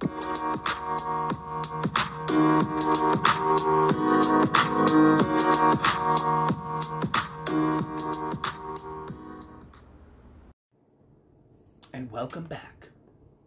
And 0.00 0.10
welcome 12.12 12.44
back 12.44 12.90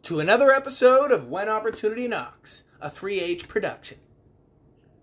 to 0.03 0.19
another 0.19 0.51
episode 0.51 1.11
of 1.11 1.29
When 1.29 1.47
Opportunity 1.47 2.09
Knocks, 2.09 2.63
a 2.81 2.89
3H 2.89 3.47
production. 3.47 3.99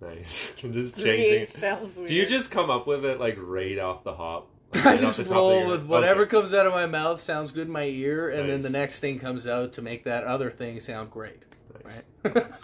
Nice. 0.02 0.54
I'm 0.62 0.72
just 0.74 0.96
3H 0.96 1.02
changing. 1.02 1.46
sounds 1.46 1.96
weird. 1.96 2.08
Do 2.08 2.14
you 2.14 2.26
just 2.26 2.50
come 2.50 2.68
up 2.68 2.86
with 2.86 3.06
it 3.06 3.18
like 3.18 3.36
right 3.38 3.78
off 3.78 4.04
the 4.04 4.14
hop? 4.14 4.50
Like, 4.74 4.84
I 4.86 4.90
right 4.92 5.00
just 5.00 5.16
the 5.16 5.22
top 5.24 5.32
of 5.32 5.36
roll 5.36 5.66
with 5.68 5.84
whatever 5.86 6.22
Okay. 6.22 6.30
comes 6.30 6.52
out 6.52 6.66
of 6.66 6.72
my 6.72 6.86
mouth 6.86 7.20
sounds 7.20 7.52
good 7.52 7.66
in 7.68 7.72
my 7.72 7.84
ear, 7.84 8.28
and 8.28 8.48
then 8.50 8.60
the 8.60 8.68
next 8.70 9.00
thing 9.00 9.18
comes 9.18 9.46
out 9.46 9.72
to 9.74 9.82
make 9.82 10.04
that 10.04 10.24
other 10.24 10.50
thing 10.50 10.78
sound 10.80 11.10
great. 11.10 11.42
Nice. 11.84 12.02
Right? 12.24 12.46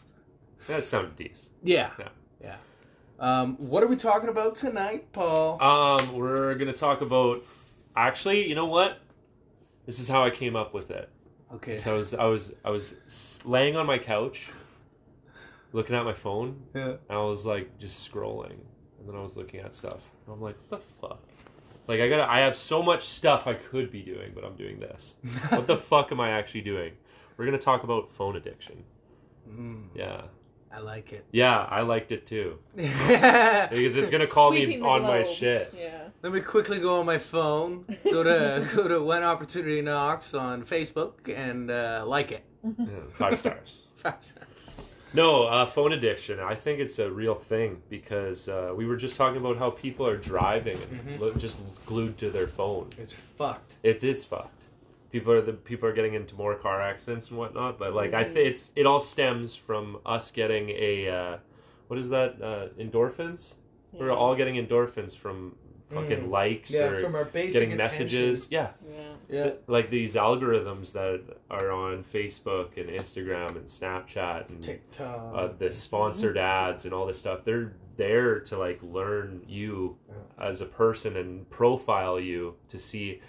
That 0.67 0.85
sounded 0.85 1.17
decent. 1.17 1.51
yeah. 1.63 1.91
Yeah. 1.99 2.09
Yeah. 2.43 2.57
Um, 3.21 3.57
what 3.59 3.83
are 3.83 3.87
we 3.87 3.97
talking 3.97 4.29
about 4.31 4.55
tonight, 4.55 5.13
Paul? 5.13 5.63
Um, 5.63 6.15
we're 6.15 6.55
gonna 6.55 6.73
talk 6.73 7.01
about. 7.03 7.43
Actually, 7.97 8.49
you 8.49 8.55
know 8.55 8.65
what? 8.67 8.99
This 9.87 9.99
is 9.99 10.09
how 10.09 10.25
I 10.25 10.31
came 10.31 10.57
up 10.57 10.73
with 10.75 10.91
it. 10.91 11.09
okay. 11.55 11.77
So 11.79 11.95
I 11.95 11.99
was, 11.99 12.15
I 12.15 12.25
was, 12.25 12.55
I 12.65 12.71
was 12.71 13.41
laying 13.45 13.77
on 13.77 13.87
my 13.87 13.99
couch, 13.99 14.49
looking 15.73 15.95
at 15.97 16.05
my 16.05 16.15
phone, 16.15 16.63
Yeah. 16.75 16.89
and 16.89 16.99
I 17.11 17.19
was 17.23 17.45
like 17.45 17.79
just 17.79 18.11
scrolling, 18.11 18.57
and 18.99 19.07
then 19.09 19.15
I 19.17 19.21
was 19.23 19.37
looking 19.37 19.61
at 19.61 19.75
stuff. 19.75 20.01
And 20.27 20.35
I'm 20.35 20.41
like, 20.41 20.57
what 20.69 20.81
the 20.81 21.07
fuck? 21.07 21.23
Like 21.87 22.01
I 22.01 22.09
gotta, 22.09 22.31
I 22.31 22.41
have 22.41 22.57
so 22.57 22.83
much 22.83 23.05
stuff 23.05 23.47
I 23.47 23.55
could 23.55 23.91
be 23.91 24.03
doing, 24.03 24.33
but 24.35 24.45
I'm 24.45 24.57
doing 24.57 24.79
this. 24.81 25.17
what 25.51 25.67
the 25.67 25.77
fuck 25.77 26.13
am 26.13 26.21
I 26.21 26.31
actually 26.31 26.63
doing? 26.63 26.93
We're 27.37 27.45
gonna 27.45 27.59
talk 27.59 27.85
about 27.85 28.11
phone 28.11 28.37
addiction. 28.37 28.85
Mm, 29.49 29.89
Yeah, 29.95 30.23
I 30.73 30.79
like 30.81 31.13
it. 31.13 31.25
yeah, 31.31 31.59
I 31.71 31.83
liked 31.83 32.11
it 32.13 32.27
too 32.27 32.59
because 32.75 33.97
it's 33.97 34.11
gonna 34.11 34.27
call 34.27 34.51
Sweeping 34.51 34.69
me 34.69 34.77
the 34.79 34.85
on 34.85 35.03
my 35.03 35.23
shit. 35.25 35.75
Yeah. 35.77 36.09
Let 36.23 36.33
me 36.33 36.41
quickly 36.41 36.81
go 36.81 37.01
on 37.01 37.07
my 37.07 37.19
phone. 37.19 37.85
Go 38.05 38.23
to 38.23 38.67
go 38.75 38.89
to 38.89 39.03
When 39.03 39.23
Opportunity 39.23 39.83
Knocks 39.83 40.33
on 40.33 40.63
Facebook 40.65 41.29
and 41.29 41.71
uh, 41.71 42.05
like 42.07 42.33
it. 42.33 42.45
Yeah, 42.65 42.87
five 43.13 43.39
stars. 43.39 43.83
No, 45.15 45.45
uh, 45.45 45.65
phone 45.65 45.93
addiction. 45.93 46.41
I 46.41 46.55
think 46.57 46.81
it's 46.81 46.99
a 46.99 47.09
real 47.11 47.37
thing 47.37 47.81
because 47.89 48.49
uh, 48.49 48.73
we 48.77 48.85
were 48.85 48.97
just 48.97 49.17
talking 49.17 49.39
about 49.41 49.57
how 49.57 49.71
people 49.71 50.07
are 50.07 50.17
driving 50.17 50.77
and 50.83 51.01
Mhm. 51.09 51.21
lo- 51.21 51.33
just 51.35 51.59
glued 51.87 52.19
to 52.19 52.31
their 52.31 52.49
phone. 52.49 52.91
it's 52.99 53.13
fucked. 53.13 53.75
It 53.85 54.03
is 54.03 54.25
fucked. 54.25 54.65
People 55.13 55.33
are 55.33 55.41
the 55.41 55.53
people 55.53 55.89
are 55.89 55.93
getting 55.93 56.15
into 56.15 56.35
more 56.35 56.57
car 56.57 56.81
accidents 56.83 57.29
and 57.31 57.39
whatnot. 57.39 57.79
But 57.79 57.95
like 57.95 58.13
I 58.13 58.25
think 58.25 58.49
it's 58.49 58.73
it 58.75 58.87
all 58.87 59.01
stems 59.01 59.55
from 59.55 59.99
us 60.05 60.33
getting 60.33 60.71
a 60.71 61.09
uh, 61.09 61.37
what 61.87 61.99
is 62.01 62.09
that 62.11 62.43
uh, 62.43 62.69
endorphins? 62.83 63.55
We're 63.93 64.11
all 64.11 64.35
getting 64.35 64.57
endorphins 64.57 65.15
from 65.17 65.55
fucking 65.93 66.23
Mm. 66.25 66.31
likes 66.31 66.73
Yeah, 66.73 66.89
or 66.91 66.99
from 67.01 67.15
our 67.15 67.25
basic 67.27 67.61
getting 67.63 67.77
messages. 67.77 68.49
Yeah, 68.51 68.71
Yeah. 68.85 69.14
Yeah. 69.35 69.51
like 69.67 69.91
these 69.91 70.15
algorithms 70.15 70.93
that 70.93 71.23
are 71.51 71.71
on 71.71 72.05
Facebook 72.05 72.77
and 72.77 72.89
Instagram 72.89 73.57
and 73.57 73.67
Snapchat 73.67 74.49
and 74.49 74.63
TikTok. 74.63 75.33
uh, 75.35 75.49
the 75.59 75.71
sponsored 75.71 76.39
ads 76.39 76.85
and 76.85 76.95
all 76.95 77.07
this 77.07 77.19
stuff 77.21 77.43
they're 77.45 77.73
there 77.97 78.41
to 78.41 78.59
like 78.59 78.81
learn 78.83 79.43
you 79.49 79.97
as 80.39 80.61
a 80.61 80.67
person 80.67 81.17
and 81.17 81.49
profile 81.51 82.19
you 82.21 82.55
to 82.69 82.79
see 82.79 83.21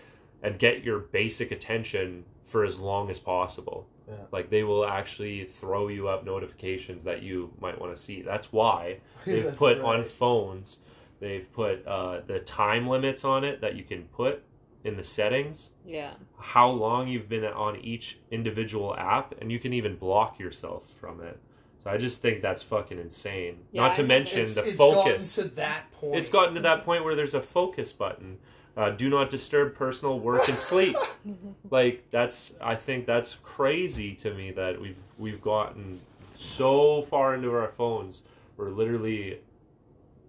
and 0.43 0.59
get 0.59 0.83
your 0.83 0.99
basic 0.99 1.51
attention 1.51 2.23
for 2.43 2.63
as 2.63 2.79
long 2.79 3.09
as 3.09 3.19
possible 3.19 3.87
Yeah. 4.07 4.15
like 4.31 4.49
they 4.49 4.63
will 4.63 4.85
actually 4.85 5.45
throw 5.45 5.87
you 5.87 6.07
up 6.07 6.23
notifications 6.25 7.03
that 7.03 7.23
you 7.23 7.51
might 7.59 7.79
want 7.81 7.95
to 7.95 7.99
see 8.01 8.21
that's 8.21 8.51
why 8.53 8.99
they've 9.25 9.43
That's 9.45 9.55
put 9.57 9.79
on 9.81 10.03
phones 10.03 10.79
they've 11.19 11.51
put 11.53 11.85
uh, 11.87 12.21
the 12.27 12.39
time 12.39 12.87
limits 12.87 13.23
on 13.23 13.43
it 13.43 13.61
that 13.61 13.75
you 13.75 13.83
can 13.83 14.03
put 14.21 14.43
in 14.85 14.95
the 14.95 15.03
settings 15.03 15.71
Yeah. 15.85 16.11
how 16.37 16.69
long 16.69 17.07
you've 17.07 17.27
been 17.27 17.43
on 17.43 17.75
each 17.77 18.19
individual 18.31 18.95
app 18.95 19.33
and 19.41 19.51
you 19.51 19.59
can 19.59 19.73
even 19.73 19.95
block 19.97 20.39
yourself 20.39 20.89
from 21.01 21.21
it 21.21 21.39
so 21.83 21.89
i 21.89 21.97
just 21.97 22.21
think 22.21 22.41
that's 22.41 22.61
fucking 22.61 22.99
insane 22.99 23.57
Yeah, 23.71 23.81
not 23.81 23.91
I 23.91 23.95
to 23.95 24.01
know. 24.03 24.07
mention 24.07 24.39
It's, 24.41 24.55
the 24.55 24.63
it's 24.67 24.77
focus 24.77 25.35
gotten 25.35 25.49
to 25.49 25.55
that 25.55 25.91
point. 25.91 26.15
it's 26.17 26.29
gotten 26.29 26.55
to 26.55 26.61
that 26.61 26.85
point 26.85 27.03
where 27.03 27.15
there's 27.15 27.33
a 27.33 27.41
focus 27.41 27.91
button 27.91 28.37
uh, 28.77 28.89
do 28.91 29.09
not 29.09 29.29
disturb 29.29 29.73
personal 29.73 30.19
work 30.19 30.47
and 30.49 30.57
sleep 30.57 30.95
like 31.71 32.03
that's 32.11 32.53
i 32.61 32.75
think 32.75 33.05
that's 33.05 33.35
crazy 33.41 34.13
to 34.13 34.33
me 34.33 34.51
that 34.51 34.79
we've 34.79 34.97
we've 35.17 35.41
gotten 35.41 35.99
so 36.37 37.01
far 37.03 37.33
into 37.35 37.51
our 37.53 37.69
phones 37.69 38.21
we're 38.57 38.69
literally 38.69 39.39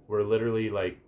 we're 0.09 0.23
literally 0.23 0.71
like 0.71 0.99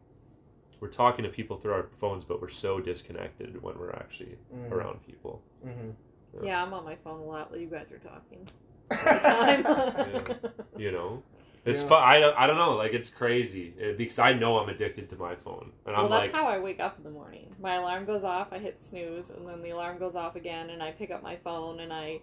we're 0.81 0.89
talking 0.89 1.23
to 1.25 1.29
people 1.31 1.57
through 1.57 1.73
our 1.73 1.87
phones 1.99 2.25
but 2.25 2.41
we're 2.41 2.49
so 2.49 2.81
disconnected 2.81 3.61
when 3.63 3.79
we're 3.79 3.93
actually 3.93 4.37
Mm. 4.55 4.71
around 4.73 5.05
people 5.07 5.43
Mhm. 5.67 5.95
Yeah, 6.43 6.63
I'm 6.63 6.73
on 6.75 6.85
my 6.85 6.95
phone 6.97 7.21
a 7.21 7.25
lot 7.25 7.51
while 7.51 7.59
you 7.59 7.67
guys 7.69 7.87
are 7.91 7.99
talking. 7.99 8.47
All 8.91 9.91
the 9.91 10.53
you 10.77 10.91
know 10.93 11.23
it's 11.65 11.83
Yeah. 11.83 11.89
fu- 11.89 11.95
I, 11.95 12.21
don't- 12.21 12.39
I 12.39 12.47
don't 12.47 12.57
know 12.57 12.75
like 12.77 12.93
it's 12.95 13.11
crazy 13.11 13.75
uh, 13.83 13.93
because 13.99 14.19
i 14.19 14.33
know 14.33 14.59
i'm 14.59 14.69
addicted 14.71 15.09
to 15.11 15.17
my 15.17 15.35
phone 15.35 15.73
and 15.87 15.95
i'm 15.95 16.03
well, 16.03 16.11
that's 16.11 16.33
like 16.33 16.33
how 16.33 16.47
I 16.49 16.59
wake 16.59 16.81
up 16.81 16.97
in 16.97 17.05
the 17.05 17.11
morning. 17.11 17.47
My 17.61 17.75
alarm 17.75 18.05
goes 18.07 18.25
off, 18.25 18.49
I 18.53 18.59
hit 18.59 18.81
snooze, 18.81 19.29
and 19.31 19.47
then 19.47 19.61
the 19.63 19.71
alarm 19.71 19.99
goes 19.99 20.17
off 20.17 20.37
again, 20.37 20.71
and 20.71 20.83
I 20.83 20.93
pick 20.93 21.11
up 21.11 21.23
my 21.23 21.37
phone 21.37 21.81
and 21.81 21.93
I 21.93 22.21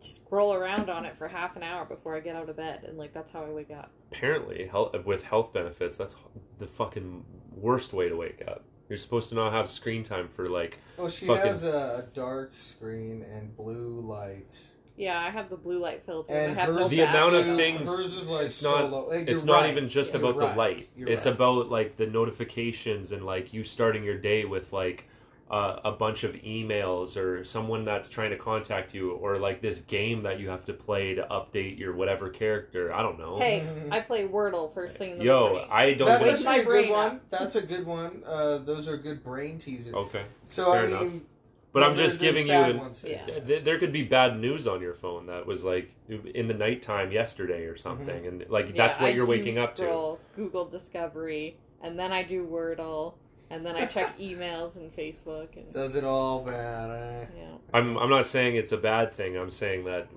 scroll 0.00 0.54
around 0.54 0.88
on 0.90 1.04
it 1.04 1.16
for 1.16 1.26
half 1.28 1.56
an 1.56 1.62
hour 1.62 1.84
before 1.84 2.16
I 2.16 2.20
get 2.20 2.36
out 2.36 2.48
of 2.48 2.56
bed, 2.56 2.84
and 2.86 2.96
like 2.98 3.12
that's 3.14 3.30
how 3.30 3.44
I 3.44 3.50
wake 3.50 3.70
up. 3.70 3.90
apparently 4.12 4.66
health, 4.66 4.94
with 5.04 5.22
health 5.24 5.52
benefits 5.52 5.96
that's 5.96 6.14
the 6.58 6.66
fucking 6.66 7.24
worst 7.52 7.92
way 7.92 8.08
to 8.08 8.16
wake 8.16 8.42
up 8.46 8.64
you're 8.88 8.96
supposed 8.96 9.28
to 9.30 9.34
not 9.34 9.52
have 9.52 9.68
screen 9.68 10.02
time 10.04 10.28
for 10.28 10.46
like 10.46 10.78
Oh, 10.98 11.08
she 11.08 11.26
Fucking- 11.26 11.42
has 11.46 11.64
a, 11.64 12.04
a 12.06 12.14
dark 12.14 12.52
screen 12.56 13.24
and 13.34 13.54
blue 13.56 14.00
light. 14.00 14.56
Yeah, 14.96 15.20
I 15.20 15.28
have 15.30 15.50
the 15.50 15.56
blue 15.56 15.78
light 15.78 16.04
filter. 16.06 16.32
And 16.32 16.52
I 16.52 16.62
have 16.62 16.72
no 16.72 16.78
hers 16.82 16.90
The 16.90 17.00
amount 17.00 17.34
of 17.34 17.44
things- 17.56 17.90
Hers 17.90 18.14
is 18.14 18.26
like 18.28 18.46
it's 18.46 18.56
so 18.56 18.70
not- 18.82 18.90
low. 18.92 19.08
Like, 19.08 19.28
eh, 19.28 19.32
it's 19.32 19.44
not 19.44 19.62
right. 19.62 19.70
even 19.70 19.88
just 19.88 20.14
You're 20.14 20.22
about 20.22 20.36
right. 20.36 20.50
the 20.52 20.56
light 20.56 20.88
You're 20.96 21.08
it's 21.08 21.26
right. 21.26 21.34
about 21.34 21.68
like 21.68 21.96
the 21.96 22.06
notifications 22.06 23.10
and 23.12 23.26
like 23.26 23.52
you 23.52 23.64
starting 23.64 24.04
your 24.04 24.16
day 24.18 24.44
with 24.44 24.72
like 24.72 25.08
uh, 25.50 25.78
a 25.84 25.92
bunch 25.92 26.24
of 26.24 26.34
emails 26.42 27.16
or 27.16 27.44
someone 27.44 27.84
that's 27.84 28.08
trying 28.10 28.30
to 28.30 28.36
contact 28.36 28.92
you 28.94 29.12
or 29.12 29.38
like 29.38 29.60
this 29.62 29.80
game 29.82 30.22
that 30.24 30.40
you 30.40 30.48
have 30.48 30.64
to 30.64 30.72
play 30.72 31.14
to 31.14 31.22
update 31.30 31.78
your 31.78 31.94
whatever 31.94 32.28
character 32.28 32.92
i 32.92 33.00
don't 33.00 33.16
know 33.16 33.38
Hey, 33.38 33.64
I 33.92 34.00
play 34.00 34.26
Wordle 34.26 34.74
first 34.74 34.96
thing 34.96 35.12
in 35.12 35.18
the 35.18 35.24
yo 35.24 35.48
morning. 35.50 35.68
i 35.70 35.94
don't 35.94 36.08
That's 36.08 36.24
wake 36.24 36.32
actually 36.32 36.46
my 36.46 36.56
a 36.56 36.64
good 36.64 36.90
one. 36.90 37.06
up. 37.12 37.30
That's 37.30 37.54
a 37.54 37.62
good 37.62 37.86
one. 37.86 38.22
Uh, 38.26 38.58
those 38.58 38.88
are 38.88 38.96
good 38.96 39.22
brain 39.22 39.56
teasers. 39.58 39.94
okay 39.94 40.24
so 40.44 40.72
fair 40.72 40.82
I 40.82 40.86
enough. 40.88 41.02
mean, 41.02 41.24
but 41.72 41.82
i'm 41.84 41.94
just 41.94 42.18
giving 42.20 42.48
you 42.48 42.54
an. 42.54 42.80
Yeah. 43.04 43.24
Th- 43.26 43.62
there 43.62 43.78
could 43.78 43.92
be 43.92 44.02
bad 44.02 44.40
news 44.40 44.66
on 44.66 44.80
your 44.80 44.94
phone 44.94 45.26
that 45.26 45.46
was 45.46 45.62
like 45.62 45.92
in 46.08 46.48
the 46.48 46.54
nighttime 46.54 47.12
yesterday 47.12 47.66
or 47.66 47.76
something 47.76 48.26
and 48.26 48.44
like 48.48 48.74
that's 48.74 48.96
what 48.98 49.10
I 49.10 49.14
you're 49.14 49.26
doom 49.26 49.36
waking 49.38 49.58
up 49.58 49.76
to 49.76 50.16
Google 50.34 50.64
Discovery, 50.68 51.56
and 51.82 51.96
then 51.98 52.12
I 52.12 52.22
do 52.24 52.44
Wordle, 52.46 53.14
and 53.50 53.64
then 53.64 53.76
I 53.76 53.86
check 53.86 54.18
emails 54.18 54.76
and 54.76 54.92
Facebook, 54.94 55.56
and 55.56 55.72
Does 55.72 55.94
it 55.94 56.04
all 56.04 56.40
bad? 56.44 56.90
Eh? 56.90 57.26
yeah. 57.36 57.44
I'm, 57.74 57.96
I'm 57.98 58.10
not 58.10 58.26
saying 58.26 58.56
it's 58.56 58.72
a 58.72 58.76
bad 58.78 59.10
thing 59.12 59.36
i'm 59.36 59.50
saying 59.50 59.84
that 59.84 60.08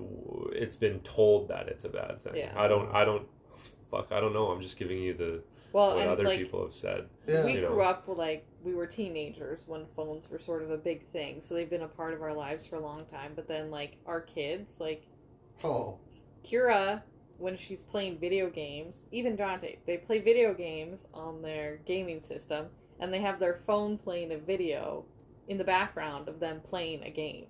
it's 0.54 0.76
been 0.76 1.00
told 1.00 1.48
that 1.50 1.68
it's 1.68 1.84
a 1.84 1.90
bad 1.90 2.24
thing 2.24 2.36
Yeah. 2.36 2.54
i 2.56 2.68
don't 2.68 2.94
i 2.94 3.04
don't 3.04 3.26
fuck 3.90 4.12
i 4.12 4.20
don't 4.20 4.34
know 4.34 4.48
i'm 4.52 4.62
just 4.62 4.78
giving 4.78 5.00
you 5.00 5.14
the 5.16 5.42
Well, 5.74 5.96
what 5.96 6.02
and 6.02 6.10
other 6.12 6.24
like 6.26 6.38
people 6.38 6.64
have 6.64 6.76
said 6.76 7.08
Yeah. 7.28 7.44
we 7.44 7.54
you 7.54 7.62
know. 7.62 7.70
grew 7.70 7.82
up 7.82 8.04
like 8.08 8.46
we 8.64 8.76
were 8.76 8.86
teenagers 8.86 9.64
when 9.68 9.86
phones 9.96 10.30
were 10.30 10.38
sort 10.38 10.62
of 10.64 10.70
a 10.72 10.78
big 10.78 11.08
thing, 11.08 11.40
so 11.42 11.54
they've 11.56 11.70
been 11.70 11.84
a 11.84 11.88
part 11.88 12.14
of 12.14 12.22
our 12.22 12.34
lives 12.34 12.68
for 12.68 12.76
a 12.76 12.80
long 12.82 13.06
time. 13.06 13.32
But 13.36 13.48
then 13.48 13.72
like 13.72 13.98
our 14.06 14.20
kids, 14.22 14.74
like 14.80 15.08
Oh, 15.64 15.98
Kira, 16.46 17.02
when 17.38 17.56
she's 17.56 17.84
playing 17.84 18.20
video 18.20 18.50
games, 18.50 19.06
even 19.12 19.36
Dante, 19.38 19.78
they 19.88 19.98
play 19.98 20.20
video 20.20 20.54
games 20.54 21.08
on 21.14 21.42
their 21.42 21.78
gaming 21.86 22.22
system, 22.22 22.68
and 23.00 23.14
they 23.14 23.20
have 23.22 23.40
their 23.40 23.56
phone 23.66 23.98
playing 23.98 24.32
a 24.32 24.38
video 24.38 25.06
in 25.48 25.58
the 25.58 25.64
background 25.64 26.28
of 26.28 26.40
them 26.40 26.60
playing 26.64 27.04
a 27.04 27.10
game. 27.10 27.46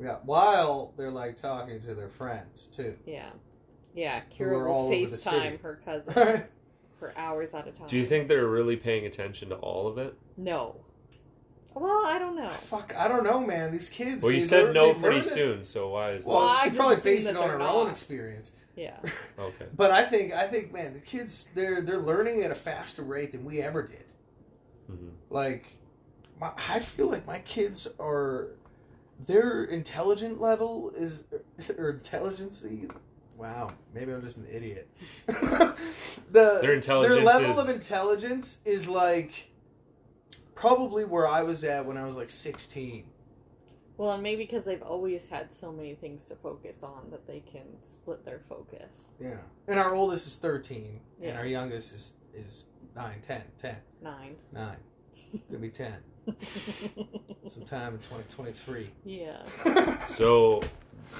yeah. 0.00 0.16
While 0.24 0.92
they're 0.96 1.10
like 1.10 1.36
talking 1.36 1.80
to 1.82 1.94
their 1.94 2.08
friends 2.08 2.66
too. 2.66 2.96
Yeah. 3.06 3.30
Yeah, 3.94 4.20
Who 4.36 4.44
Kira 4.44 4.66
will 4.66 4.92
over 4.92 5.10
the 5.10 5.16
city. 5.16 5.36
FaceTime 5.36 5.60
her 5.62 5.80
cousin 5.84 6.44
for 6.98 7.12
hours 7.16 7.54
at 7.54 7.66
a 7.68 7.72
time. 7.72 7.86
do 7.86 7.96
you 7.96 8.04
think 8.04 8.28
they're 8.28 8.46
really 8.48 8.76
paying 8.76 9.06
attention 9.06 9.48
to 9.50 9.54
all 9.56 9.86
of 9.86 9.98
it 9.98 10.14
No. 10.36 10.76
Well, 11.74 12.06
I 12.06 12.18
don't 12.18 12.36
know. 12.36 12.48
Fuck, 12.48 12.94
I 12.96 13.06
don't 13.06 13.22
know, 13.24 13.38
man. 13.40 13.70
These 13.70 13.90
kids. 13.90 14.22
well 14.24 14.32
you 14.32 14.40
they 14.40 14.46
said 14.46 14.64
learn- 14.66 14.74
no 14.74 14.94
pretty 14.94 15.22
soon 15.22 15.62
so 15.64 15.90
why 15.90 16.12
is 16.12 16.24
Well, 16.24 16.38
Well, 16.38 16.48
I 16.48 16.64
she 16.64 16.70
probably 16.76 16.94
assume 16.96 17.14
based 17.14 17.28
it 17.28 17.36
on 17.36 17.48
they're 17.48 17.58
her 17.58 17.64
own 17.64 17.90
experience. 17.90 18.52
Yeah. 18.76 18.96
okay 19.38 19.66
But 19.76 19.90
I 19.90 20.02
think 20.02 20.32
I 20.34 20.46
think 20.46 20.72
man, 20.72 20.92
the 20.94 21.00
kids 21.00 21.48
they're 21.54 21.80
they're 21.82 21.98
learning 22.00 22.42
at 22.42 22.50
a 22.50 22.54
faster 22.54 23.02
rate 23.02 23.32
than 23.32 23.44
we 23.44 23.60
ever 23.62 23.82
did. 23.82 24.04
Like, 25.30 25.66
my, 26.40 26.50
I 26.68 26.80
feel 26.80 27.08
like 27.08 27.26
my 27.26 27.38
kids 27.40 27.88
are 27.98 28.48
their 29.26 29.64
intelligent 29.64 30.40
level 30.40 30.92
is 30.96 31.24
or 31.78 31.90
intelligency. 31.90 32.88
Wow, 33.36 33.70
maybe 33.94 34.12
I'm 34.12 34.22
just 34.22 34.38
an 34.38 34.46
idiot. 34.50 34.88
the 35.26 36.58
Their 36.62 36.72
intelligence 36.72 37.16
their 37.16 37.24
level 37.24 37.50
is- 37.50 37.68
of 37.68 37.74
intelligence 37.74 38.60
is 38.64 38.88
like 38.88 39.50
probably 40.54 41.04
where 41.04 41.28
I 41.28 41.42
was 41.42 41.62
at 41.64 41.84
when 41.84 41.96
I 41.98 42.04
was 42.04 42.16
like 42.16 42.30
16. 42.30 43.04
Well, 43.98 44.12
and 44.12 44.22
maybe 44.22 44.44
because 44.44 44.64
they've 44.64 44.82
always 44.82 45.26
had 45.28 45.52
so 45.54 45.72
many 45.72 45.94
things 45.94 46.26
to 46.28 46.34
focus 46.36 46.82
on 46.82 47.10
that 47.10 47.26
they 47.26 47.40
can 47.40 47.64
split 47.82 48.24
their 48.26 48.40
focus. 48.46 49.06
Yeah, 49.18 49.38
and 49.68 49.78
our 49.78 49.94
oldest 49.94 50.26
is 50.26 50.36
13, 50.36 51.00
and 51.22 51.36
our 51.38 51.46
youngest 51.46 51.94
is 51.94 52.14
is 52.34 52.66
9, 52.94 53.14
10, 53.22 53.42
10, 53.58 53.76
Nine. 54.02 54.36
9. 54.52 54.76
Could 55.50 55.60
be 55.60 55.70
10. 55.70 55.92
Sometime 57.48 57.94
in 57.94 57.98
2023. 58.00 58.90
yeah. 59.04 59.36
So, 60.08 60.60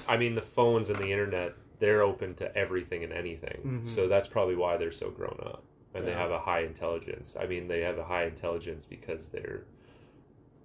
I 0.07 0.17
mean, 0.17 0.35
the 0.35 0.41
phones 0.41 0.89
and 0.89 0.97
the 0.99 1.11
internet, 1.11 1.53
they're 1.79 2.01
open 2.01 2.33
to 2.35 2.55
everything 2.57 3.03
and 3.03 3.13
anything. 3.13 3.81
Mhm. 3.83 3.87
So 3.87 4.07
that's 4.07 4.27
probably 4.27 4.55
why 4.55 4.77
they're 4.77 4.91
so 4.91 5.09
grown 5.09 5.39
up. 5.45 5.63
And 5.93 6.05
they 6.05 6.11
have 6.13 6.31
a 6.31 6.39
high 6.39 6.61
intelligence. 6.61 7.35
I 7.39 7.47
mean, 7.47 7.67
they 7.67 7.81
have 7.81 7.97
a 7.97 8.03
high 8.03 8.25
intelligence 8.25 8.85
because 8.85 9.29
they're, 9.29 9.63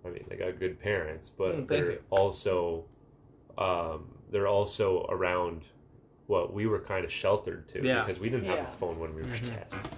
I 0.05 0.09
mean, 0.09 0.25
they 0.29 0.37
got 0.37 0.59
good 0.59 0.79
parents, 0.79 1.31
but 1.31 1.55
Mm, 1.55 1.69
they're 1.69 1.91
you. 1.93 1.99
also, 2.11 2.85
um, 3.57 4.07
they're 4.31 4.49
also 4.49 5.07
around 5.09 5.63
what 6.33 6.53
we 6.55 6.67
were 6.67 6.81
kind 6.81 7.05
of 7.05 7.13
sheltered 7.13 7.69
to 7.69 7.85
Yeah. 7.85 8.01
because 8.01 8.19
we 8.19 8.31
didn't 8.31 8.47
have 8.47 8.57
Yeah. 8.59 8.65
a 8.65 8.79
phone 8.79 8.99
when 8.99 9.15
we 9.15 9.21
were 9.21 9.29
Mhm. 9.29 9.51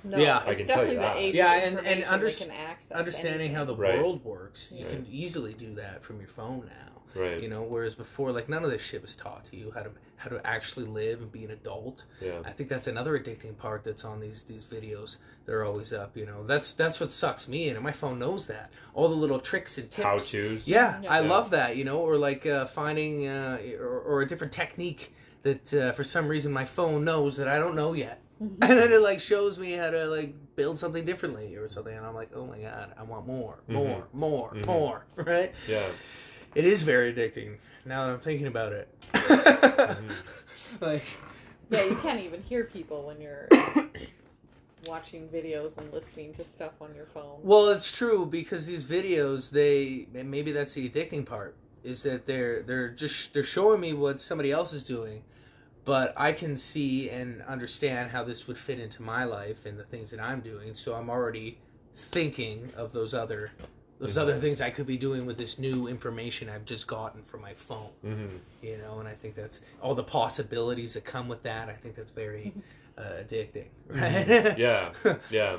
10. 0.02 0.10
No, 0.10 0.19
Yeah. 0.19 0.42
I 0.44 0.54
can 0.56 0.66
tell 0.66 0.84
you 0.84 0.94
definitely 0.98 1.31
that. 1.31 1.34
Yeah, 1.36 1.54
and- 1.54 1.78
and 1.78 2.00
information 2.00 2.10
underst- 2.10 2.48
they 2.48 2.88
can 2.88 2.96
Understanding 2.98 3.34
anything. 3.40 3.56
how 3.56 3.64
the 3.64 3.76
Right. 3.76 3.98
world 3.98 4.25
works, 4.25 4.72
you 4.72 4.84
Yeah. 4.84 4.90
can 4.90 5.06
easily 5.08 5.54
do 5.54 5.75
that 5.76 6.02
from 6.02 6.19
your 6.19 6.28
phone 6.28 6.66
now. 6.66 6.90
Right. 7.14 7.40
You 7.40 7.48
know, 7.48 7.62
whereas 7.62 7.94
before, 7.94 8.32
like 8.32 8.48
none 8.48 8.64
of 8.64 8.70
this 8.72 8.82
shit 8.82 9.00
was 9.00 9.14
taught 9.14 9.44
to 9.46 9.56
you 9.56 9.70
how 9.70 9.82
to 9.84 9.90
how 10.16 10.31
to 10.31 10.40
actually 10.46 10.86
live 10.86 11.20
and 11.20 11.31
be 11.31 11.44
an 11.44 11.50
adult. 11.50 12.04
Yeah. 12.19 12.40
I 12.46 12.50
think 12.50 12.70
that's 12.70 12.86
another 12.86 13.19
addicting 13.19 13.58
part 13.58 13.84
that's 13.84 14.04
on 14.06 14.20
these 14.20 14.42
these 14.44 14.64
videos 14.64 15.19
that 15.44 15.52
are 15.52 15.64
always 15.64 15.92
up. 15.92 16.16
You 16.16 16.25
know, 16.25 16.44
that's 16.46 16.72
that's 16.72 16.98
what 16.98 17.10
sucks 17.10 17.46
me 17.46 17.69
in, 17.69 17.75
and 17.76 17.84
my 17.84 17.92
phone 17.92 18.19
knows 18.19 18.46
that. 18.46 18.72
All 18.94 19.08
the 19.08 19.14
little 19.14 19.38
tricks 19.38 19.76
and 19.78 19.88
tips. 19.90 20.02
How 20.04 20.16
to's. 20.19 20.66
Yeah, 20.66 20.98
Yeah. 21.02 21.10
I 21.12 21.20
Yeah. 21.20 21.28
love 21.28 21.50
that. 21.50 21.76
You 21.76 21.84
know, 21.84 21.98
or 22.00 22.16
like 22.16 22.46
uh, 22.46 22.64
finding 22.64 23.28
uh, 23.28 23.58
or, 23.78 24.00
or 24.00 24.22
a 24.22 24.26
different 24.26 24.52
technique 24.52 25.14
that 25.44 25.73
uh, 25.73 25.93
for 25.93 26.02
some 26.05 26.26
reason 26.29 26.52
my 26.52 26.64
phone 26.64 27.05
knows 27.05 27.37
that 27.37 27.46
I 27.49 27.58
don't 27.58 27.76
know 27.76 27.93
yet. 27.93 28.20
and 28.41 28.58
then 28.61 28.93
it 28.93 29.00
like 29.00 29.20
shows 29.20 29.58
me 29.58 29.73
how 29.73 29.88
to 29.91 30.06
like 30.06 30.35
build 30.56 30.76
something 30.79 31.05
differently 31.05 31.55
or 31.55 31.69
something 31.69 31.96
and 31.96 32.05
i'm 32.05 32.17
like 32.17 32.31
oh 32.35 32.44
my 32.44 32.58
god 32.58 32.93
i 32.99 33.02
want 33.05 33.25
more 33.26 33.61
more 33.69 34.08
more 34.12 34.50
Mhm. 34.50 34.67
more 34.67 35.06
right 35.17 35.52
Yeah. 35.69 35.87
it 36.56 36.64
is 36.64 36.82
very 36.82 37.14
addicting 37.14 37.58
now 37.85 38.06
that 38.06 38.12
i'm 38.12 38.19
thinking 38.19 38.49
about 38.49 38.73
it 38.73 38.88
like 40.81 41.05
Yeah, 41.70 41.85
you 41.85 41.94
can't 42.02 42.20
even 42.20 42.43
hear 42.43 42.64
people 42.64 43.06
when 43.06 43.20
you're 43.20 43.49
watching 44.88 45.29
videos 45.29 45.79
and 45.79 45.91
listening 45.93 46.35
to 46.35 46.44
stuff 46.44 46.73
on 46.81 46.93
your 46.94 47.06
phone. 47.06 47.38
well 47.43 47.69
it's 47.69 47.96
true 47.96 48.26
because 48.26 48.67
these 48.67 48.85
videos 48.85 49.50
they 49.50 50.06
maybe 50.12 50.50
that's 50.52 50.75
the 50.75 50.88
addicting 50.91 51.25
part 51.25 51.56
is 51.84 52.02
that 52.02 52.26
they're 52.26 52.62
they're 52.62 52.88
just 52.90 53.32
they're 53.34 53.44
showing 53.44 53.81
me 53.81 53.92
what 53.92 54.20
somebody 54.20 54.50
else 54.50 54.72
is 54.72 54.84
doing 54.84 55.22
but 55.84 56.12
i 56.16 56.32
can 56.32 56.56
see 56.56 57.10
and 57.10 57.42
understand 57.42 58.10
how 58.10 58.25
this 58.25 58.46
would 58.46 58.58
fit 58.58 58.78
into 58.81 59.02
my 59.02 59.25
life 59.25 59.66
and 59.66 59.78
the 59.78 59.84
things 59.84 60.10
that 60.10 60.20
i'm 60.20 60.40
doing 60.40 60.75
so 60.75 60.94
i'm 60.94 61.10
already 61.10 61.58
thinking 61.96 62.70
of 62.76 62.92
those 62.92 63.14
other 63.14 63.50
those 63.98 64.14
Mhm. 64.16 64.22
other 64.22 64.38
things 64.40 64.60
i 64.60 64.70
could 64.70 64.86
be 64.86 64.96
doing 64.96 65.26
with 65.26 65.36
this 65.38 65.58
new 65.58 65.86
information 65.86 66.48
i've 66.48 66.64
just 66.64 66.86
gotten 66.86 67.22
from 67.22 67.40
my 67.42 67.54
phone 67.54 67.90
hmm 68.02 68.36
you 68.62 68.78
know 68.78 68.98
and 69.00 69.08
i 69.08 69.14
think 69.14 69.34
that's 69.34 69.60
all 69.82 69.94
the 69.94 70.02
possibilities 70.02 70.94
that 70.94 71.04
come 71.04 71.28
with 71.28 71.42
that 71.42 71.69
i 71.69 71.72
think 71.75 71.94
that's 71.94 72.10
very 72.10 72.52
uh, 72.98 73.02
addicting 73.22 73.66
right 73.88 74.56
Yeah. 74.58 74.92
Yeah. 75.31 75.56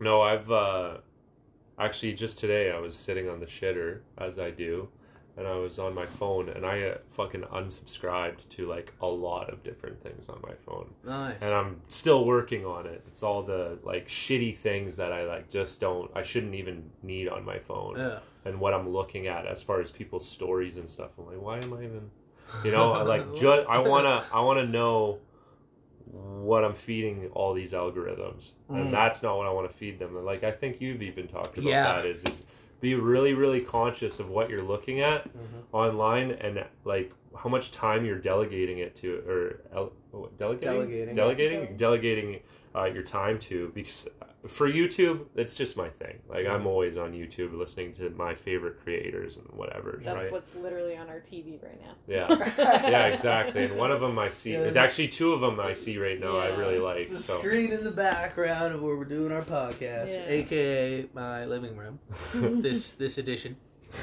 No, 0.00 0.20
I've 0.22 0.50
uh 0.50 0.98
actually 1.78 2.14
just 2.14 2.38
today 2.38 2.70
I 2.70 2.78
was 2.78 2.96
sitting 2.96 3.28
on 3.28 3.40
the 3.40 3.46
shitter 3.46 4.00
as 4.18 4.38
I 4.38 4.50
do 4.50 4.88
and 5.38 5.46
I 5.46 5.54
was 5.56 5.78
on 5.78 5.94
my 5.94 6.06
phone 6.06 6.48
and 6.48 6.64
I 6.64 6.82
uh, 6.82 6.98
fucking 7.10 7.42
unsubscribed 7.42 8.48
to 8.50 8.66
like 8.66 8.92
a 9.02 9.06
lot 9.06 9.50
of 9.52 9.62
different 9.62 10.02
things 10.02 10.28
on 10.28 10.38
my 10.42 10.54
phone. 10.64 10.88
nice 11.04 11.36
And 11.42 11.52
I'm 11.54 11.80
still 11.88 12.24
working 12.24 12.64
on 12.64 12.86
it. 12.86 13.02
It's 13.06 13.22
all 13.22 13.42
the 13.42 13.78
like 13.82 14.08
shitty 14.08 14.56
things 14.56 14.96
that 14.96 15.12
I 15.12 15.24
like 15.24 15.50
just 15.50 15.80
don't 15.80 16.10
I 16.14 16.22
shouldn't 16.22 16.54
even 16.54 16.90
need 17.02 17.28
on 17.28 17.44
my 17.44 17.58
phone. 17.58 17.96
yeah 17.98 18.18
And 18.46 18.58
what 18.60 18.72
I'm 18.74 18.88
looking 18.88 19.26
at 19.26 19.46
as 19.46 19.62
far 19.62 19.80
as 19.80 19.90
people's 19.90 20.26
stories 20.28 20.78
and 20.78 20.88
stuff. 20.88 21.10
I'm 21.18 21.26
like, 21.26 21.40
why 21.40 21.58
am 21.58 21.72
I 21.74 21.78
even 21.84 22.10
you 22.64 22.70
know, 22.70 22.92
I 22.92 23.02
like 23.02 23.34
just 23.36 23.68
I 23.68 23.78
want 23.78 24.04
to 24.06 24.24
I 24.34 24.40
want 24.40 24.58
to 24.60 24.66
know 24.66 25.18
what 26.12 26.64
I'm 26.64 26.74
feeding 26.74 27.28
all 27.34 27.52
these 27.52 27.72
algorithms, 27.72 28.52
Mm. 28.70 28.80
and 28.80 28.92
that's 28.94 29.22
not 29.22 29.36
what 29.36 29.46
I 29.46 29.50
want 29.50 29.68
to 29.70 29.76
feed 29.76 29.98
them. 29.98 30.14
Like 30.24 30.44
I 30.44 30.50
think 30.52 30.80
you've 30.80 31.02
even 31.02 31.26
talked 31.28 31.58
about 31.58 31.64
Yeah. 31.68 31.92
that. 31.96 32.06
Is 32.06 32.24
is 32.24 32.44
be 32.80 32.94
really 32.94 33.34
really 33.34 33.60
conscious 33.60 34.20
of 34.20 34.28
what 34.28 34.50
you're 34.50 34.62
looking 34.62 35.00
at 35.00 35.24
Mhm. 35.28 35.62
online 35.72 36.32
and 36.32 36.64
like 36.84 37.12
how 37.36 37.48
much 37.50 37.70
time 37.70 38.04
you're 38.04 38.18
delegating 38.18 38.78
it 38.78 38.94
to 38.96 39.18
or 39.28 39.60
el- 39.74 39.92
oh, 40.14 40.28
delegating 40.38 40.74
Delegating. 40.74 41.14
delegating 41.16 41.76
delegating 41.76 42.40
uh, 42.74 42.84
your 42.84 43.02
time 43.02 43.38
to 43.38 43.70
because 43.74 44.08
for 44.48 44.70
YouTube 44.70 45.26
it's 45.34 45.54
just 45.54 45.76
my 45.76 45.88
thing. 45.88 46.18
Like 46.28 46.46
I'm 46.46 46.66
always 46.66 46.96
on 46.96 47.12
YouTube 47.12 47.56
listening 47.56 47.92
to 47.94 48.10
my 48.10 48.34
favorite 48.34 48.80
creators 48.82 49.36
and 49.36 49.46
whatever. 49.50 50.00
That's 50.02 50.24
right? 50.24 50.32
what's 50.32 50.54
literally 50.54 50.96
on 50.96 51.08
our 51.08 51.20
TV 51.20 51.62
right 51.62 51.80
now. 51.80 51.94
Yeah. 52.06 52.52
yeah, 52.88 53.06
exactly. 53.06 53.64
And 53.64 53.76
one 53.76 53.90
of 53.90 54.00
them 54.00 54.18
I 54.18 54.28
see. 54.28 54.52
Yeah, 54.52 54.60
it's 54.60 54.76
actually 54.76 55.08
two 55.08 55.32
of 55.32 55.40
them 55.40 55.60
I 55.60 55.74
see 55.74 55.98
right 55.98 56.18
now. 56.18 56.36
I 56.36 56.48
really 56.48 56.78
like. 56.78 57.10
The 57.10 57.16
So 57.16 57.38
screen 57.38 57.72
in 57.72 57.84
the 57.84 57.90
background 57.90 58.74
of 58.74 58.82
where 58.82 58.96
we're 58.96 59.04
doing 59.04 59.32
our 59.32 59.42
podcast. 59.42 60.12
Yeah. 60.12 60.28
aka 60.28 61.06
my 61.14 61.44
living 61.44 61.76
room 61.76 61.98
this 62.62 62.92
this 62.92 63.18
edition 63.18 63.56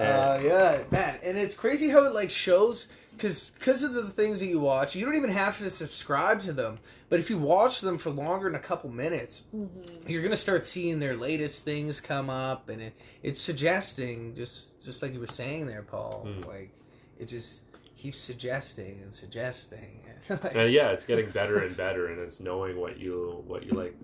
Uh, 0.00 0.02
uh 0.02 0.40
yeah 0.42 0.78
man 0.90 1.18
and 1.22 1.36
it's 1.38 1.54
crazy 1.54 1.88
how 1.88 2.04
it 2.04 2.12
like 2.14 2.30
shows 2.30 2.88
because 3.16 3.50
because 3.58 3.82
of 3.82 3.92
the 3.94 4.08
things 4.08 4.40
that 4.40 4.46
you 4.46 4.58
watch 4.60 4.96
you 4.96 5.04
don't 5.04 5.14
even 5.16 5.30
have 5.30 5.58
to 5.58 5.68
subscribe 5.68 6.40
to 6.40 6.52
them 6.52 6.78
but 7.08 7.18
if 7.20 7.28
you 7.28 7.36
watch 7.38 7.80
them 7.80 7.98
for 7.98 8.10
longer 8.10 8.46
than 8.46 8.54
a 8.54 8.58
couple 8.58 8.88
minutes 8.90 9.44
Mm-hmm. 9.54 10.08
you're 10.08 10.22
gonna 10.22 10.36
start 10.36 10.64
seeing 10.66 10.98
their 11.00 11.16
latest 11.16 11.64
things 11.64 12.00
come 12.00 12.30
up 12.30 12.68
and 12.70 12.80
it, 12.80 12.94
it's 13.22 13.40
suggesting 13.40 14.34
just 14.34 14.82
just 14.82 15.02
like 15.02 15.12
you 15.12 15.20
were 15.20 15.26
saying 15.26 15.66
there 15.66 15.82
paul 15.82 16.26
Mm. 16.26 16.46
like 16.46 16.70
it 17.18 17.26
just 17.28 17.62
keeps 17.98 18.18
suggesting 18.18 19.00
and 19.02 19.12
suggesting 19.12 20.00
Like, 20.30 20.54
and 20.54 20.72
yeah, 20.72 20.90
it's 20.90 21.04
getting 21.04 21.28
better 21.30 21.58
and 21.64 21.76
better, 21.76 22.06
and 22.08 22.18
it's 22.20 22.40
knowing 22.40 22.78
what 22.78 22.98
you 22.98 23.42
what 23.46 23.64
you 23.64 23.72
like, 23.72 23.94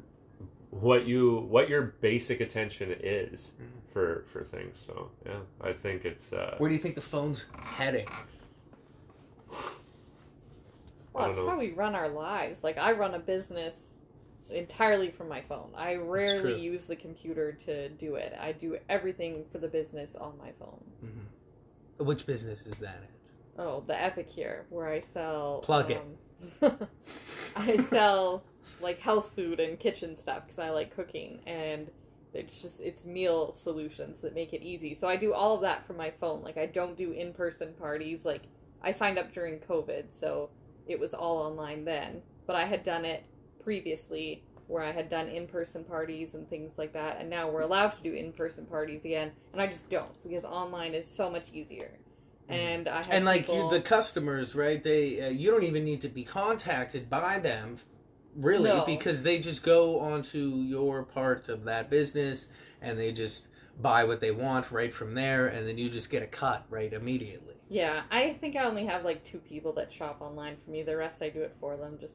what 0.81 1.07
you 1.07 1.47
what 1.49 1.69
your 1.69 1.83
basic 2.01 2.41
attention 2.41 2.95
is 3.01 3.55
Mhm. 3.61 3.93
for 3.93 4.25
for 4.33 4.45
things. 4.45 4.79
So 4.79 5.11
yeah, 5.25 5.41
I 5.61 5.73
think 5.73 6.05
it's. 6.05 6.33
Uh, 6.33 6.55
where 6.59 6.69
do 6.69 6.75
you 6.75 6.81
think 6.81 6.95
the 6.95 7.01
phone's 7.01 7.47
heading 7.59 8.07
Well, 11.13 11.27
I 11.27 11.31
it's 11.31 11.39
know. 11.39 11.49
how 11.49 11.59
we 11.59 11.71
run 11.73 11.95
our 11.95 12.09
lives. 12.09 12.63
Like 12.63 12.79
I 12.79 12.93
run 12.93 13.15
a 13.15 13.19
business 13.19 13.89
entirely 14.51 15.11
from 15.11 15.29
my 15.29 15.41
phone. 15.41 15.71
I 15.75 15.97
rarely 15.97 16.61
use 16.61 16.87
the 16.87 16.97
computer 16.97 17.53
to 17.53 17.89
do 17.91 18.17
it. 18.17 18.35
I 18.39 18.53
do 18.53 18.79
everything 18.89 19.45
for 19.51 19.59
the 19.59 19.69
business 19.69 20.15
on 20.15 20.37
my 20.39 20.53
phone. 20.59 20.83
which 21.99 22.27
business 22.27 22.67
is 22.67 22.79
that 22.81 22.99
in 23.03 23.09
Oh, 23.65 23.83
the 23.87 23.95
Epicure, 23.95 24.67
where 24.69 24.87
I 24.87 25.01
sell. 25.01 25.61
Plug 25.65 25.91
it. 25.91 26.03
um, 26.61 26.87
I 27.57 27.79
sell 27.79 28.45
like 28.87 29.01
health 29.01 29.33
food 29.35 29.59
and 29.59 29.81
kitchen 29.81 30.15
stuff 30.15 30.45
because 30.45 30.61
I 30.61 30.71
like 30.71 30.95
cooking, 30.95 31.41
and 31.45 31.91
it's 32.33 32.63
just 32.63 32.81
it's 32.81 33.05
meal 33.05 33.53
solutions 33.53 34.21
that 34.21 34.33
make 34.33 34.53
it 34.53 34.63
easy. 34.63 34.95
So 34.95 35.09
I 35.09 35.17
do 35.17 35.33
all 35.33 35.57
of 35.57 35.61
that 35.63 35.85
from 35.87 35.97
my 35.97 36.11
phone. 36.11 36.43
Like 36.43 36.57
I 36.57 36.67
don't 36.67 36.97
do 36.97 37.11
in 37.11 37.33
person 37.33 37.75
parties. 37.81 38.25
Like 38.25 38.43
I 38.81 38.93
signed 38.93 39.19
up 39.19 39.33
during 39.33 39.59
COVID, 39.59 40.05
so 40.11 40.51
it 40.87 41.01
was 41.01 41.15
all 41.15 41.39
online 41.39 41.85
then. 41.85 42.23
But 42.47 42.55
I 42.55 42.65
had 42.65 42.85
done 42.85 43.05
it 43.05 43.25
previously 43.63 44.45
where 44.69 44.85
I 44.85 44.93
had 44.93 45.09
done 45.09 45.29
in 45.29 45.49
person 45.49 45.83
parties 45.83 46.35
and 46.35 46.49
things 46.49 46.79
like 46.79 46.93
that, 46.93 47.19
and 47.21 47.29
now 47.29 47.51
we're 47.51 47.63
allowed 47.63 47.91
to 47.97 48.03
do 48.05 48.13
in 48.13 48.33
person 48.33 48.67
parties 48.67 49.05
again, 49.05 49.33
and 49.53 49.61
I 49.61 49.67
just 49.67 49.91
don't 49.91 50.23
because 50.23 50.45
online 50.45 50.95
is 50.95 51.09
so 51.09 51.29
much 51.29 51.53
easier. 51.53 51.91
And 52.49 52.87
I 52.87 52.99
have 52.99 53.11
and 53.11 53.25
like 53.25 53.43
people- 53.43 53.65
you, 53.65 53.71
the 53.71 53.81
customers 53.81 54.55
right 54.55 54.81
they 54.81 55.21
uh, 55.21 55.29
you 55.31 55.51
don't 55.51 55.65
even 55.65 55.83
need 55.83 56.03
to 56.03 56.09
be 56.09 56.23
contacted 56.23 57.11
by 57.11 57.41
them 57.41 57.79
really 58.37 58.71
No. 58.71 58.85
because 58.85 59.23
they 59.23 59.39
just 59.39 59.63
go 59.63 59.99
onto 60.01 60.39
your 60.67 61.03
part 61.03 61.49
of 61.49 61.65
that 61.65 61.91
business 61.91 62.49
and 62.83 62.99
they 62.99 63.13
just 63.13 63.49
buy 63.81 64.05
what 64.05 64.21
they 64.21 64.31
want 64.31 64.71
right 64.71 64.93
from 64.93 65.15
there 65.15 65.49
and 65.49 65.67
then 65.67 65.77
you 65.79 65.89
just 65.91 66.11
get 66.11 66.23
a 66.23 66.27
cut 66.27 66.65
right 66.71 66.93
immediately 66.93 67.55
Yeah, 67.69 68.03
I 68.11 68.33
think 68.35 68.55
I 68.57 68.65
only 68.65 68.87
have 68.87 69.05
like 69.05 69.25
two 69.25 69.39
people 69.39 69.73
that 69.75 69.93
shop 69.93 70.19
online 70.21 70.57
for 70.65 70.71
me. 70.71 70.83
The 70.83 70.97
rest 70.97 71.21
I 71.23 71.29
do 71.31 71.43
it 71.43 71.55
for 71.61 71.77
them 71.77 71.99
just 72.01 72.15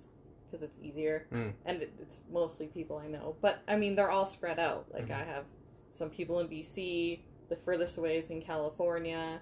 because 0.50 0.63
it's 0.63 0.78
easier, 0.82 1.28
Mm. 1.32 1.54
and 1.66 1.82
it, 1.84 1.94
it's 2.01 2.22
mostly 2.32 2.68
people 2.68 2.98
I 2.98 3.08
know. 3.08 3.36
But 3.42 3.60
I 3.68 3.75
mean, 3.75 3.96
they're 3.96 4.12
all 4.12 4.25
spread 4.25 4.60
out. 4.60 4.86
Like 4.94 5.08
Mhm. 5.08 5.16
I 5.22 5.24
have 5.24 5.46
some 5.90 6.10
people 6.10 6.40
in 6.40 6.48
BC. 6.48 7.24
The 7.50 7.56
furthest 7.58 7.98
away 7.98 8.18
is 8.18 8.30
in 8.30 8.42
California. 8.42 9.42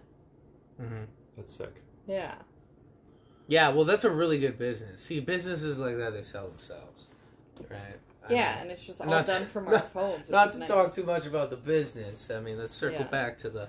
Mm-hmm. 0.82 1.04
That's 1.36 1.54
sick. 1.54 1.76
Yeah. 2.08 2.36
Yeah, 3.50 3.70
well, 3.70 3.84
that's 3.84 4.04
a 4.06 4.12
really 4.12 4.38
good 4.40 4.58
business. 4.58 5.02
See, 5.02 5.20
businesses 5.20 5.78
like 5.80 5.98
that 5.98 6.14
they 6.14 6.22
sell 6.22 6.48
themselves, 6.48 7.08
right? 7.70 7.80
I 8.30 8.34
Yeah, 8.34 8.52
mean, 8.54 8.62
and 8.62 8.72
it's 8.72 8.86
just 8.86 9.02
all 9.02 9.08
not 9.08 9.26
to- 9.26 9.32
done 9.34 9.46
from 9.48 9.68
our 9.68 9.74
not- 9.82 9.92
phones. 9.92 10.20
which 10.20 10.30
not 10.30 10.54
to 10.54 10.60
nice. 10.60 10.68
talk 10.70 10.94
too 10.94 11.04
much 11.04 11.26
about 11.26 11.50
the 11.50 11.56
business. 11.58 12.30
I 12.30 12.40
mean, 12.40 12.58
let's 12.60 12.74
circle 12.76 13.00
Yeah. 13.02 13.08
back 13.08 13.38
to 13.40 13.50
the 13.50 13.68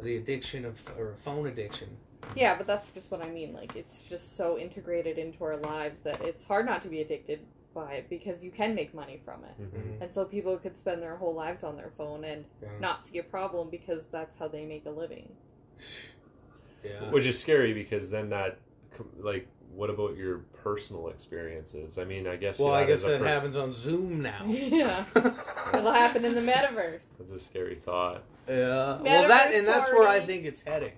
the 0.00 0.16
addiction 0.16 0.64
of 0.64 0.80
or 0.98 1.14
phone 1.14 1.46
addiction. 1.46 1.88
Yeah, 2.34 2.56
but 2.58 2.66
that's 2.66 2.90
just 2.90 3.10
what 3.10 3.24
I 3.24 3.30
mean. 3.30 3.52
Like, 3.54 3.76
it's 3.76 4.00
just 4.00 4.36
so 4.36 4.58
integrated 4.58 5.18
into 5.18 5.42
our 5.44 5.56
lives 5.58 6.02
that 6.02 6.20
it's 6.22 6.42
hard 6.44 6.66
not 6.66 6.82
to 6.82 6.88
be 6.88 7.00
addicted 7.00 7.40
by 7.72 7.94
it 7.94 8.10
because 8.10 8.42
you 8.44 8.50
can 8.50 8.74
make 8.74 8.92
money 8.92 9.20
from 9.24 9.44
it. 9.44 9.52
hmm 9.52 10.02
And 10.02 10.12
so 10.12 10.24
people 10.24 10.56
could 10.58 10.76
spend 10.76 11.00
their 11.02 11.16
whole 11.16 11.32
lives 11.34 11.62
on 11.64 11.76
their 11.76 11.90
phone 11.90 12.24
and 12.24 12.44
not 12.80 13.06
see 13.06 13.18
a 13.18 13.22
problem 13.22 13.70
because 13.70 14.06
that's 14.06 14.36
how 14.36 14.48
they 14.48 14.64
make 14.66 14.84
a 14.86 14.90
living. 14.90 15.28
Yeah. 16.84 17.10
Which 17.10 17.24
is 17.24 17.38
scary 17.38 17.72
because 17.72 18.10
then 18.10 18.28
that, 18.28 18.50
com- 18.52 18.58
like, 19.18 19.46
what 19.74 19.90
about 19.90 20.16
your 20.16 20.38
personal 20.62 21.08
experiences? 21.08 21.98
I 21.98 22.04
mean, 22.04 22.26
I 22.28 22.36
guess. 22.36 22.58
well, 22.58 22.72
I 22.72 22.80
that 22.82 22.86
guess 22.88 22.98
is 23.00 23.04
that 23.06 23.20
pers- 23.20 23.28
happens 23.28 23.56
on 23.56 23.72
Zoom 23.72 24.22
now. 24.22 24.44
yeah. 24.46 25.04
It'll 25.16 25.92
happen 25.92 26.24
in 26.24 26.34
the 26.34 26.40
metaverse. 26.40 27.02
That's 27.18 27.30
a 27.32 27.38
scary 27.38 27.74
thought. 27.74 28.22
Yeah. 28.48 28.98
Well, 29.00 29.28
that 29.28 29.52
and 29.54 29.66
that's 29.66 29.90
where 29.92 30.08
I 30.08 30.20
think 30.20 30.44
it's 30.44 30.62
heading. 30.62 30.92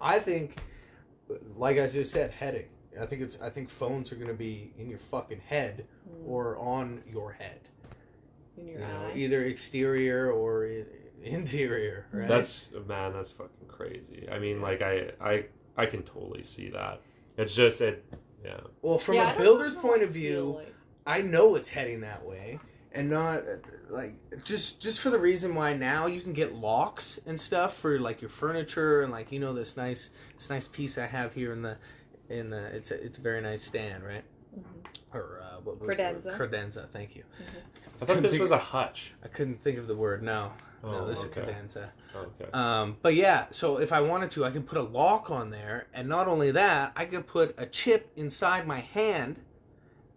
I 0.00 0.18
think, 0.18 0.56
like 1.56 1.78
I 1.78 1.86
just 1.86 2.12
said, 2.12 2.30
heading. 2.30 2.66
I 3.00 3.06
think 3.06 3.22
it's. 3.22 3.40
I 3.40 3.48
think 3.50 3.70
phones 3.70 4.12
are 4.12 4.16
going 4.16 4.28
to 4.28 4.34
be 4.34 4.72
in 4.78 4.88
your 4.88 4.98
fucking 4.98 5.40
head 5.46 5.84
Mm, 6.10 6.28
or 6.28 6.58
on 6.58 7.00
your 7.10 7.32
head. 7.32 7.60
in 8.58 8.66
You 8.66 8.72
your 8.72 8.80
know, 8.80 9.10
either 9.14 9.44
exterior 9.44 10.30
or 10.32 10.68
interior. 11.22 12.06
Right. 12.12 12.28
That's 12.28 12.70
man, 12.88 13.12
that's 13.12 13.30
fucking 13.30 13.68
crazy. 13.68 14.28
I 14.30 14.38
mean, 14.38 14.60
like, 14.60 14.82
I, 14.82 15.10
I, 15.20 15.44
I 15.76 15.86
can 15.86 16.02
totally 16.02 16.44
see 16.44 16.68
that. 16.70 17.00
It's 17.36 17.54
just 17.54 17.80
it, 17.80 18.04
yeah. 18.44 18.60
well, 18.82 18.98
from 18.98 19.14
Yeah, 19.16 19.22
I 19.22 19.30
a 19.30 19.32
don't 19.34 19.42
builder's 19.42 19.74
point 19.74 20.02
of 20.02 20.10
view, 20.10 20.56
like- 20.58 20.74
I 21.06 21.22
know 21.22 21.54
it's 21.56 21.68
heading 21.68 22.00
that 22.02 22.24
way, 22.24 22.60
and 22.92 23.08
not 23.10 23.42
like 23.90 24.14
just 24.44 24.80
just 24.80 25.00
for 25.00 25.10
the 25.10 25.18
reason 25.18 25.54
why 25.54 25.72
now 25.74 26.06
you 26.06 26.20
can 26.20 26.32
get 26.32 26.54
locks 26.54 27.18
and 27.26 27.38
stuff 27.40 27.76
for 27.76 27.98
like 27.98 28.20
your 28.22 28.28
furniture 28.28 29.02
and 29.02 29.10
like 29.10 29.32
you 29.32 29.38
know 29.40 29.52
this 29.52 29.76
nice 29.76 30.10
this 30.36 30.48
nice 30.50 30.68
piece 30.68 30.98
I 30.98 31.06
have 31.06 31.34
here 31.34 31.52
in 31.52 31.62
the 31.62 31.76
in 32.28 32.50
the 32.50 32.66
it's 32.76 32.90
a, 32.90 33.02
it's 33.04 33.18
a 33.18 33.20
very 33.20 33.40
nice 33.40 33.62
stand 33.64 34.04
right 34.04 34.24
Mhm. 34.56 34.64
or 35.14 35.42
uh, 35.42 35.56
what, 35.64 35.80
what- 35.80 35.88
Credenza. 35.88 36.36
credenza 36.36 36.88
thank 36.88 37.16
you 37.16 37.24
I 38.00 38.04
thought 38.04 38.22
this 38.22 38.32
think- 38.32 38.40
was 38.40 38.50
a 38.52 38.58
hutch. 38.58 39.12
I 39.24 39.28
couldn't 39.28 39.62
think 39.62 39.78
of 39.78 39.86
the 39.88 39.96
word 39.96 40.22
no 40.22 40.52
no 40.82 41.02
Oh, 41.02 41.06
this 41.06 41.24
okay. 41.24 41.40
is 41.40 41.46
credenza 41.46 41.88
Okay. 42.14 42.50
um, 42.52 42.96
but 43.02 43.14
yeah, 43.14 43.46
so 43.50 43.78
if 43.78 43.92
I 43.92 44.00
wanted 44.00 44.30
to, 44.32 44.44
I 44.44 44.50
could 44.50 44.66
put 44.66 44.78
a 44.78 44.82
lock 44.82 45.30
on 45.30 45.50
there, 45.50 45.86
and 45.94 46.08
not 46.08 46.28
only 46.28 46.50
that, 46.50 46.92
I 46.94 47.04
could 47.06 47.26
put 47.26 47.54
a 47.56 47.66
chip 47.66 48.10
inside 48.16 48.66
my 48.66 48.80
hand, 48.80 49.40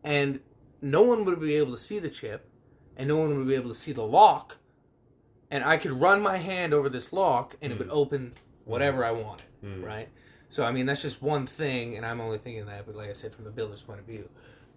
and 0.04 0.40
no 0.82 1.02
one 1.04 1.24
would 1.26 1.40
be 1.40 1.56
able 1.56 1.72
to 1.72 1.78
see 1.78 2.00
the 2.00 2.10
chip, 2.10 2.50
and 2.98 3.08
no 3.08 3.18
one 3.18 3.38
would 3.38 3.48
be 3.48 3.56
able 3.56 3.70
to 3.70 3.76
see 3.76 3.92
the 3.94 4.04
lock, 4.04 4.58
and 5.50 5.64
I 5.64 5.78
could 5.78 5.92
run 5.94 6.22
my 6.22 6.38
hand 6.38 6.74
over 6.74 6.90
this 6.90 7.14
lock, 7.14 7.56
and 7.62 7.72
it 7.72 7.80
would 7.80 7.88
Mm. 7.90 7.94
open 8.02 8.34
whatever 8.66 9.06
I 9.06 9.12
wanted, 9.12 9.48
Mm. 9.64 9.84
right? 9.86 10.10
So 10.50 10.64
I 10.66 10.72
mean, 10.72 10.86
that's 10.86 11.02
just 11.02 11.22
one 11.22 11.46
thing, 11.48 11.96
and 11.96 12.06
I'm 12.06 12.20
only 12.20 12.38
thinking 12.40 12.66
that, 12.66 12.86
but 12.86 12.96
like 12.96 13.10
I 13.10 13.14
said, 13.14 13.34
from 13.34 13.46
the 13.46 13.52
builder's 13.52 13.82
point 13.82 14.00
of 14.00 14.06
view, 14.06 14.28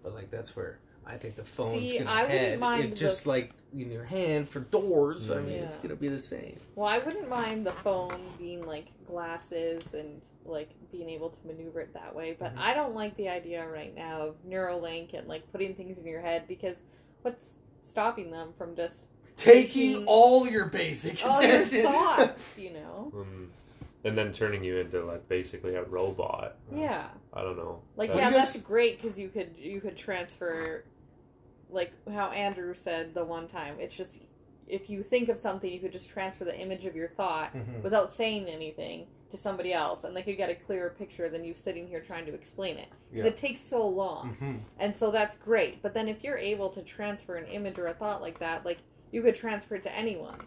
but 0.03 0.13
like 0.13 0.29
that's 0.31 0.55
where. 0.55 0.79
I 1.09 1.17
think 1.17 1.35
the 1.35 1.43
phone's 1.43 1.89
See, 1.91 1.97
gonna 1.99 2.09
I 2.11 2.21
wouldn't 2.23 2.39
head. 2.39 2.59
mind 2.59 2.83
It's 2.83 2.93
the- 2.93 2.99
just 2.99 3.25
like 3.25 3.51
in 3.73 3.91
your 3.91 4.03
hand 4.03 4.47
for 4.47 4.59
doors. 4.59 5.31
I 5.31 5.41
mean, 5.41 5.55
it's 5.63 5.75
Yeah. 5.77 5.81
gonna 5.83 5.95
be 5.95 6.07
the 6.07 6.19
same. 6.19 6.57
Well, 6.75 6.87
I 6.87 6.99
wouldn't 6.99 7.27
mind 7.29 7.65
the 7.65 7.71
phone 7.71 8.21
being 8.37 8.65
like 8.65 8.85
glasses 9.07 9.93
and 9.93 10.21
like 10.45 10.69
being 10.91 11.09
able 11.09 11.29
to 11.29 11.39
maneuver 11.47 11.81
it 11.81 11.93
that 11.93 12.13
way, 12.15 12.35
but 12.39 12.55
Mhm. 12.55 12.59
I 12.59 12.73
don't 12.73 12.95
like 12.95 13.15
the 13.17 13.27
idea 13.29 13.67
right 13.67 13.93
now 13.95 14.21
of 14.21 14.35
Neuralink 14.47 15.13
and 15.17 15.27
like 15.27 15.49
putting 15.51 15.75
things 15.75 15.97
in 15.97 16.05
your 16.05 16.21
head 16.21 16.47
because 16.47 16.77
what's 17.23 17.55
stopping 17.81 18.31
them 18.31 18.53
from 18.57 18.75
just 18.75 19.07
taking 19.35 19.91
Taking 19.93 20.05
all 20.07 20.47
your 20.47 20.65
basic 20.65 21.23
all 21.25 21.41
your 21.41 21.61
attention. 21.61 21.83
thoughts, 21.83 22.57
you 22.57 22.71
know? 22.73 23.11
Um, 23.15 23.51
and 24.03 24.17
then 24.17 24.31
turning 24.31 24.63
you 24.63 24.77
into 24.77 25.03
like 25.05 25.27
basically 25.27 25.75
a 25.75 25.83
robot. 25.83 26.55
Yeah. 26.73 27.09
I 27.33 27.41
don't 27.41 27.57
know. 27.57 27.81
Like 27.95 28.09
That- 28.11 28.17
yeah, 28.17 28.29
Because- 28.29 28.53
that's 28.53 28.65
great 28.65 28.99
because 29.01 29.17
you 29.19 29.29
could 29.29 29.55
you 29.57 29.81
could 29.81 29.97
transfer, 29.97 30.83
like 31.69 31.91
how 32.11 32.29
Andrew 32.31 32.73
said 32.73 33.13
the 33.13 33.23
one 33.23 33.47
time. 33.47 33.75
It's 33.79 33.95
just 33.95 34.19
if 34.67 34.89
you 34.89 35.01
think 35.01 35.29
of 35.29 35.37
something, 35.37 35.71
you 35.71 35.79
could 35.79 35.91
just 35.91 36.09
transfer 36.09 36.45
the 36.45 36.57
image 36.59 36.85
of 36.85 36.95
your 36.95 37.07
thought 37.07 37.53
Mhm. 37.55 37.81
without 37.81 38.13
saying 38.13 38.47
anything 38.47 39.07
to 39.31 39.37
somebody 39.37 39.73
else, 39.73 40.03
and 40.03 40.15
they 40.15 40.21
could 40.23 40.37
get 40.37 40.49
a 40.49 40.55
clearer 40.55 40.89
picture 40.91 41.27
than 41.29 41.43
you 41.43 41.53
sitting 41.55 41.87
here 41.87 41.99
trying 42.01 42.25
to 42.25 42.33
explain 42.33 42.77
it 42.77 42.87
because 43.09 43.25
Yeah. 43.25 43.31
it 43.31 43.37
takes 43.37 43.61
so 43.61 43.87
long. 43.87 44.35
Mhm. 44.39 44.59
And 44.79 44.95
so 44.95 45.09
that's 45.11 45.35
great. 45.35 45.81
But 45.81 45.93
then 45.93 46.07
if 46.07 46.23
you're 46.23 46.37
able 46.37 46.69
to 46.69 46.81
transfer 46.83 47.35
an 47.35 47.45
image 47.47 47.77
or 47.79 47.87
a 47.87 47.93
thought 47.93 48.21
like 48.21 48.39
that, 48.39 48.65
like 48.65 48.79
you 49.11 49.21
could 49.23 49.35
transfer 49.35 49.75
it 49.75 49.83
to 49.83 49.95
anyone. 49.95 50.39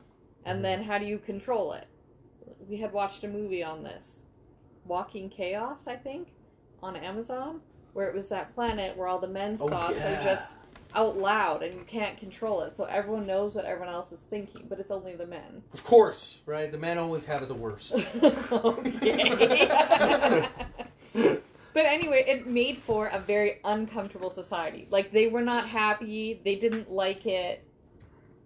And 0.45 0.59
Mhm. 0.59 0.62
then 0.62 0.83
how 0.85 0.99
do 0.99 1.05
you 1.05 1.19
control 1.19 1.73
it? 1.73 1.87
We 2.69 2.76
had 2.76 2.93
watched 2.93 3.23
a 3.25 3.29
movie 3.29 3.62
on 3.62 3.83
this. 3.85 4.25
Walking 4.87 5.29
Chaos, 5.31 5.87
I 5.87 5.97
think, 5.97 6.33
on 6.83 6.97
Amazon, 6.97 7.61
where 7.93 8.09
it 8.09 8.14
was 8.14 8.29
that 8.31 8.52
planet 8.55 8.97
where 8.97 9.07
all 9.09 9.19
the 9.21 9.29
men's 9.29 9.61
Oh, 9.61 9.69
thoughts 9.69 9.97
yeah. 9.99 10.21
are 10.21 10.25
just 10.25 10.57
out 10.95 11.17
loud 11.17 11.63
and 11.63 11.75
you 11.75 11.85
can't 11.87 12.19
control 12.19 12.63
it. 12.63 12.77
So 12.77 12.85
everyone 12.85 13.27
knows 13.27 13.55
what 13.55 13.65
everyone 13.65 13.93
else 13.93 14.13
is 14.13 14.21
thinking, 14.21 14.67
but 14.69 14.79
it's 14.79 14.91
only 14.91 15.15
the 15.15 15.27
men. 15.27 15.63
Of 15.73 15.85
course, 15.85 16.41
right? 16.47 16.71
The 16.71 16.79
men 16.79 16.99
always 16.99 17.25
have 17.27 17.43
it 17.43 17.49
the 17.49 17.55
worst. 17.55 18.09
But 21.75 21.87
anyway, 21.87 22.23
it 22.29 22.47
made 22.47 22.77
for 22.79 23.07
a 23.07 23.19
very 23.19 23.59
uncomfortable 23.65 24.29
society. 24.29 24.87
Like 24.91 25.11
they 25.11 25.29
were 25.29 25.41
not 25.41 25.67
happy, 25.67 26.39
they 26.45 26.57
didn't 26.57 26.91
like 26.91 27.25
it, 27.25 27.65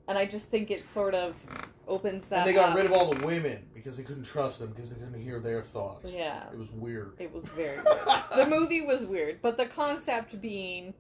and 0.07 0.17
I 0.17 0.26
just 0.26 0.47
think 0.47 0.71
it 0.71 0.85
sort 0.85 1.12
of 1.12 1.45
opens 1.88 2.26
that. 2.29 2.38
and 2.38 2.47
they 2.47 2.53
got 2.53 2.71
up. 2.71 2.76
rid 2.76 2.87
of 2.87 2.93
all 2.93 3.11
the 3.12 3.26
women 3.26 3.65
because 3.75 3.97
they 3.97 4.05
couldn't 4.05 4.23
trust 4.23 4.61
them 4.61 4.71
because 4.71 4.91
they 4.91 5.05
couldn't 5.05 5.21
hear 5.21 5.41
their 5.41 5.61
thoughts. 5.61 6.12
Yeah, 6.12 6.45
It 6.53 6.59
was 6.59 6.71
weird. 6.71 7.15
it 7.19 7.33
was 7.35 7.43
very 7.49 7.81
weird. 7.83 7.99
the 8.37 8.47
movie 8.49 8.83
was 8.83 9.05
weird, 9.05 9.43
but 9.43 9.57
the 9.57 9.67
concept 9.67 10.41
being, 10.41 10.95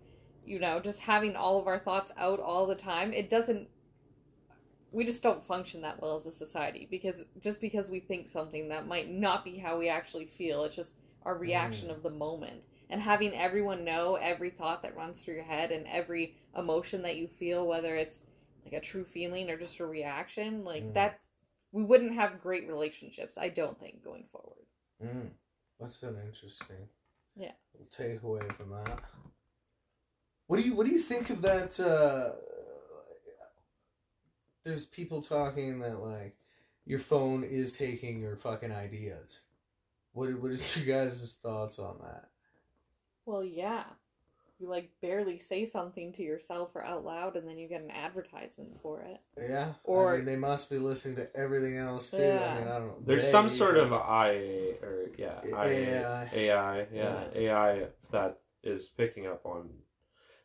you 0.46 0.58
know, 0.58 0.80
just 0.80 0.98
having 1.00 1.36
all 1.36 1.58
of 1.58 1.66
our 1.66 1.78
thoughts 1.78 2.12
out 2.16 2.40
all 2.40 2.66
the 2.66 2.74
time, 2.74 3.12
it 3.12 3.28
doesn't. 3.30 3.68
We 4.92 5.04
just 5.04 5.22
don't 5.22 5.44
function 5.44 5.82
that 5.82 6.00
well 6.00 6.16
as 6.16 6.26
a 6.26 6.30
society 6.30 6.86
because 6.90 7.24
just 7.42 7.60
because 7.60 7.90
we 7.90 8.00
think 8.00 8.28
something 8.28 8.68
that 8.68 8.86
might 8.86 9.10
not 9.10 9.44
be 9.44 9.58
how 9.58 9.78
we 9.78 9.88
actually 9.88 10.26
feel, 10.26 10.64
it's 10.64 10.76
just 10.76 10.94
our 11.24 11.36
reaction 11.36 11.90
of 11.90 12.02
the 12.02 12.10
moment. 12.10 12.62
And 12.88 13.02
having 13.02 13.34
everyone 13.34 13.84
know 13.84 14.14
every 14.14 14.48
thought 14.48 14.80
that 14.82 14.96
runs 14.96 15.20
through 15.20 15.34
your 15.34 15.44
head 15.44 15.72
and 15.72 15.86
every 15.88 16.36
emotion 16.56 17.02
that 17.02 17.16
you 17.16 17.26
feel, 17.26 17.66
whether 17.66 17.96
it's 17.96 18.20
like 18.64 18.74
a 18.74 18.80
true 18.80 19.04
feeling 19.04 19.50
or 19.50 19.58
just 19.58 19.80
a 19.80 19.86
reaction, 19.86 20.64
like 20.64 20.84
Mm. 20.84 20.94
that, 20.94 21.20
we 21.72 21.82
wouldn't 21.82 22.14
have 22.14 22.40
great 22.40 22.68
relationships, 22.68 23.36
I 23.36 23.48
don't 23.48 23.78
think, 23.78 24.02
going 24.02 24.24
forward. 24.30 24.66
Mm. 25.02 25.30
That's 25.80 25.96
been 25.96 26.16
interesting. 26.24 26.88
Yeah. 27.34 27.52
We'll 27.74 27.88
take 27.88 28.22
away 28.22 28.40
from 28.50 28.70
that. 28.70 29.02
What 30.46 30.56
do 30.58 30.62
you 30.62 30.74
What 30.74 30.86
do 30.86 30.92
you 30.92 30.98
think 31.00 31.30
of 31.30 31.42
that? 31.42 31.78
Uh, 31.80 32.32
there's 34.64 34.86
people 34.86 35.22
talking 35.22 35.78
that 35.80 36.00
like 36.00 36.36
your 36.84 36.98
phone 36.98 37.44
is 37.44 37.72
taking 37.72 38.20
your 38.20 38.36
fucking 38.36 38.72
ideas. 38.72 39.40
What 40.12 40.30
What 40.40 40.52
is 40.52 40.76
your 40.86 41.04
guys' 41.04 41.38
thoughts 41.42 41.78
on 41.78 41.98
that? 42.02 42.28
Well, 43.24 43.44
yeah. 43.44 43.84
You 44.58 44.68
like 44.70 44.90
barely 45.02 45.38
say 45.38 45.66
something 45.66 46.14
to 46.14 46.22
yourself 46.22 46.70
or 46.74 46.82
out 46.82 47.04
loud, 47.04 47.36
and 47.36 47.46
then 47.46 47.58
you 47.58 47.68
get 47.68 47.82
an 47.82 47.90
advertisement 47.90 48.80
for 48.80 49.02
it. 49.02 49.20
Yeah. 49.36 49.74
Or- 49.84 50.14
I 50.14 50.16
mean, 50.16 50.24
they 50.24 50.36
must 50.36 50.70
be 50.70 50.78
listening 50.78 51.16
to 51.16 51.36
everything 51.36 51.76
else 51.76 52.10
too. 52.12 52.22
Yeah. 52.22 52.54
I 52.54 52.58
mean, 52.60 52.68
I 52.68 52.78
don't 52.78 52.86
know. 52.88 52.96
There's 53.04 53.24
They- 53.24 53.30
some 53.30 53.50
sort 53.50 53.76
of 53.76 53.92
IA 53.92 54.76
or 54.80 55.10
yeah, 55.18 55.40
AI. 55.44 55.66
IA, 55.68 56.30
AI, 56.32 56.86
yeah, 56.90 57.24
AI 57.34 57.86
that 58.12 58.38
is 58.62 58.88
picking 58.88 59.26
up 59.26 59.44
on. 59.44 59.68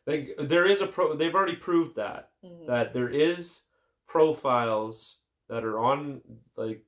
Like 0.06 0.34
there 0.38 0.66
is 0.66 0.80
a 0.82 0.86
pro. 0.86 1.14
They've 1.14 1.34
already 1.34 1.56
proved 1.56 1.96
that 1.96 2.30
Mhm. 2.44 2.66
that 2.66 2.92
there 2.92 3.08
is 3.08 3.62
profiles 4.06 5.18
that 5.48 5.64
are 5.64 5.78
on 5.78 6.20
like 6.56 6.84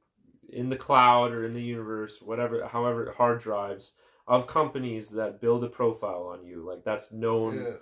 in 0.48 0.68
the 0.68 0.76
cloud 0.76 1.32
or 1.32 1.44
in 1.44 1.54
the 1.54 1.62
universe, 1.62 2.20
whatever, 2.20 2.64
however, 2.66 3.10
hard 3.12 3.40
drives 3.40 3.94
of 4.26 4.46
companies 4.46 5.10
that 5.10 5.40
build 5.40 5.64
a 5.64 5.68
profile 5.68 6.24
on 6.24 6.44
you. 6.44 6.62
Like 6.62 6.82
that's 6.84 7.12
known 7.12 7.78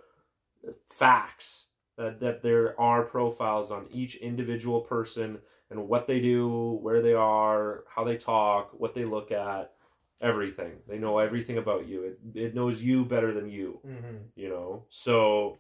Yeah. 0.64 0.72
facts 0.88 1.68
that 1.96 2.20
that 2.20 2.42
there 2.42 2.78
are 2.80 3.02
profiles 3.04 3.70
on 3.70 3.86
each 3.90 4.16
individual 4.16 4.80
person 4.80 5.42
and 5.70 5.88
what 5.88 6.06
they 6.06 6.20
do, 6.20 6.78
where 6.82 7.00
they 7.00 7.14
are, 7.14 7.84
how 7.88 8.04
they 8.04 8.16
talk, 8.16 8.72
what 8.78 8.94
they 8.94 9.04
look 9.04 9.30
at, 9.32 9.74
everything. 10.22 10.72
They 10.88 10.98
know 10.98 11.18
everything 11.18 11.58
about 11.58 11.86
you. 11.86 12.04
It 12.04 12.18
it 12.34 12.54
knows 12.54 12.82
you 12.82 13.04
better 13.04 13.32
than 13.34 13.48
you, 13.50 13.80
Mm-hmm. 13.86 14.16
you 14.36 14.48
know. 14.48 14.84
So, 14.88 15.58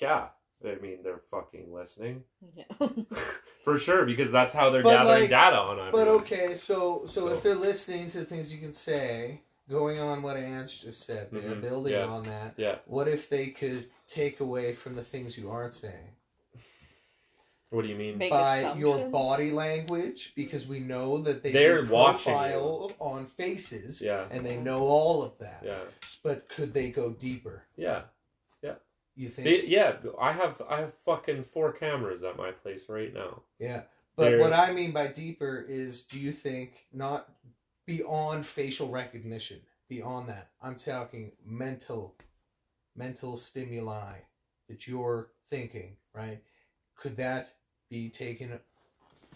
yeah. 0.00 0.28
I 0.64 0.76
mean, 0.80 1.02
they're 1.02 1.20
fucking 1.30 1.74
listening 1.74 2.24
Yeah. 2.56 2.64
for 3.64 3.78
sure 3.78 4.06
because 4.06 4.32
that's 4.32 4.54
how 4.54 4.70
they're 4.70 4.82
But, 4.82 4.92
gathering 5.04 5.20
like- 5.22 5.30
data 5.30 5.58
on 5.58 5.72
everyone. 5.78 5.92
But 5.92 6.08
okay, 6.22 6.54
so, 6.54 7.04
so 7.04 7.28
So- 7.28 7.34
if 7.34 7.42
they're 7.42 7.54
listening 7.54 8.08
to 8.10 8.20
the 8.20 8.24
things 8.24 8.50
you 8.54 8.60
can 8.60 8.72
say, 8.72 9.42
going 9.68 9.98
on 9.98 10.22
what 10.22 10.38
Ants 10.38 10.78
just 10.78 11.02
said, 11.04 11.28
they're 11.32 11.42
Mhm, 11.56 11.60
building 11.60 11.92
yeah. 11.92 12.06
on 12.06 12.22
that. 12.22 12.54
Yeah. 12.56 12.76
What 12.86 13.08
if 13.08 13.28
they 13.28 13.48
could 13.48 13.90
take 14.06 14.40
away 14.40 14.72
from 14.72 14.94
the 14.94 15.04
things 15.04 15.36
you 15.36 15.50
aren't 15.50 15.74
saying 15.74 16.13
What 17.74 17.82
do 17.82 17.88
you 17.88 17.96
mean? 17.96 18.18
Make 18.18 18.30
by 18.30 18.60
your 18.74 18.90
assumptions? 18.94 19.12
body 19.12 19.50
language? 19.50 20.32
Because 20.36 20.68
we 20.68 20.78
know 20.78 21.18
that 21.18 21.42
they 21.42 21.50
They're 21.50 21.82
do 21.82 21.90
watching 21.92 22.32
profile 22.32 22.92
on 23.00 23.26
faces, 23.26 24.00
Yeah. 24.00 24.26
and 24.30 24.46
they 24.46 24.54
uh-huh. 24.54 24.64
know 24.64 24.82
all 24.82 25.24
of 25.24 25.36
that. 25.38 25.62
Yeah. 25.64 25.80
But 26.22 26.48
could 26.48 26.72
they 26.72 26.90
go 26.92 27.10
deeper? 27.10 27.64
Yeah. 27.76 28.02
Yeah. 28.62 28.76
You 29.16 29.28
think? 29.28 29.46
They- 29.46 29.66
yeah. 29.66 29.96
I 30.20 30.30
have 30.32 30.62
I 30.68 30.80
have 30.80 30.94
fucking 31.04 31.42
four 31.42 31.72
cameras 31.72 32.22
at 32.22 32.36
my 32.36 32.52
place 32.52 32.88
right 32.88 33.12
now. 33.12 33.42
Yeah. 33.58 33.82
But 34.14 34.30
They're- 34.30 34.40
what 34.40 34.52
I 34.52 34.72
mean 34.72 34.92
by 34.92 35.08
deeper 35.08 35.66
is 35.68 36.02
do 36.02 36.20
you 36.20 36.30
think 36.30 36.86
not 36.92 37.28
beyond 37.86 38.46
facial 38.46 38.88
recognition, 38.88 39.60
beyond 39.88 40.28
that, 40.28 40.50
I'm 40.62 40.76
talking 40.76 41.32
mental 41.44 42.14
mental 42.94 43.36
stimuli 43.36 44.18
that 44.68 44.86
you're 44.86 45.32
thinking, 45.48 45.96
right? 46.12 46.40
Could 46.94 47.16
that 47.16 47.53
be 47.94 48.08
taken 48.08 48.58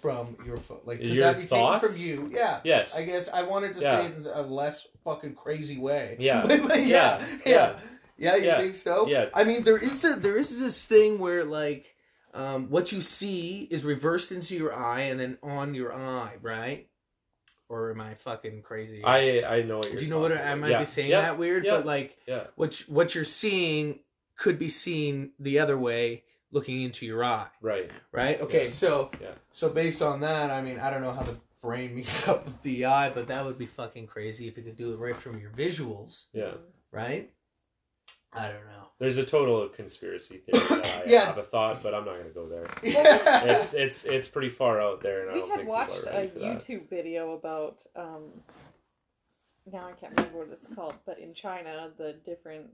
from 0.01 0.37
your 0.45 0.57
phone? 0.57 0.81
Like 0.85 0.99
could 0.99 1.09
Your 1.09 1.25
that 1.33 1.39
be 1.41 1.45
thoughts? 1.45 1.81
taken 1.81 1.95
from 1.97 2.05
you? 2.05 2.31
Yeah. 2.37 2.61
Yes. 2.65 2.95
I 2.97 3.05
guess 3.05 3.29
I 3.29 3.43
wanted 3.43 3.75
to 3.75 3.81
Yeah. 3.81 4.01
say 4.01 4.07
it 4.07 4.17
in 4.17 4.27
a 4.27 4.43
less 4.43 4.87
fucking 5.05 5.35
crazy 5.35 5.79
way. 5.79 6.17
Yeah. 6.21 6.45
Yeah, 6.47 6.77
Yeah. 6.77 7.25
yeah. 7.47 7.79
Yeah, 8.21 8.35
you 8.37 8.47
Yeah. 8.47 8.59
think 8.61 8.75
so? 8.75 9.07
Yeah. 9.07 9.27
I 9.33 9.45
mean, 9.45 9.63
there 9.63 9.79
is 9.79 10.05
a 10.05 10.15
there 10.17 10.37
is 10.37 10.59
this 10.59 10.85
thing 10.87 11.19
where 11.21 11.45
like 11.45 11.95
um, 12.35 12.69
what 12.69 12.93
you 12.93 13.01
see 13.01 13.67
is 13.71 13.85
reversed 13.85 14.33
into 14.33 14.55
your 14.57 14.75
eye 14.75 15.03
and 15.11 15.19
then 15.19 15.39
on 15.43 15.75
your 15.75 15.93
eye, 15.95 16.35
right? 16.43 16.89
Or 17.69 17.91
am 17.91 18.01
I 18.01 18.15
fucking 18.15 18.63
crazy? 18.63 19.03
I 19.05 19.43
I 19.59 19.63
know 19.63 19.79
what 19.79 19.89
you're. 19.91 19.99
Do 20.01 20.05
you 20.05 20.11
know 20.11 20.21
what 20.21 20.33
I 20.33 20.55
might 20.57 20.71
yeah. 20.73 20.81
be 20.81 20.85
saying 20.87 21.11
that 21.11 21.39
weird? 21.39 21.65
But 21.65 21.87
like 21.87 22.17
Yeah. 22.27 22.45
what 22.57 22.81
you- 22.81 22.93
what 22.95 23.15
you're 23.15 23.25
seeing 23.25 24.01
could 24.37 24.59
be 24.59 24.69
seen 24.69 25.33
the 25.39 25.59
other 25.59 25.77
way, 25.79 26.25
looking 26.51 26.83
into 26.83 27.05
your 27.07 27.23
eye, 27.25 27.47
Right. 27.61 27.91
right? 28.13 28.41
Okay, 28.41 28.65
Yeah. 28.65 28.71
so 28.71 29.11
Yeah. 29.21 29.33
So 29.53 29.69
based 29.69 30.01
on 30.03 30.21
that, 30.21 30.51
I 30.51 30.63
mean, 30.63 30.79
I 30.79 30.91
don't 30.91 31.03
know 31.03 31.13
how 31.13 31.23
the 31.23 31.37
brain 31.61 31.95
meets 31.97 32.27
up 32.29 32.45
with 32.45 32.63
the 32.63 32.87
eye, 32.87 33.11
but 33.11 33.27
that 33.29 33.45
would 33.45 33.59
be 33.59 33.67
fucking 33.67 34.07
crazy 34.07 34.49
if 34.49 34.57
you 34.57 34.63
could 34.63 34.77
do 34.77 34.93
it 34.93 34.97
right 34.99 35.17
from 35.17 35.39
your 35.41 35.51
visuals, 35.51 36.27
Yeah. 36.33 36.55
right? 36.91 37.31
I 38.33 38.49
don't 38.49 38.67
know. 38.67 38.89
There's 38.99 39.17
a 39.17 39.25
total 39.25 39.69
conspiracy 39.69 40.39
theory 40.39 40.59
that 40.69 40.85
I 40.85 41.05
Yeah. 41.07 41.27
have 41.27 41.39
a 41.39 41.43
thought, 41.43 41.83
but 41.83 41.95
I'm 41.95 42.05
not 42.05 42.15
going 42.15 42.29
to 42.29 42.35
go 42.35 42.47
there. 42.49 42.67
Yeah. 42.83 43.45
It's 43.45 43.73
it's 43.75 44.05
it's 44.05 44.29
pretty 44.29 44.51
far 44.51 44.81
out 44.81 45.01
there, 45.01 45.23
and 45.23 45.31
I 45.31 45.35
we 45.35 45.41
don't 45.41 45.49
had 45.51 45.57
think 45.59 45.69
watched 45.69 46.03
a 46.03 46.07
ready 46.07 46.29
for 46.29 46.39
that. 46.41 46.59
YouTube 46.59 46.89
video 46.91 47.33
about 47.33 47.85
um 47.97 48.43
now 49.71 49.87
I 49.87 49.93
can't 49.93 50.13
remember 50.17 50.39
what 50.39 50.49
it's 50.51 50.67
called, 50.75 50.95
but 51.07 51.19
in 51.19 51.33
China 51.35 51.91
the 51.97 52.15
different 52.25 52.67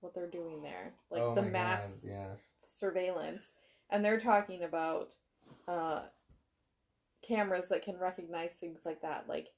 what 0.00 0.14
they're 0.14 0.30
doing 0.30 0.62
there. 0.62 0.92
Like 1.10 1.22
Oh 1.22 1.34
the 1.34 1.42
mass 1.42 2.00
God, 2.02 2.10
yes. 2.10 2.46
surveillance. 2.58 3.48
And 3.90 4.04
they're 4.04 4.20
talking 4.20 4.62
about 4.64 5.14
uh 5.66 6.02
cameras 7.26 7.68
that 7.68 7.82
can 7.84 7.98
recognize 7.98 8.52
things 8.54 8.80
like 8.84 9.02
that. 9.02 9.24
Like 9.28 9.48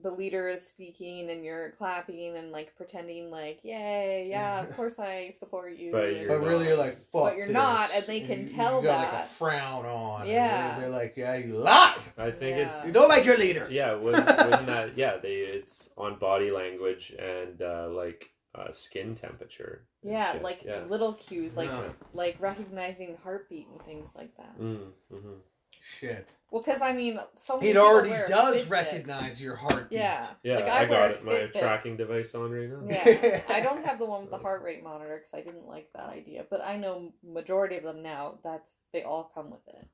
the 0.00 0.10
leader 0.10 0.48
is 0.48 0.64
speaking 0.64 1.30
and 1.30 1.44
you're 1.44 1.70
clapping 1.72 2.36
and 2.36 2.52
like 2.52 2.74
pretending 2.76 3.30
like, 3.32 3.58
Yay, 3.64 4.28
yeah, 4.30 4.60
of 4.60 4.74
course 4.76 4.98
I 5.00 5.32
support 5.36 5.76
you. 5.76 5.90
But 5.90 6.14
you're 6.16 6.28
But 6.28 6.46
really, 6.46 6.66
you're 6.68 6.76
like, 6.76 6.92
fuck. 6.94 7.24
But 7.24 7.36
you're 7.36 7.46
this. 7.48 7.54
not, 7.54 7.90
and 7.94 8.04
they 8.06 8.20
can 8.20 8.42
You- 8.42 8.48
tell 8.48 8.76
you 8.80 8.84
got 8.88 8.98
like 8.98 9.08
a 9.08 9.16
that. 9.16 9.28
frown 9.28 9.86
on. 9.86 10.26
Yeah. 10.28 10.78
They're, 10.78 10.82
they're 10.82 10.98
like, 10.98 11.14
yeah, 11.16 11.34
you 11.36 11.54
lied. 11.54 11.98
I 12.16 12.30
think 12.30 12.56
Yeah. 12.58 12.66
it's 12.68 12.86
You 12.86 12.92
don't 12.92 13.08
like 13.08 13.24
your 13.24 13.38
leader. 13.38 13.66
yeah. 13.70 13.94
Wouldn't, 13.94 14.24
wouldn't 14.26 14.66
that 14.66 14.96
yeah? 14.96 15.16
They 15.16 15.36
it's 15.36 15.90
on 15.96 16.18
body 16.18 16.50
language 16.52 17.12
and 17.18 17.60
uh, 17.60 17.88
like 17.90 18.30
uh, 18.58 18.72
skin 18.72 19.14
temperature. 19.14 19.86
Yeah, 20.02 20.32
shit. 20.32 20.42
like 20.42 20.62
yeah. 20.64 20.84
little 20.88 21.12
cues, 21.14 21.56
like 21.56 21.70
No. 21.70 21.94
like 22.12 22.36
recognizing 22.40 23.16
heartbeat 23.22 23.68
and 23.68 23.82
things 23.82 24.10
like 24.16 24.36
that. 24.36 24.58
Mm, 24.60 24.90
hmm 25.10 25.34
Shit. 25.80 26.28
Well, 26.50 26.62
because 26.62 26.82
I 26.82 26.92
mean, 26.92 27.18
so 27.34 27.56
many 27.58 27.70
It 27.70 27.76
already 27.76 28.10
wear 28.10 28.26
does 28.26 28.64
Fitbit. 28.64 28.70
recognize 28.70 29.40
your 29.42 29.54
heartbeat. 29.56 29.98
Yeah, 29.98 30.26
Yeah, 30.42 30.56
Like, 30.56 30.68
I, 30.68 30.82
I 30.82 30.84
got 30.86 31.10
it. 31.12 31.24
My 31.24 31.46
tracking 31.46 31.96
device 31.96 32.34
on 32.34 32.50
right 32.50 32.68
now. 32.68 32.82
Yeah, 32.88 33.42
I 33.48 33.60
don't 33.60 33.84
have 33.84 33.98
the 33.98 34.04
one 34.06 34.22
with 34.22 34.30
the 34.30 34.38
heart 34.38 34.62
rate 34.62 34.82
monitor 34.82 35.16
because 35.18 35.32
I 35.32 35.42
didn't 35.42 35.66
like 35.66 35.88
that 35.94 36.08
idea. 36.08 36.44
But 36.50 36.62
I 36.62 36.76
know 36.76 37.12
majority 37.22 37.76
of 37.76 37.84
them 37.84 38.02
now. 38.02 38.38
That's 38.42 38.76
they 38.92 39.02
all 39.02 39.30
come 39.34 39.50
with 39.50 39.66
it. 39.68 39.86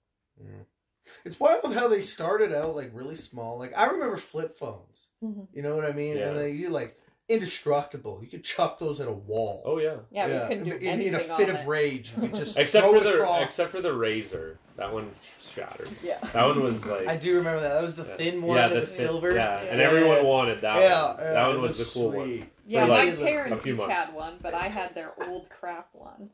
It's 1.24 1.38
wild 1.38 1.74
how 1.74 1.88
they 1.88 2.00
started 2.00 2.52
out 2.54 2.74
like 2.74 2.90
really 2.94 3.16
small. 3.16 3.58
Like 3.58 3.76
I 3.76 3.86
remember 3.86 4.16
flip 4.16 4.56
phones. 4.56 5.10
Mhm. 5.22 5.48
You 5.52 5.62
know 5.62 5.76
what 5.76 5.84
I 5.84 5.92
mean? 5.92 6.16
Yeah. 6.16 6.28
And 6.28 6.36
they 6.38 6.50
you 6.52 6.70
like 6.70 6.98
indestructible. 7.28 8.20
You 8.22 8.28
could 8.28 8.44
chuck 8.44 8.78
those 8.78 9.00
at 9.00 9.08
a 9.08 9.12
wall. 9.12 9.62
Oh 9.64 9.78
yeah. 9.78 9.96
Yeah, 10.10 10.42
you 10.42 10.48
can 10.48 10.64
do 10.64 10.72
in, 10.76 11.00
in 11.00 11.14
a 11.14 11.18
fit 11.18 11.48
on 11.50 11.56
of 11.56 11.62
it. 11.62 11.66
rage, 11.68 12.12
you 12.16 12.28
could 12.28 12.34
just 12.36 12.58
Except 12.58 12.84
throw 12.86 13.00
for 13.00 13.06
it 13.06 13.12
the 13.12 13.20
across. 13.22 13.42
except 13.42 13.70
for 13.70 13.80
the 13.80 13.90
Razr, 13.90 14.56
that 14.76 14.92
one 14.92 15.10
shattered. 15.40 15.88
Yeah. 16.02 16.18
That 16.32 16.46
one 16.46 16.62
was 16.62 16.84
like 16.86 17.06
I 17.08 17.16
do 17.16 17.36
remember 17.36 17.60
that. 17.62 17.74
That 17.74 17.82
was 17.82 17.96
the 17.96 18.04
Yeah. 18.04 18.16
thin 18.16 18.42
one 18.42 18.56
yeah, 18.56 18.68
that 18.68 18.74
the 18.74 18.80
was 18.80 18.96
thin- 18.96 19.06
silver. 19.08 19.34
Yeah, 19.34 19.58
and 19.60 19.80
everyone 19.80 20.24
wanted 20.24 20.60
that 20.62 20.80
yeah, 20.80 21.04
one. 21.12 21.16
yeah, 21.20 21.32
that 21.32 21.48
one 21.48 21.60
was 21.60 21.72
the 21.72 21.78
looks 21.78 21.94
cool 21.94 22.10
one. 22.10 22.26
sweet. 22.26 22.44
Yeah, 22.66 22.82
For, 22.86 22.88
my 22.88 23.10
parents 23.10 23.66
each 23.66 23.76
months. 23.76 23.92
had 23.92 24.14
one, 24.14 24.38
but 24.40 24.54
I 24.54 24.68
had 24.68 24.94
their 24.94 25.12
old 25.28 25.50
crap 25.50 25.88
one. 25.92 26.30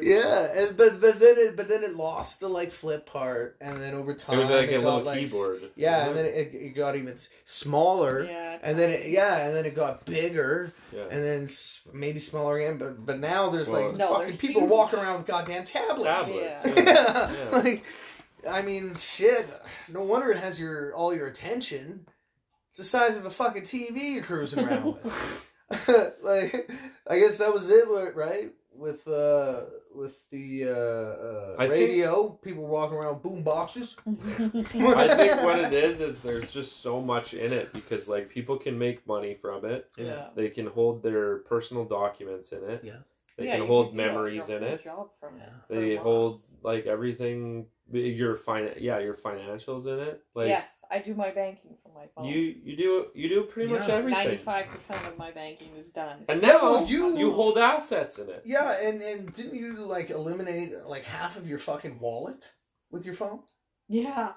Yeah, 0.00 0.48
and, 0.56 0.76
but 0.76 1.00
but 1.00 1.20
then 1.20 1.36
it 1.38 1.56
but 1.56 1.68
then 1.68 1.84
it 1.84 1.94
lost 1.94 2.40
the 2.40 2.48
like 2.48 2.70
flip 2.70 3.04
part, 3.06 3.56
and 3.60 3.76
then 3.80 3.94
over 3.94 4.14
time 4.14 4.36
It 4.36 4.40
was 4.40 4.50
like 4.50 4.68
a 4.70 4.72
got, 4.80 4.84
little 4.84 5.00
like, 5.02 5.22
s- 5.22 5.30
keyboard. 5.32 5.70
Yeah, 5.76 6.06
and 6.08 6.16
then 6.16 6.24
it, 6.24 6.54
it 6.54 6.74
got 6.74 6.96
even 6.96 7.16
smaller, 7.44 8.24
Yeah. 8.24 8.58
and 8.62 8.78
then 8.78 8.90
it, 8.90 9.08
yeah, 9.10 9.46
and 9.46 9.54
then 9.54 9.66
it 9.66 9.74
got 9.76 10.06
bigger, 10.06 10.72
yeah. 10.92 11.02
and 11.10 11.22
then 11.22 11.48
maybe 11.92 12.18
smaller 12.18 12.58
again. 12.58 12.78
But 12.78 13.04
but 13.04 13.20
now 13.20 13.50
there's 13.50 13.68
Well- 13.68 13.88
like 13.88 13.96
No, 13.98 14.14
fucking 14.14 14.38
people 14.38 14.62
huge. 14.62 14.70
walking 14.70 14.98
around 15.00 15.18
with 15.18 15.26
goddamn 15.26 15.64
tablets. 15.66 16.28
Tablets. 16.28 16.60
Yeah. 16.64 16.74
Yeah. 16.84 17.30
Yeah. 17.50 17.58
like 17.58 17.84
I 18.50 18.62
mean, 18.62 18.94
shit. 18.96 19.46
No 19.88 20.02
wonder 20.02 20.30
it 20.30 20.38
has 20.38 20.58
your 20.58 20.94
all 20.94 21.14
your 21.14 21.26
attention. 21.26 22.06
It's 22.70 22.78
the 22.78 22.84
size 22.84 23.16
of 23.16 23.26
a 23.26 23.30
fucking 23.30 23.62
TV 23.62 24.14
you're 24.14 24.22
cruising 24.22 24.64
around 24.66 24.84
with. 25.04 25.50
like, 26.22 26.70
I 27.08 27.18
guess 27.18 27.38
that 27.38 27.52
was 27.52 27.68
it, 27.70 27.86
right? 28.14 28.52
With 28.76 29.06
uh, 29.06 29.60
with 29.94 30.28
the 30.30 30.64
uh, 30.64 31.60
I 31.62 31.66
uh, 31.66 31.68
think- 31.68 31.70
radio, 31.72 32.30
people 32.42 32.66
walking 32.66 32.96
around 32.96 33.22
boom 33.22 33.42
boxes. 33.42 33.94
I 34.06 34.08
think 35.14 35.42
what 35.44 35.60
it 35.60 35.72
is 35.88 36.00
is 36.00 36.18
there's 36.18 36.50
just 36.50 36.82
so 36.82 37.00
much 37.00 37.34
in 37.34 37.52
it 37.52 37.72
because 37.72 38.08
like 38.08 38.28
people 38.28 38.56
can 38.58 38.76
make 38.78 39.06
money 39.06 39.34
from 39.34 39.64
it. 39.64 39.90
Yeah. 39.96 40.26
They 40.34 40.48
can 40.50 40.66
hold 40.66 41.02
their 41.02 41.38
personal 41.38 41.84
documents 41.84 42.52
in 42.52 42.64
it. 42.64 42.80
Yeah. 42.82 42.92
They 43.36 43.46
Yeah, 43.46 43.58
can 43.58 43.66
hold 43.66 43.90
could 43.90 43.96
do 43.96 44.02
a- 44.02 44.06
memories 44.06 44.48
in 44.48 44.62
whole 44.62 44.72
it. 44.72 44.82
Job 44.84 45.08
from 45.20 45.36
it. 45.40 45.48
They 45.68 45.92
lots. 45.94 46.02
hold 46.02 46.42
like 46.62 46.86
everything 46.86 47.66
your 47.92 48.34
fin 48.34 48.72
yeah, 48.78 48.98
your 48.98 49.14
financials 49.14 49.86
in 49.86 50.00
it. 50.00 50.20
Like 50.34 50.48
yes, 50.48 50.84
I 50.90 50.98
do 50.98 51.14
my 51.14 51.30
banking 51.30 51.76
from 51.82 51.83
my 51.94 52.06
phone. 52.14 52.24
you 52.26 52.54
you 52.64 52.76
do 52.76 53.06
you 53.14 53.28
do 53.28 53.42
pretty 53.44 53.72
much 53.72 53.88
everything. 53.88 54.24
Ninety-five 54.24 54.66
percent 54.68 55.06
of 55.06 55.16
my 55.16 55.30
banking 55.30 55.74
is 55.76 55.90
done. 55.92 56.24
And 56.28 56.42
now 56.42 56.62
well, 56.62 56.86
you- 56.86 57.16
you 57.16 57.32
hold 57.32 57.56
assets 57.58 58.18
in 58.18 58.28
it. 58.28 58.42
Yeah, 58.44 58.78
and 58.82 59.00
and 59.02 59.32
didn't 59.32 59.54
you 59.54 59.74
like 59.76 60.10
eliminate 60.10 60.74
like 60.84 61.04
half 61.04 61.36
of 61.36 61.46
your 61.48 61.58
fucking 61.58 61.98
wallet 62.00 62.50
with 62.90 63.04
your 63.04 63.14
phone, 63.14 63.40
Yeah. 63.88 64.32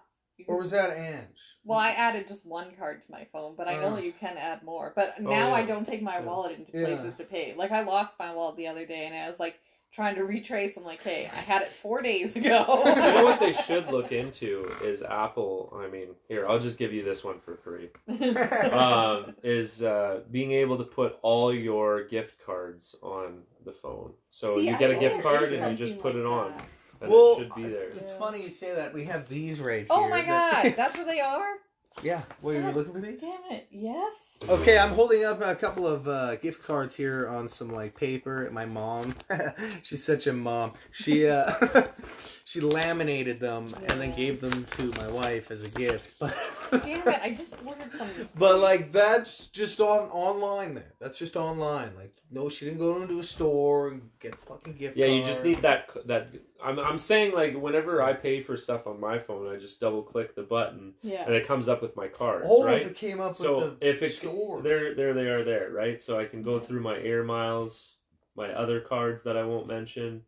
or 0.48 0.58
was 0.58 0.72
that 0.72 0.96
Ange? 0.98 1.28
Well, 1.64 1.80
I 1.80 1.92
added 1.92 2.28
just 2.28 2.46
one 2.46 2.72
card 2.78 3.04
to 3.04 3.12
my 3.12 3.26
phone, 3.32 3.56
but 3.58 3.68
I 3.68 3.76
know 3.76 3.88
Uh. 3.88 3.96
that 3.96 4.06
you 4.06 4.14
can 4.14 4.38
add 4.38 4.64
more. 4.64 4.94
But 4.96 5.16
Oh, 5.20 5.24
now 5.24 5.52
I 5.54 5.66
don't 5.66 5.86
take 5.86 6.02
my 6.02 6.20
Yeah. 6.20 6.26
wallet 6.26 6.58
into 6.60 6.72
Yeah. 6.78 6.86
places 6.86 7.16
to 7.16 7.24
pay. 7.26 7.54
Like 7.56 7.72
I 7.72 7.82
lost 7.82 8.18
my 8.20 8.34
wallet 8.34 8.56
the 8.58 8.68
other 8.68 8.86
day, 8.86 9.06
and 9.06 9.16
I 9.16 9.28
was 9.28 9.40
like 9.40 9.60
trying 9.92 10.16
to 10.16 10.24
retrace. 10.24 10.78
I'm 10.78 10.84
like, 10.84 11.02
hey, 11.02 11.26
I 11.32 11.36
had 11.38 11.62
it 11.64 11.70
four 11.70 12.02
days 12.02 12.36
ago. 12.36 12.66
you 12.86 12.96
know 12.96 13.24
what 13.24 13.40
they 13.40 13.54
should 13.66 13.90
look 13.92 14.12
into 14.12 14.70
is 14.84 15.02
Apple. 15.04 15.76
I 15.82 15.88
mean, 15.88 16.10
here 16.28 16.48
I'll 16.48 16.60
just 16.60 16.78
give 16.78 16.94
you 16.94 17.04
this 17.04 17.24
one 17.24 17.40
for 17.40 17.56
free. 17.56 17.90
Um, 18.78 19.36
is 19.44 19.82
uh, 19.84 20.22
being 20.32 20.52
able 20.52 20.78
to 20.78 20.84
put 20.84 21.18
all 21.22 21.54
your 21.54 22.04
gift 22.06 22.44
cards 22.46 22.96
on 23.02 23.40
the 23.66 23.72
phone. 23.72 24.12
So 24.30 24.58
See, 24.60 24.68
you 24.70 24.78
get 24.78 24.92
a 24.92 24.96
gift 24.96 25.22
card 25.24 25.52
and 25.54 25.72
you 25.72 25.78
just 25.78 25.96
something 25.96 26.12
put 26.14 26.16
it 26.20 26.26
on, 26.26 26.52
that. 26.52 26.66
and 27.02 27.12
well, 27.12 27.34
it 27.34 27.40
should 27.40 27.56
be 27.56 27.64
there. 27.64 27.90
It's 27.90 28.12
Yeah. 28.12 28.18
funny 28.20 28.44
you 28.44 28.50
say 28.50 28.76
that. 28.76 28.94
We 28.94 29.06
have 29.06 29.28
these 29.28 29.60
right 29.60 29.80
here. 29.80 29.88
Oh 29.90 30.08
my 30.10 30.22
that- 30.22 30.64
god, 30.64 30.74
that's 30.76 30.96
where 30.98 31.06
they 31.06 31.20
are. 31.20 31.56
Yeah. 32.04 32.22
What 32.42 32.56
are 32.56 32.62
you 32.62 32.72
looking 32.72 32.94
for 32.94 33.00
these? 33.00 33.22
Damn 33.22 33.40
it! 33.50 33.68
Yes. 33.72 34.38
Okay, 34.48 34.78
I'm 34.78 34.90
holding 34.90 35.26
up 35.26 35.42
a 35.42 35.56
couple 35.56 35.88
of 35.88 36.08
uh, 36.08 36.36
gift 36.36 36.64
cards 36.64 36.96
here 36.96 37.28
on 37.28 37.48
some 37.48 37.70
like 37.70 37.96
paper. 37.96 38.48
My 38.52 38.66
mom, 38.66 39.16
she's 39.82 40.04
such 40.04 40.28
a 40.28 40.34
mom. 40.34 40.74
She 40.92 41.28
uh, 41.28 41.88
she 42.46 42.62
laminated 42.62 43.40
them 43.40 43.74
and 43.88 44.00
then 44.00 44.16
gave 44.16 44.42
them 44.42 44.66
to 44.78 44.92
my 45.02 45.08
wife 45.08 45.50
as 45.50 45.64
a 45.64 45.70
gift. 45.70 46.20
But 46.20 46.36
Damn 46.84 47.08
it! 47.08 47.20
I 47.22 47.32
just 47.32 47.56
ordered 47.66 47.92
from 47.92 48.08
this. 48.16 48.30
But 48.38 48.60
like 48.60 48.92
that's 48.92 49.48
just 49.48 49.80
on 49.80 50.10
online 50.10 50.76
there. 50.76 50.94
That's 51.00 51.18
just 51.18 51.36
online. 51.36 51.96
Like 51.98 52.14
no, 52.30 52.48
she 52.48 52.66
didn't 52.66 52.80
go 52.80 53.02
into 53.02 53.20
a 53.20 53.24
store 53.24 53.90
and 53.90 54.02
get 54.20 54.36
fucking 54.36 54.74
gift. 54.74 54.98
Yeah, 54.98 55.08
you 55.08 55.24
just 55.24 55.44
need 55.44 55.58
that. 55.58 55.90
That 56.06 56.30
I'm. 56.64 56.80
I'm 56.80 56.98
saying 56.98 57.34
like 57.34 57.56
whenever 57.56 58.02
I 58.02 58.14
pay 58.14 58.40
for 58.40 58.58
stuff 58.58 58.88
on 58.88 59.00
my 59.00 59.20
phone, 59.20 59.48
I 59.54 59.58
just 59.58 59.80
double 59.80 60.02
click 60.04 60.36
the 60.36 60.44
button 60.44 60.94
Yeah. 61.02 61.26
and 61.26 61.34
it 61.36 61.46
comes 61.48 61.70
up 61.70 61.82
with 61.82 61.96
my 61.96 62.08
cards. 62.08 62.46
Oh, 62.50 62.64
right. 62.66 62.82
if 62.82 62.88
it 62.88 62.96
came 62.96 63.20
up 63.20 63.36
so 63.36 63.60
with 63.60 63.80
the 63.80 63.90
if 63.90 64.04
it 64.04 64.10
store. 64.10 64.62
there 64.62 64.94
there 64.96 65.14
they 65.14 65.28
are 65.30 65.44
there 65.44 65.70
right 65.72 66.02
so 66.02 66.20
i 66.20 66.26
can 66.26 66.42
go 66.42 66.60
through 66.60 66.82
my 66.82 66.98
air 67.00 67.24
miles 67.24 67.98
my 68.36 68.52
other 68.54 68.80
cards 68.82 69.24
that 69.24 69.36
i 69.38 69.44
won't 69.44 69.68
mention 69.68 70.22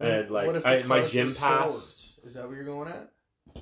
and 0.00 0.30
like 0.30 0.46
What 0.46 0.56
if 0.56 0.62
the 0.64 0.80
I, 0.80 0.82
my 0.84 1.02
gym 1.02 1.32
pass? 1.34 2.18
Is 2.24 2.34
that 2.34 2.46
what 2.46 2.54
you're 2.56 2.64
going 2.64 2.88
at? 2.88 3.10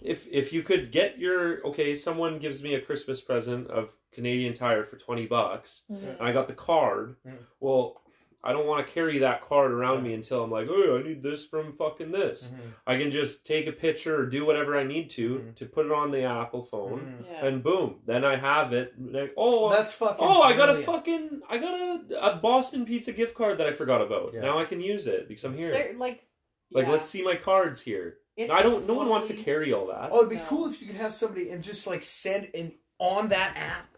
if 0.03 0.27
if 0.31 0.53
you 0.53 0.63
could 0.63 0.93
get 0.93 1.19
your 1.19 1.67
okay 1.67 1.97
someone 1.97 2.39
gives 2.39 2.63
me 2.63 2.75
a 2.75 2.81
christmas 2.81 3.21
present 3.21 3.67
of 3.69 3.93
canadian 4.13 4.55
tire 4.55 4.85
for 4.85 4.97
20 4.97 5.27
bucks 5.27 5.83
Mhm. 5.91 6.19
and 6.19 6.21
i 6.21 6.33
got 6.33 6.49
the 6.49 6.55
card 6.55 7.17
Mm. 7.27 7.39
well 7.61 8.00
i 8.43 8.53
don't 8.53 8.67
want 8.67 8.87
to 8.87 8.93
carry 8.93 9.19
that 9.19 9.47
card 9.47 9.71
around 9.71 10.03
me 10.03 10.15
until 10.15 10.43
i'm 10.45 10.51
like 10.51 10.67
oh 10.71 10.99
i 10.99 11.03
need 11.03 11.23
this 11.23 11.45
from 11.47 11.73
fucking 11.75 12.11
this 12.11 12.53
i 12.87 12.97
can 12.97 13.11
just 13.11 13.45
take 13.47 13.67
a 13.67 13.73
picture 13.73 14.17
or 14.21 14.27
do 14.27 14.45
whatever 14.47 14.77
i 14.79 14.83
need 14.85 15.11
to 15.11 15.37
Mhm. 15.39 15.55
to 15.57 15.67
put 15.67 15.87
it 15.87 15.93
on 15.93 16.11
the 16.11 16.23
apple 16.23 16.65
phone 16.65 17.01
Mhm. 17.01 17.27
Yeah. 17.31 17.47
and 17.47 17.63
boom 17.63 18.01
then 18.07 18.25
i 18.25 18.37
have 18.37 18.73
it 18.73 18.95
like 18.99 19.33
oh 19.37 19.71
That's 19.71 19.93
fucking. 19.93 20.27
Oh, 20.27 20.41
I 20.43 20.57
got 20.57 20.71
a 20.71 20.83
fucking 20.83 21.43
I 21.49 21.59
got 21.59 21.75
a, 21.75 22.33
a 22.33 22.37
Boston 22.37 22.85
Pizza 22.87 23.13
gift 23.13 23.35
card 23.37 23.59
that 23.59 23.67
I 23.67 23.73
forgot 23.73 24.01
about. 24.01 24.33
Yeah. 24.35 24.41
Now 24.41 24.59
I 24.59 24.65
can 24.65 24.81
use 24.81 25.07
it 25.07 25.29
because 25.29 25.45
I'm 25.45 25.57
here. 25.57 25.71
They're 25.73 25.95
like. 25.97 26.25
like 26.73 26.87
yeah. 26.87 26.93
let's 26.93 27.09
see 27.09 27.23
my 27.23 27.35
cards 27.37 27.81
here. 27.81 28.19
It's 28.37 28.51
I 28.53 28.63
don't 28.63 28.87
no 28.87 28.95
one 28.95 29.09
wants 29.09 29.27
to 29.29 29.35
carry 29.35 29.73
all 29.73 29.87
that. 29.89 30.09
Oh, 30.13 30.19
it'd 30.19 30.31
be 30.31 30.37
No. 30.37 30.45
cool 30.45 30.67
if 30.67 30.81
you 30.81 30.87
could 30.87 30.97
have 30.97 31.13
somebody 31.13 31.51
and 31.51 31.63
just 31.63 31.87
like 31.87 32.03
send 32.03 32.47
in 32.55 32.73
on 32.99 33.29
that 33.29 33.53
app. 33.57 33.89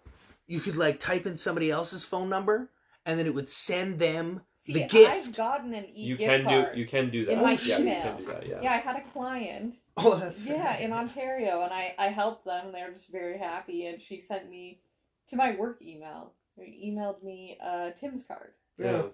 you 0.46 0.60
could 0.60 0.76
like 0.76 0.98
type 1.00 1.26
in 1.26 1.36
somebody 1.36 1.70
else's 1.70 2.04
phone 2.04 2.28
number, 2.28 2.70
and 3.06 3.18
then 3.18 3.26
it 3.26 3.34
would 3.34 3.48
send 3.48 3.98
them 3.98 4.42
See, 4.64 4.74
the 4.74 4.84
I've 4.84 4.90
gift. 4.90 5.36
gotten 5.36 5.74
an 5.74 5.86
e 5.86 6.04
you 6.04 6.16
can 6.16 6.44
card. 6.44 6.74
do 6.74 6.78
you 6.80 6.86
can 6.86 7.10
do 7.10 7.24
that. 7.26 7.32
In 7.32 7.42
my 7.42 7.52
yeah, 7.52 7.78
you 7.78 7.84
can 7.84 8.18
do 8.18 8.24
that, 8.26 8.46
yeah. 8.46 8.60
Yeah, 8.62 8.72
I 8.72 8.76
had 8.78 8.96
a 8.96 9.02
client. 9.02 9.74
Oh, 9.96 10.14
that's 10.16 10.46
Yeah, 10.46 10.76
in 10.78 10.92
Ontario, 10.92 11.62
and 11.62 11.72
I 11.72 11.94
I 11.98 12.08
helped 12.08 12.44
them, 12.44 12.66
and 12.66 12.74
they 12.74 12.82
were 12.82 12.92
just 12.92 13.10
very 13.10 13.38
happy. 13.38 13.86
And 13.86 14.00
she 14.00 14.20
sent 14.20 14.48
me 14.48 14.80
to 15.28 15.36
my 15.36 15.56
work 15.56 15.82
email. 15.82 16.32
They 16.56 16.78
emailed 16.86 17.22
me 17.22 17.58
uh, 17.64 17.90
Tim's 17.90 18.22
card. 18.22 18.52
Yeah. 18.78 19.00
And 19.00 19.10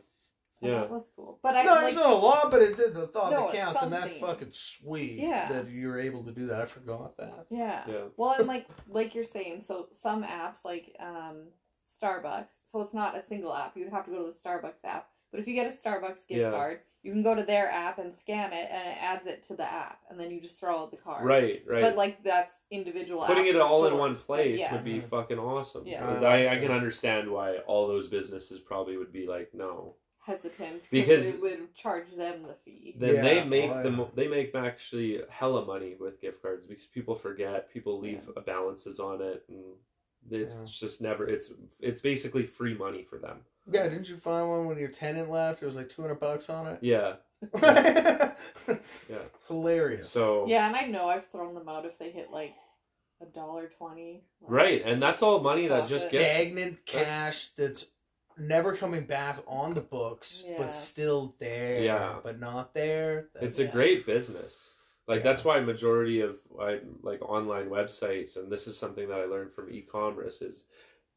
Yeah. 0.61 0.81
That 0.81 0.91
was 0.91 1.09
cool. 1.15 1.39
But 1.43 1.55
I 1.55 1.63
no, 1.63 1.75
like, 1.75 1.87
it's 1.87 1.95
not 1.95 2.11
a 2.11 2.15
lot, 2.15 2.51
but 2.51 2.61
it's 2.61 2.79
the 2.79 3.07
thought 3.07 3.31
No, 3.31 3.47
that 3.47 3.55
counts, 3.55 3.81
and 3.83 3.93
that's 3.93 4.13
fucking 4.15 4.51
sweet. 4.51 5.19
Yeah. 5.19 5.49
that 5.53 5.69
you 5.71 5.89
were 5.89 6.01
able 6.01 6.25
to 6.25 6.33
do 6.33 6.47
that. 6.49 6.61
I 6.61 6.67
forgot 6.67 7.17
that. 7.17 7.47
Yeah. 7.49 7.85
Yeah. 7.89 7.95
Well, 8.17 8.33
and 8.33 8.47
like 8.49 8.67
like 8.89 9.15
you're 9.15 9.25
saying, 9.25 9.63
so 9.63 9.87
some 9.93 10.25
apps 10.25 10.65
like 10.65 10.95
um, 11.01 11.45
Starbucks, 11.89 12.49
so 12.65 12.81
it's 12.83 12.95
not 12.95 13.17
a 13.17 13.23
single 13.23 13.55
app. 13.55 13.77
You 13.77 13.85
would 13.85 13.93
have 13.93 14.05
to 14.05 14.11
go 14.11 14.19
to 14.19 14.25
the 14.25 14.31
Starbucks 14.49 14.85
app. 14.85 15.09
But 15.31 15.41
if 15.41 15.49
you 15.49 15.55
get 15.55 15.67
a 15.67 15.71
Starbucks 15.75 16.27
gift 16.27 16.41
Yeah. 16.41 16.51
card, 16.51 16.81
you 17.03 17.13
can 17.13 17.23
go 17.23 17.35
to 17.35 17.43
their 17.43 17.71
app 17.71 17.99
and 17.99 18.15
scan 18.15 18.53
it, 18.53 18.69
and 18.71 18.89
it 18.89 19.03
adds 19.03 19.27
it 19.27 19.43
to 19.45 19.55
the 19.57 19.63
app, 19.65 20.01
and 20.11 20.19
then 20.19 20.31
you 20.31 20.41
just 20.41 20.59
throw 20.59 20.79
out 20.79 20.91
the 20.91 20.97
card. 20.97 21.25
Right, 21.25 21.63
right. 21.67 21.83
But 21.83 21.97
like 21.97 22.23
that's 22.23 22.65
individual. 22.71 23.25
Putting 23.27 23.45
apps 23.45 23.49
it 23.51 23.53
for 23.55 23.61
all 23.63 23.85
in 23.85 23.91
stores. 23.91 24.01
one 24.01 24.13
But 24.15 24.27
place 24.27 24.59
yes. 24.59 24.73
would 24.73 24.85
be 24.85 25.01
fucking 25.01 25.39
awesome. 25.39 25.87
Yeah. 25.87 26.07
Uh, 26.07 26.25
I, 26.25 26.53
I 26.53 26.59
can 26.59 26.71
understand 26.73 27.31
why 27.31 27.59
all 27.67 27.87
those 27.89 28.09
businesses 28.09 28.59
probably 28.61 28.97
would 28.97 29.13
be 29.13 29.27
like, 29.27 29.51
no. 29.55 29.95
hesitant 30.21 30.87
Because- 30.91 31.35
it 31.35 31.41
would 31.41 31.75
charge 31.75 32.11
them 32.13 32.43
the 32.43 32.55
fee. 32.55 32.95
Then 32.99 33.15
Yeah, 33.17 33.23
they 33.23 33.45
make 33.45 33.71
oh, 33.71 33.83
them 33.83 33.99
yeah. 33.99 34.05
they 34.15 34.29
make 34.29 34.55
actually 34.55 35.23
hella 35.31 35.65
money 35.65 35.95
with 35.99 36.21
gift 36.21 36.43
cards 36.43 36.67
because 36.67 36.85
people 36.87 37.15
forget, 37.15 37.71
people 37.73 37.99
leave 37.99 38.29
balances 38.45 39.01
on 39.01 39.23
it 39.23 39.45
and 39.49 39.65
it's 40.31 40.55
Yeah. 40.55 40.65
just 40.87 41.01
never 41.01 41.27
it's 41.29 41.53
it's 41.81 42.01
basically 42.01 42.45
free 42.45 42.75
money 42.77 43.03
for 43.03 43.19
them. 43.19 43.41
Yeah, 43.71 43.85
didn't 43.85 44.09
you 44.09 44.17
find 44.17 44.49
one 44.49 44.67
when 44.67 44.79
your 44.79 44.89
tenant 44.89 45.31
left? 45.31 45.63
It 45.63 45.67
was 45.67 45.77
like 45.77 45.89
two 45.89 46.03
hundred 46.03 46.21
bucks 46.21 46.49
on 46.51 46.67
it. 46.67 46.79
Yeah. 46.81 47.17
yeah, 47.63 49.19
hilarious. 49.47 50.09
So 50.09 50.47
Yeah, 50.49 50.67
and 50.67 50.77
I 50.77 50.87
know 50.87 51.09
I've 51.09 51.27
thrown 51.27 51.55
them 51.55 51.69
out 51.69 51.87
if 51.87 51.99
they 51.99 52.11
hit 52.11 52.31
like 52.31 52.55
a 53.21 53.27
dollar 53.27 53.69
twenty. 53.79 54.23
right, 54.41 54.83
and 54.85 55.03
that's 55.03 55.23
all 55.23 55.41
money 55.41 55.67
that 55.67 55.89
just 55.89 56.11
gets 56.11 56.35
stagnant 56.35 56.85
cash 56.87 57.49
that's 57.49 57.87
never 58.39 58.75
coming 58.77 59.05
back 59.05 59.39
on 59.49 59.75
the 59.75 59.81
books, 59.81 60.45
Yeah. 60.47 60.55
but 60.59 60.75
still 60.75 61.35
there. 61.39 61.83
Yeah. 61.83 62.17
but 62.23 62.39
not 62.39 62.73
there. 62.75 63.29
it's 63.41 63.59
a 63.59 63.65
Yeah. 63.65 63.71
great 63.73 64.07
business. 64.07 64.75
Like 65.09 65.19
Yeah. 65.19 65.25
that's 65.25 65.45
why 65.45 65.59
majority 65.61 66.21
of 66.21 66.37
I, 66.61 66.81
like 67.03 67.21
online 67.23 67.69
websites, 67.71 68.37
and 68.37 68.53
this 68.53 68.67
is 68.69 68.79
something 68.79 69.09
that 69.09 69.19
I 69.21 69.25
learned 69.25 69.53
from 69.53 69.71
e-commerce 69.73 70.43
is 70.43 70.67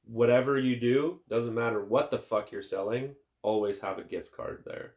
whatever 0.06 0.58
you 0.58 0.78
do 0.78 1.20
doesn't 1.30 1.54
matter 1.54 1.84
what 1.86 2.10
the 2.10 2.18
fuck 2.18 2.52
you're 2.52 2.64
selling, 2.64 3.16
always 3.44 3.80
have 3.82 4.00
a 4.00 4.04
gift 4.04 4.32
card 4.36 4.64
there 4.66 4.96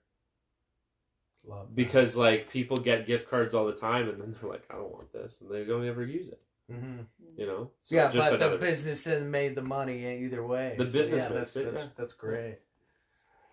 Love 1.47 1.67
that. 1.69 1.75
because 1.75 2.17
like 2.17 2.49
people 2.49 2.77
get 2.77 3.05
gift 3.07 3.29
cards 3.29 3.53
all 3.55 3.67
the 3.67 3.73
time, 3.75 4.09
and 4.09 4.21
then 4.21 4.35
they're 4.41 4.51
like, 4.51 4.65
I 4.71 4.75
don't 4.77 4.93
want 4.93 5.13
this, 5.13 5.41
and 5.41 5.51
they 5.51 5.65
don't 5.65 5.85
ever 5.87 6.05
use 6.07 6.29
it. 6.29 6.41
Mhm. 6.73 7.05
You 7.37 7.47
know? 7.47 7.71
So 7.83 7.97
yeah, 7.97 8.11
just 8.11 8.31
but 8.31 8.37
another- 8.41 8.57
the 8.57 8.65
business 8.65 9.03
then 9.03 9.31
made 9.31 9.55
the 9.57 9.63
money 9.63 10.25
either 10.25 10.47
way. 10.47 10.77
The 10.79 10.85
business 10.85 11.11
yeah, 11.25 11.29
makes 11.29 11.53
that's, 11.53 11.57
it, 11.57 11.65
That's, 11.75 11.85
yeah. 11.85 11.91
that's 11.97 12.13
great. 12.15 12.59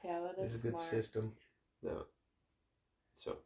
Yeah, 0.05 0.19
that 0.21 0.35
It's 0.37 0.53
is 0.53 0.59
a 0.59 0.61
good 0.63 0.77
smart. 0.77 0.87
system. 0.89 1.35
No. 1.83 2.05
So, 3.17 3.37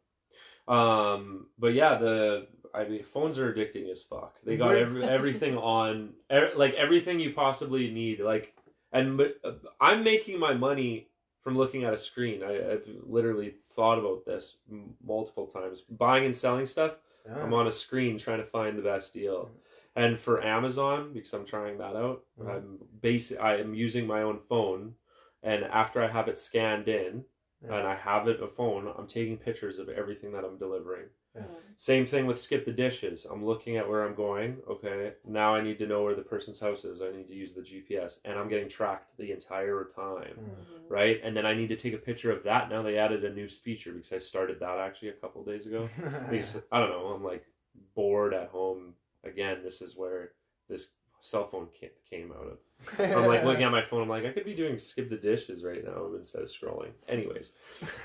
um, 0.68 1.46
but 1.58 1.74
yeah, 1.74 1.96
the 1.96 2.48
I 2.74 2.84
mean, 2.84 3.02
phones 3.02 3.38
are 3.38 3.52
addicting 3.52 3.90
as 3.90 4.02
fuck. 4.02 4.36
They 4.44 4.56
got 4.56 4.76
every, 4.76 5.04
everything 5.18 5.56
on, 5.56 6.12
er, 6.30 6.50
like 6.56 6.74
everything 6.74 7.20
you 7.20 7.32
possibly 7.32 7.90
need. 7.90 8.20
Like, 8.20 8.54
and 8.92 9.20
uh, 9.20 9.52
I'm 9.80 10.04
making 10.04 10.38
my 10.38 10.52
money 10.54 11.08
from 11.40 11.56
looking 11.56 11.84
at 11.84 11.94
a 11.94 11.98
screen. 11.98 12.42
I, 12.42 12.72
I've 12.72 12.88
literally 13.02 13.54
thought 13.74 13.98
about 13.98 14.26
this 14.26 14.56
m- 14.70 14.94
multiple 15.02 15.46
times. 15.46 15.82
Buying 15.82 16.26
and 16.26 16.36
selling 16.36 16.66
stuff. 16.66 16.96
Yeah. 17.26 17.42
I'm 17.42 17.54
on 17.54 17.66
a 17.66 17.72
screen 17.72 18.18
trying 18.18 18.38
to 18.38 18.44
find 18.46 18.76
the 18.76 18.82
best 18.82 19.14
deal. 19.14 19.50
And 19.94 20.18
for 20.18 20.44
Amazon, 20.44 21.12
because 21.14 21.32
I'm 21.32 21.46
trying 21.46 21.78
that 21.78 21.96
out, 21.96 22.24
Mhm. 22.38 22.50
I'm 22.54 22.78
basic. 23.00 23.40
I 23.40 23.56
am 23.56 23.74
using 23.74 24.06
my 24.06 24.22
own 24.22 24.38
phone, 24.38 24.94
and 25.42 25.64
after 25.64 26.02
I 26.02 26.08
have 26.08 26.28
it 26.28 26.38
scanned 26.38 26.88
in, 26.88 27.24
Yeah. 27.64 27.78
and 27.78 27.86
I 27.86 27.94
have 27.96 28.28
it 28.28 28.42
a 28.42 28.46
phone, 28.48 28.92
I'm 28.98 29.06
taking 29.06 29.38
pictures 29.38 29.78
of 29.78 29.88
everything 29.88 30.32
that 30.32 30.44
I'm 30.44 30.58
delivering. 30.58 31.06
Mm. 31.36 31.44
Same 31.76 32.06
thing 32.06 32.26
with 32.26 32.40
skip 32.40 32.64
the 32.64 32.72
dishes. 32.72 33.26
I'm 33.26 33.44
looking 33.44 33.76
at 33.76 33.88
where 33.88 34.04
I'm 34.04 34.14
going. 34.14 34.58
Okay, 34.68 35.12
now 35.26 35.54
I 35.54 35.60
need 35.60 35.78
to 35.78 35.86
know 35.86 36.02
where 36.02 36.14
the 36.14 36.22
person's 36.22 36.60
house 36.60 36.84
is. 36.84 37.02
I 37.02 37.10
need 37.10 37.28
to 37.28 37.34
use 37.34 37.54
the 37.54 37.60
GPS, 37.62 38.20
and 38.24 38.38
I'm 38.38 38.48
getting 38.48 38.68
tracked 38.68 39.16
the 39.18 39.32
entire 39.32 39.90
time, 39.94 40.36
Mhm. 40.38 40.90
right? 40.90 41.20
And 41.22 41.36
then 41.36 41.44
I 41.46 41.54
need 41.54 41.68
to 41.68 41.76
take 41.76 41.92
a 41.94 41.98
picture 41.98 42.30
of 42.30 42.42
that. 42.44 42.70
Now 42.70 42.82
they 42.82 42.96
added 42.98 43.24
a 43.24 43.30
new 43.34 43.48
feature 43.48 43.92
because 43.92 44.12
I 44.12 44.18
started 44.18 44.60
that 44.60 44.78
actually 44.78 45.08
a 45.10 45.14
couple 45.14 45.44
days 45.44 45.66
ago. 45.66 45.88
Because 46.30 46.62
I 46.72 46.80
don't 46.80 46.90
know, 46.90 47.08
I'm 47.08 47.24
like 47.24 47.46
bored 47.94 48.32
at 48.32 48.48
home 48.48 48.94
again. 49.24 49.62
This 49.62 49.82
is 49.82 49.96
where 49.96 50.32
this 50.68 50.90
cell 51.26 51.48
phone 51.48 51.68
came 52.08 52.32
out 52.32 52.46
of. 52.46 53.00
I'm 53.00 53.26
like 53.26 53.44
looking 53.44 53.64
at 53.64 53.72
my 53.72 53.82
phone. 53.82 54.02
I'm 54.02 54.08
like, 54.08 54.24
I 54.24 54.30
could 54.30 54.44
be 54.44 54.54
doing 54.54 54.78
skip 54.78 55.10
the 55.10 55.16
dishes 55.16 55.64
right 55.64 55.84
now 55.84 56.06
instead 56.16 56.42
of 56.42 56.48
scrolling. 56.48 56.90
Anyways, 57.08 57.52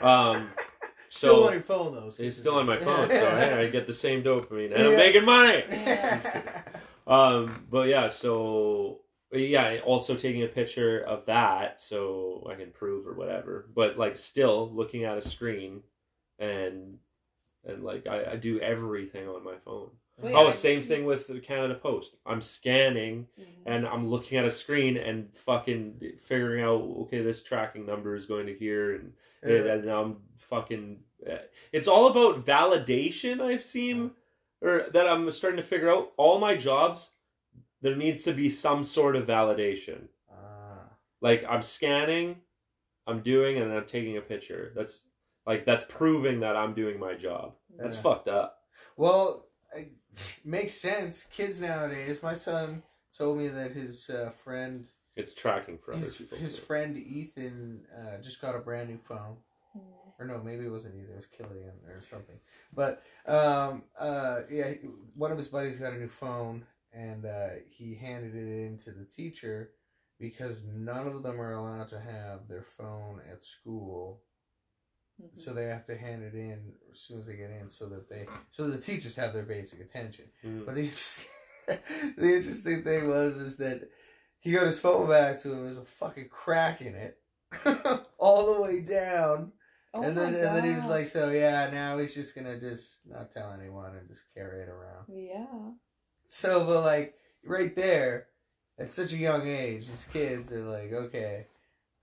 um, 0.01 0.49
still 1.09 1.35
so 1.35 1.47
on 1.47 1.53
your 1.53 1.61
phone 1.61 1.93
though. 1.93 2.11
it's 2.17 2.37
still 2.37 2.55
on 2.55 2.65
my 2.65 2.77
phone, 2.77 3.09
so 3.09 3.35
hey, 3.35 3.53
I 3.53 3.69
get 3.69 3.85
the 3.85 3.93
same 3.93 4.23
dopamine, 4.23 4.73
and 4.73 4.83
I'm 4.83 4.95
making 4.95 5.25
money. 5.25 5.63
Yeah. 5.69 6.61
Um, 7.07 7.65
but 7.69 7.89
yeah, 7.89 8.09
so 8.09 9.01
yeah, 9.31 9.79
also 9.85 10.15
taking 10.15 10.43
a 10.43 10.47
picture 10.47 11.01
of 11.01 11.25
that 11.25 11.81
so 11.81 12.47
I 12.49 12.55
can 12.55 12.71
prove 12.71 13.07
or 13.07 13.13
whatever. 13.13 13.67
But 13.73 13.97
like, 13.97 14.17
still 14.17 14.71
looking 14.73 15.03
at 15.03 15.17
a 15.17 15.21
screen, 15.21 15.81
and 16.39 16.99
and 17.65 17.83
like 17.83 18.07
I, 18.07 18.31
I 18.31 18.35
do 18.37 18.59
everything 18.59 19.27
on 19.27 19.43
my 19.43 19.55
phone. 19.65 19.89
Well, 20.21 20.37
Oh, 20.37 20.45
yeah, 20.45 20.51
same 20.51 20.83
thing 20.83 21.05
with 21.05 21.27
the 21.27 21.39
Canada 21.39 21.75
Post. 21.75 22.17
I'm 22.25 22.41
scanning 22.41 23.27
Mhm. 23.39 23.45
and 23.65 23.87
I'm 23.87 24.07
looking 24.09 24.37
at 24.37 24.45
a 24.45 24.51
screen 24.51 24.97
and 24.97 25.35
fucking 25.37 25.99
figuring 26.21 26.63
out 26.63 26.81
okay, 26.81 27.21
this 27.21 27.43
tracking 27.43 27.85
number 27.85 28.15
is 28.15 28.25
going 28.25 28.47
to 28.47 28.53
here, 28.53 28.95
and, 28.95 29.13
Yeah. 29.43 29.73
and 29.73 29.89
I'm 29.89 30.23
fucking. 30.37 31.03
uh, 31.29 31.37
It's 31.71 31.87
all 31.87 32.07
about 32.07 32.45
validation. 32.45 33.41
I've 33.41 33.63
seen, 33.63 34.11
or 34.61 34.89
that 34.93 35.07
I'm 35.07 35.29
starting 35.31 35.57
to 35.57 35.63
figure 35.63 35.89
out. 35.89 36.13
All 36.17 36.39
my 36.39 36.55
jobs, 36.55 37.11
there 37.81 37.95
needs 37.95 38.23
to 38.23 38.33
be 38.33 38.49
some 38.49 38.83
sort 38.83 39.15
of 39.15 39.25
validation. 39.27 40.07
Ah. 40.31 40.89
Like 41.21 41.43
I'm 41.47 41.61
scanning, 41.61 42.41
I'm 43.07 43.21
doing, 43.21 43.57
and 43.57 43.71
I'm 43.71 43.85
taking 43.85 44.17
a 44.17 44.21
picture. 44.21 44.71
That's 44.75 45.07
like 45.47 45.65
that's 45.65 45.85
proving 45.85 46.39
that 46.41 46.55
I'm 46.55 46.73
doing 46.75 46.99
my 46.99 47.15
job. 47.15 47.55
That's 47.77 47.95
Yeah. 47.95 48.01
fucked 48.03 48.27
up. 48.27 48.63
Well, 48.97 49.47
it 49.75 49.89
makes 50.43 50.73
sense. 50.73 51.23
Kids 51.31 51.61
nowadays, 51.61 52.21
my 52.23 52.33
son, 52.33 52.83
told 53.17 53.37
me 53.37 53.47
that 53.49 53.71
his 53.71 54.09
uh, 54.09 54.31
friend, 54.31 54.85
It's 55.15 55.33
tracking 55.33 55.77
for 55.77 55.91
other 55.93 55.99
his, 55.99 56.17
people. 56.17 56.37
his 56.37 56.55
too. 56.57 56.61
friend 56.65 56.97
Ethan, 56.97 57.85
uh, 57.97 58.21
just 58.21 58.41
got 58.41 58.55
a 58.55 58.59
brand 58.59 58.89
new 58.89 58.97
phone. 58.97 59.37
Hmm. 59.73 59.79
or 60.19 60.25
no, 60.27 60.41
maybe 60.43 60.65
it 60.65 60.69
wasn't 60.71 60.95
either. 60.95 61.13
It 61.13 61.15
was 61.15 61.25
Killian 61.27 61.73
or 61.87 62.01
something. 62.01 62.35
But 62.73 63.03
um, 63.25 63.83
uh, 63.99 64.41
yeah, 64.49 64.73
one 65.15 65.31
of 65.31 65.37
his 65.37 65.47
buddies 65.47 65.77
got 65.77 65.93
a 65.93 65.97
new 65.97 66.07
phone, 66.09 66.65
and 66.93 67.25
uh, 67.25 67.49
he 67.69 67.95
handed 67.95 68.35
it 68.35 68.65
in 68.65 68.77
to 68.77 68.91
the 68.91 69.05
teacher 69.05 69.71
because 70.19 70.65
none 70.65 71.07
of 71.07 71.23
them 71.23 71.39
are 71.41 71.53
allowed 71.53 71.87
to 71.89 71.99
have 71.99 72.47
their 72.47 72.61
phone 72.63 73.21
at 73.31 73.43
school. 73.43 74.21
Mhm. 75.21 75.37
So 75.37 75.53
they 75.53 75.65
have 75.65 75.85
to 75.85 75.97
hand 75.97 76.23
it 76.23 76.33
in 76.33 76.73
as 76.89 76.99
soon 76.99 77.19
as 77.19 77.27
they 77.27 77.35
get 77.35 77.51
in, 77.51 77.67
so 77.67 77.87
that 77.89 78.09
they 78.09 78.27
so 78.51 78.69
the 78.69 78.79
teachers 78.81 79.15
have 79.15 79.33
their 79.33 79.43
basic 79.43 79.79
attention. 79.81 80.25
Mm. 80.43 80.65
But 80.65 80.75
the 80.75 80.81
interesting, 80.85 81.29
the 82.17 82.35
interesting 82.37 82.83
thing 82.83 83.07
was 83.09 83.37
is 83.37 83.57
that 83.57 83.89
he 84.39 84.51
got 84.51 84.65
his 84.65 84.79
phone 84.79 85.07
back 85.07 85.39
to 85.41 85.51
him. 85.53 85.63
There's 85.65 85.77
a 85.77 85.85
fucking 85.85 86.29
crack 86.29 86.81
in 86.81 86.95
it, 86.95 87.19
all 88.17 88.55
the 88.55 88.61
way 88.61 88.81
down. 88.81 89.51
Oh 89.93 90.01
and 90.03 90.17
then 90.17 90.33
my 90.33 90.39
and 90.39 90.55
then 90.55 90.63
he 90.63 90.73
was 90.73 90.85
God. 90.85 90.89
like, 90.91 91.07
so 91.07 91.29
yeah, 91.31 91.69
now 91.71 91.97
he's 91.97 92.15
just 92.15 92.33
gonna 92.33 92.59
just 92.59 92.99
not 93.05 93.29
tell 93.29 93.51
anyone 93.51 93.95
and 93.95 94.07
just 94.07 94.23
carry 94.33 94.61
it 94.61 94.69
around. 94.69 95.05
yeah. 95.09 95.71
So, 96.25 96.65
but 96.65 96.81
like 96.85 97.15
right 97.45 97.75
there, 97.75 98.27
at 98.79 98.93
such 98.93 99.11
a 99.13 99.17
young 99.17 99.45
age, 99.45 99.87
these 99.87 100.05
kids 100.05 100.51
are 100.53 100.63
like, 100.63 100.93
okay, 100.93 101.47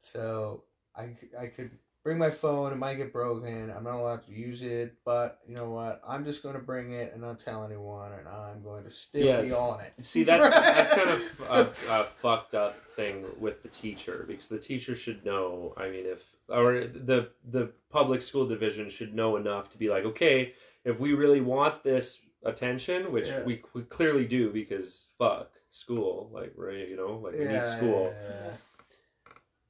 so 0.01 0.65
I 0.95 1.17
I 1.39 1.47
could 1.47 1.71
bring 2.09 2.19
my 2.19 2.31
phone, 2.31 2.73
it 2.73 2.77
might 2.77 2.95
get 2.95 3.13
broken, 3.13 3.71
I'm 3.71 3.85
not 3.85 3.97
allowed 3.97 4.25
to 4.25 4.33
use 4.33 4.63
it, 4.63 4.95
but 5.05 5.41
you 5.47 5.55
know 5.55 5.69
what? 5.69 6.01
I'm 6.09 6.25
just 6.25 6.43
gonna 6.43 6.59
bring 6.59 6.93
it 6.95 7.13
and 7.13 7.21
not 7.21 7.39
tell 7.39 7.63
anyone, 7.65 8.13
and 8.15 8.27
I'm 8.27 8.63
going 8.63 8.83
to 8.85 8.89
still 8.89 9.43
be 9.43 9.53
on 9.53 9.81
it. 9.81 9.93
See, 10.03 10.25
that's 10.25 10.49
that's 10.55 10.95
kind 10.95 11.11
of 11.11 11.41
a, 11.51 11.91
a 12.01 12.05
fucked 12.05 12.55
up 12.55 12.77
thing 12.97 13.27
with 13.39 13.63
the 13.63 13.69
teacher 13.69 14.25
because 14.27 14.49
the 14.49 14.59
teacher 14.59 14.97
should 14.97 15.23
know. 15.23 15.75
I 15.77 15.91
mean, 15.91 16.07
if 16.07 16.35
or 16.49 16.85
the 16.85 17.29
the 17.51 17.73
public 17.91 18.23
school 18.23 18.47
division 18.47 18.89
should 18.89 19.15
know 19.15 19.37
enough 19.37 19.71
to 19.73 19.77
be 19.77 19.91
like, 19.91 20.07
okay, 20.07 20.55
if 20.87 20.99
we 20.99 21.13
really 21.13 21.43
want 21.43 21.83
this 21.85 22.21
attention, 22.43 23.13
which 23.13 23.27
Yeah. 23.27 23.45
we, 23.45 23.61
we 23.75 23.83
clearly 23.83 24.25
do 24.25 24.51
because 24.51 25.09
fuck 25.19 25.51
school, 25.73 26.31
like 26.33 26.55
right, 26.57 26.89
you 26.89 26.97
know, 26.97 27.21
like 27.23 27.35
we 27.35 27.45
need 27.45 27.67
school. 27.67 28.15
yeah, 28.15 28.53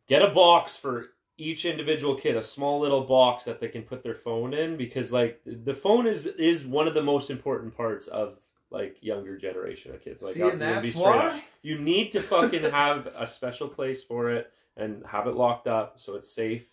Get 0.06 0.22
a 0.22 0.28
box 0.28 0.76
for 0.76 1.08
each 1.38 1.64
individual 1.64 2.16
kid, 2.16 2.36
a 2.36 2.42
small 2.42 2.80
little 2.80 3.02
box 3.02 3.44
that 3.44 3.60
they 3.60 3.68
can 3.68 3.82
put 3.82 4.02
their 4.02 4.14
phone 4.14 4.52
in 4.52 4.76
because 4.76 5.12
like 5.12 5.40
the 5.46 5.74
phone 5.74 6.06
is 6.06 6.26
is 6.26 6.66
one 6.66 6.86
of 6.88 6.94
the 6.94 7.02
most 7.02 7.30
important 7.30 7.76
parts 7.76 8.08
of 8.08 8.38
like 8.70 8.98
younger 9.00 9.38
generation 9.38 9.94
of 9.94 10.02
kids. 10.02 10.20
Like 10.20 10.34
See, 10.34 10.42
and 10.42 10.60
that's 10.60 10.96
up. 10.96 11.02
why. 11.02 11.44
You 11.62 11.78
need 11.78 12.12
to 12.12 12.20
fucking 12.20 12.62
have 12.70 13.06
a 13.16 13.26
special 13.26 13.68
place 13.68 14.02
for 14.02 14.30
it 14.30 14.52
and 14.76 15.02
have 15.06 15.26
it 15.26 15.34
locked 15.34 15.66
up 15.66 15.98
so 15.98 16.14
it's 16.14 16.32
safe 16.32 16.68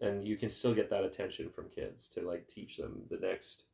and 0.00 0.26
you 0.26 0.36
can 0.36 0.50
still 0.50 0.74
get 0.74 0.90
that 0.90 1.04
attention 1.04 1.48
from 1.48 1.68
kids 1.68 2.08
to 2.10 2.20
like 2.20 2.46
teach 2.46 2.76
them 2.76 3.02
the 3.10 3.16
next 3.16 3.64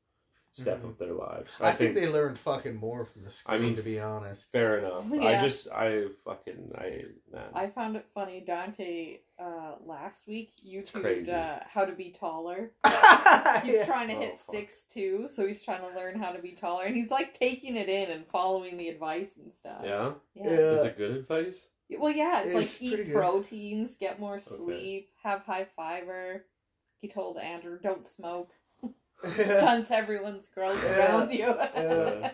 step 0.53 0.83
Mhm. 0.83 0.91
of 0.91 0.99
their 0.99 1.13
lives. 1.13 1.51
I, 1.61 1.73
think, 1.73 1.95
they 1.95 2.09
learned 2.09 2.39
fucking 2.39 2.77
more 2.77 3.05
from 3.05 3.23
the 3.25 3.31
screen, 3.31 3.61
I 3.61 3.63
mean, 3.63 3.77
to 3.77 3.83
be 3.83 4.01
honest. 4.01 4.51
fair 4.51 4.79
enough. 4.79 5.11
I 5.13 5.39
just 5.41 5.69
I 5.71 6.07
fucking 6.25 6.73
I 6.77 7.05
man. 7.33 7.51
I 7.55 7.69
found 7.69 7.97
it 7.97 8.07
funny. 8.15 8.41
Dante 8.41 9.19
uh, 9.39 9.77
last 9.87 10.27
week 10.27 10.53
YouTubed 10.67 11.01
crazy. 11.03 11.31
uh, 11.33 11.61
how 11.69 11.85
to 11.85 11.93
be 11.93 12.11
taller. 12.11 12.73
He's 13.65 13.75
Yeah. 13.77 13.87
trying 13.87 14.09
to 14.09 14.17
Oh, 14.17 14.21
hit 14.21 14.39
fuck. 14.41 14.55
six 14.55 14.83
two, 14.93 15.29
so 15.29 15.47
he's 15.47 15.63
trying 15.63 15.81
to 15.89 15.97
learn 15.97 16.19
how 16.19 16.33
to 16.33 16.41
be 16.43 16.53
taller, 16.53 16.85
and 16.85 16.97
he's 16.97 17.11
like 17.11 17.33
taking 17.39 17.77
it 17.77 17.89
in 17.89 18.11
and 18.11 18.27
following 18.27 18.77
the 18.77 18.89
advice 18.89 19.31
and 19.37 19.53
stuff. 19.55 19.83
yeah? 19.85 20.13
Yeah. 20.35 20.45
Yeah. 20.51 20.51
Is 20.73 20.85
it 20.85 20.97
good 20.99 21.13
advice? 21.13 21.69
Well, 21.99 22.13
yeah, 22.13 22.41
it's, 22.43 22.49
It's 22.49 22.55
like 22.55 22.83
eat 22.83 22.97
good. 23.07 23.13
proteins, 23.15 23.95
get 23.95 24.21
more 24.21 24.39
sleep, 24.39 25.11
have 25.23 25.43
high 25.43 25.65
fiber. 25.77 26.45
He 27.01 27.09
told 27.09 27.39
Andrew, 27.39 27.79
"Don't 27.83 28.07
smoke. 28.07 28.51
Stunts 29.25 29.91
everyone's 29.91 30.49
growth 30.49 30.83
Yeah. 30.85 31.17
around 31.19 31.33
you." 31.33 31.39
Yeah. 31.75 32.33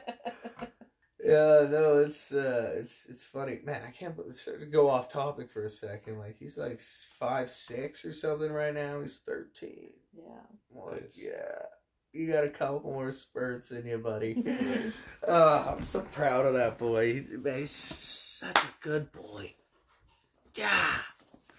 Yeah, 1.24 1.66
no, 1.68 1.98
it's 2.06 2.32
uh, 2.32 2.74
it's 2.76 3.06
it's 3.06 3.24
funny, 3.24 3.58
man. 3.64 3.82
I 3.84 3.90
can't 3.90 4.14
believe, 4.14 4.34
so 4.34 4.56
to 4.56 4.64
go 4.66 4.88
off 4.88 5.08
topic 5.08 5.50
for 5.50 5.64
a 5.64 5.68
second. 5.68 6.18
Like 6.20 6.36
he's 6.38 6.56
like 6.56 6.78
five 7.18 7.50
six 7.50 8.04
or 8.04 8.12
something 8.12 8.52
right 8.52 8.72
now. 8.72 9.00
He's 9.00 9.18
thirteen. 9.18 9.90
yeah. 10.16 10.22
I'm 10.72 10.84
like, 10.92 11.02
Nice. 11.02 11.20
yeah, 11.20 11.62
you 12.12 12.30
got 12.30 12.44
a 12.44 12.48
couple 12.48 12.92
more 12.92 13.10
spurts 13.10 13.72
in 13.72 13.84
you, 13.86 13.98
buddy. 13.98 14.40
uh, 15.26 15.74
I'm 15.76 15.82
so 15.82 16.02
proud 16.12 16.46
of 16.46 16.54
that 16.54 16.78
boy. 16.78 17.14
He, 17.14 17.36
man, 17.38 17.58
he's 17.58 17.70
such 17.72 18.56
a 18.58 18.68
good 18.80 19.10
boy. 19.10 19.52
Yeah. 20.54 20.98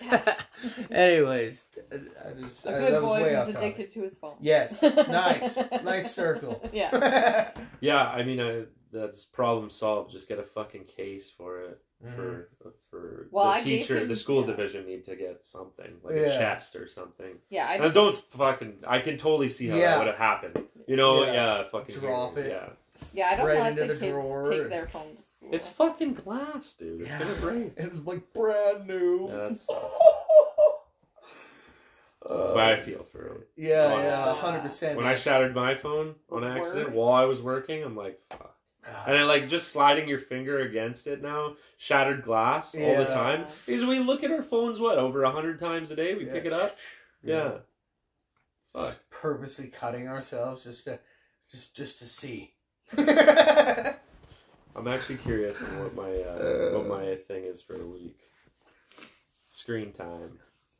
Anyways, 0.92 1.66
I, 1.92 1.96
I 2.30 2.34
just 2.42 2.66
A 2.66 2.70
I- 2.76 2.80
good 2.80 2.94
that 2.94 3.02
was 3.04 3.10
boy 3.12 3.24
who's 3.30 3.38
off 3.38 3.46
topic. 3.48 3.58
addicted 3.58 3.94
to 3.94 4.02
his 4.04 4.16
phone. 4.18 4.36
Yes, 4.42 4.82
nice, 5.10 5.60
nice 5.84 6.14
circle. 6.14 6.62
Yeah. 6.74 7.52
Yeah, 7.82 8.04
I 8.10 8.24
mean 8.24 8.40
I, 8.40 8.64
that's 8.92 9.26
problem 9.26 9.70
solved. 9.70 10.12
Just 10.12 10.28
get 10.28 10.40
a 10.40 10.44
fucking 10.44 10.86
case 10.86 11.30
for 11.30 11.62
it. 11.62 11.82
Mhm. 12.06 12.16
For 12.16 12.50
for 12.92 13.28
Well, 13.32 13.46
the 13.46 13.52
I 13.52 13.62
teacher, 13.62 13.98
him- 13.98 14.08
the 14.08 14.16
school 14.16 14.42
yeah. 14.42 14.48
division 14.56 14.86
need 14.86 15.04
to 15.06 15.16
get 15.16 15.44
something 15.46 15.92
like 16.04 16.16
Yeah. 16.16 16.22
a 16.22 16.38
chest 16.38 16.76
or 16.76 16.88
something. 16.88 17.36
Yeah, 17.50 17.68
I 17.68 17.78
just, 17.80 17.96
don't 17.96 18.16
fucking. 18.16 18.74
I 18.88 19.00
can 19.00 19.18
totally 19.18 19.50
see 19.50 19.68
how 19.68 19.78
Yeah. 19.78 19.92
that 19.92 19.98
would 20.00 20.08
have 20.08 20.18
happened. 20.18 20.64
You 20.88 20.96
know, 20.96 21.24
Yeah. 21.24 21.34
yeah, 21.34 21.64
fucking 21.64 21.96
Drop 21.96 22.38
it. 22.38 22.50
Yeah, 22.52 22.70
yeah, 23.14 23.30
I 23.32 23.36
don't 23.36 23.46
right 23.48 23.60
let 23.60 23.72
into 23.74 23.82
the, 23.84 23.94
the 23.94 24.00
kids 24.00 24.12
drawer 24.12 24.50
take 24.52 24.70
their 24.70 24.88
phone 24.88 25.16
to 25.16 25.22
school. 25.24 25.50
it's 25.52 25.68
fucking 25.68 26.14
glass, 26.16 26.74
dude. 26.74 27.02
It's 27.02 27.10
Yeah. 27.10 27.20
gonna 27.20 27.34
break. 27.36 27.74
It 27.78 27.94
was 27.94 28.02
like 28.06 28.34
brand 28.34 28.88
new. 28.88 29.28
Yeah, 29.30 29.36
that's. 29.50 29.68
Uh, 32.28 32.54
But 32.54 32.64
I 32.74 32.80
feel 32.82 33.04
for 33.04 33.28
him. 33.28 33.44
Yeah, 33.56 33.86
Honestly. 33.86 34.04
yeah, 34.04 34.34
hundred 34.36 34.62
percent. 34.62 34.98
When 34.98 35.06
I 35.06 35.16
shattered 35.16 35.56
my 35.56 35.76
phone 35.76 36.16
on 36.30 36.44
accident 36.44 36.88
worst. 36.88 36.98
while 36.98 37.14
I 37.14 37.24
was 37.26 37.42
working, 37.42 37.84
I'm 37.84 37.96
like, 37.96 38.20
fuck. 38.30 38.54
And 39.06 39.16
then, 39.16 39.28
like, 39.28 39.48
just 39.48 39.70
sliding 39.72 40.08
your 40.10 40.20
finger 40.20 40.60
against 40.62 41.08
it 41.08 41.22
now, 41.22 41.56
shattered 41.78 42.24
glass 42.24 42.74
all 42.76 42.98
the 42.98 43.06
time. 43.06 43.46
Because 43.66 43.86
we 43.86 44.00
look 44.00 44.24
at 44.24 44.32
our 44.32 44.42
phones, 44.42 44.80
what, 44.80 44.98
over 44.98 45.24
a 45.24 45.32
hundred 45.32 45.60
times 45.60 45.92
a 45.92 45.96
day? 45.96 46.16
We 46.16 46.26
pick 46.26 46.46
it 46.46 46.54
up? 46.54 46.76
Yeah. 47.24 47.60
Fuck. 48.74 48.98
purposely 49.10 49.68
cutting 49.68 50.08
ourselves 50.08 50.64
just 50.64 50.86
to, 50.86 51.00
just 51.50 51.76
just 51.76 52.00
to 52.00 52.06
see. 52.06 52.54
I'm 54.76 54.88
actually 54.88 55.18
curious 55.18 55.62
on 55.62 55.80
what 55.84 55.96
my 55.96 56.12
uh, 56.12 56.78
what 56.80 56.88
my 56.88 57.16
thing 57.16 57.44
is 57.46 57.62
for 57.62 57.82
a 57.82 57.86
week. 57.86 58.20
Screen 59.48 59.92
time. 59.92 60.38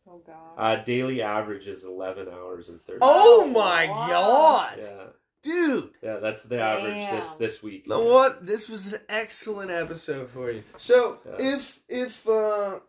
oh 0.08 0.22
god. 0.26 0.36
Uh, 0.58 0.84
daily 0.84 1.22
average 1.22 1.68
is 1.68 1.84
11 1.84 2.28
hours 2.30 2.70
and 2.70 2.82
30. 2.84 3.00
oh 3.02 3.48
my 3.48 3.88
Wow. 3.88 4.08
god, 4.08 4.78
Yeah, 4.80 5.04
dude! 5.42 5.90
yeah, 6.04 6.18
that's 6.18 6.44
the 6.44 6.60
average 6.62 7.10
this 7.10 7.30
Damn. 7.32 7.40
this 7.40 7.64
week. 7.64 7.84
You 7.86 7.90
know 7.90 8.04
what? 8.06 8.46
This 8.46 8.70
was 8.70 8.94
an 8.94 9.00
excellent 9.10 9.72
episode 9.72 10.30
for 10.30 10.52
you. 10.52 10.64
So 10.78 11.20
Yeah. 11.26 11.56
if 11.56 11.80
if 11.90 12.28
uh 12.28 12.80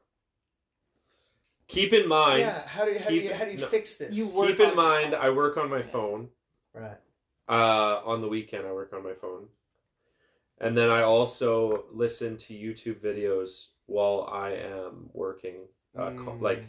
Keep 1.68 1.92
in 1.92 2.08
mind, 2.08 2.40
yeah, 2.40 2.66
how 2.66 2.84
do 2.86 2.92
you 2.92 2.98
how 2.98 3.08
do 3.08 3.14
keep- 3.14 3.24
you 3.24 3.34
how 3.34 3.44
do 3.44 3.50
you 3.52 3.58
no. 3.58 3.66
fix 3.66 3.96
this? 3.96 4.14
You 4.14 4.28
work 4.28 4.48
keep 4.48 4.60
in 4.60 4.66
your 4.68 4.76
mind, 4.76 5.12
phone. 5.12 5.20
I 5.22 5.30
work 5.30 5.56
on 5.56 5.68
my 5.70 5.82
phone. 5.82 6.28
right. 6.74 6.96
Uh, 7.48 8.00
on 8.04 8.20
the 8.20 8.28
weekend, 8.28 8.66
I 8.66 8.72
work 8.72 8.92
on 8.92 9.02
my 9.02 9.14
phone, 9.14 9.46
and 10.60 10.76
then 10.76 10.90
I 10.90 11.02
also 11.02 11.84
listen 11.92 12.36
to 12.38 12.54
YouTube 12.54 13.00
videos 13.00 13.68
while 13.86 14.28
I 14.30 14.50
am 14.50 15.08
working, 15.14 15.66
uh, 15.96 16.10
co- 16.10 16.32
Mm. 16.32 16.42
like 16.42 16.64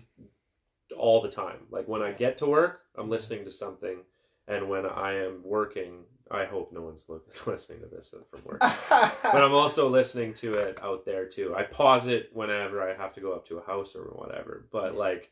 all 0.97 1.21
the 1.21 1.29
time. 1.29 1.67
Like 1.69 1.87
when 1.87 2.01
I 2.01 2.11
get 2.11 2.37
to 2.39 2.45
work, 2.45 2.81
I'm 2.95 3.09
listening 3.09 3.43
to 3.45 3.51
something, 3.51 3.99
and 4.47 4.69
when 4.69 4.85
I 4.85 5.13
am 5.15 5.43
working, 5.43 6.05
I 6.31 6.45
hope 6.45 6.71
no 6.71 6.81
one's 6.81 7.05
listening 7.47 7.81
to 7.81 7.87
this 7.87 8.13
from 8.29 8.43
work. 8.45 8.59
but 8.89 9.43
I'm 9.43 9.53
also 9.53 9.89
listening 9.89 10.33
to 10.35 10.53
it 10.53 10.79
out 10.81 11.05
there 11.05 11.25
too. 11.25 11.55
I 11.55 11.63
pause 11.63 12.07
it 12.07 12.29
whenever 12.33 12.81
I 12.81 12.95
have 12.95 13.13
to 13.15 13.21
go 13.21 13.33
up 13.33 13.45
to 13.47 13.57
a 13.57 13.65
house 13.65 13.95
or 13.95 14.03
whatever. 14.05 14.67
But 14.71 14.95
like, 14.95 15.31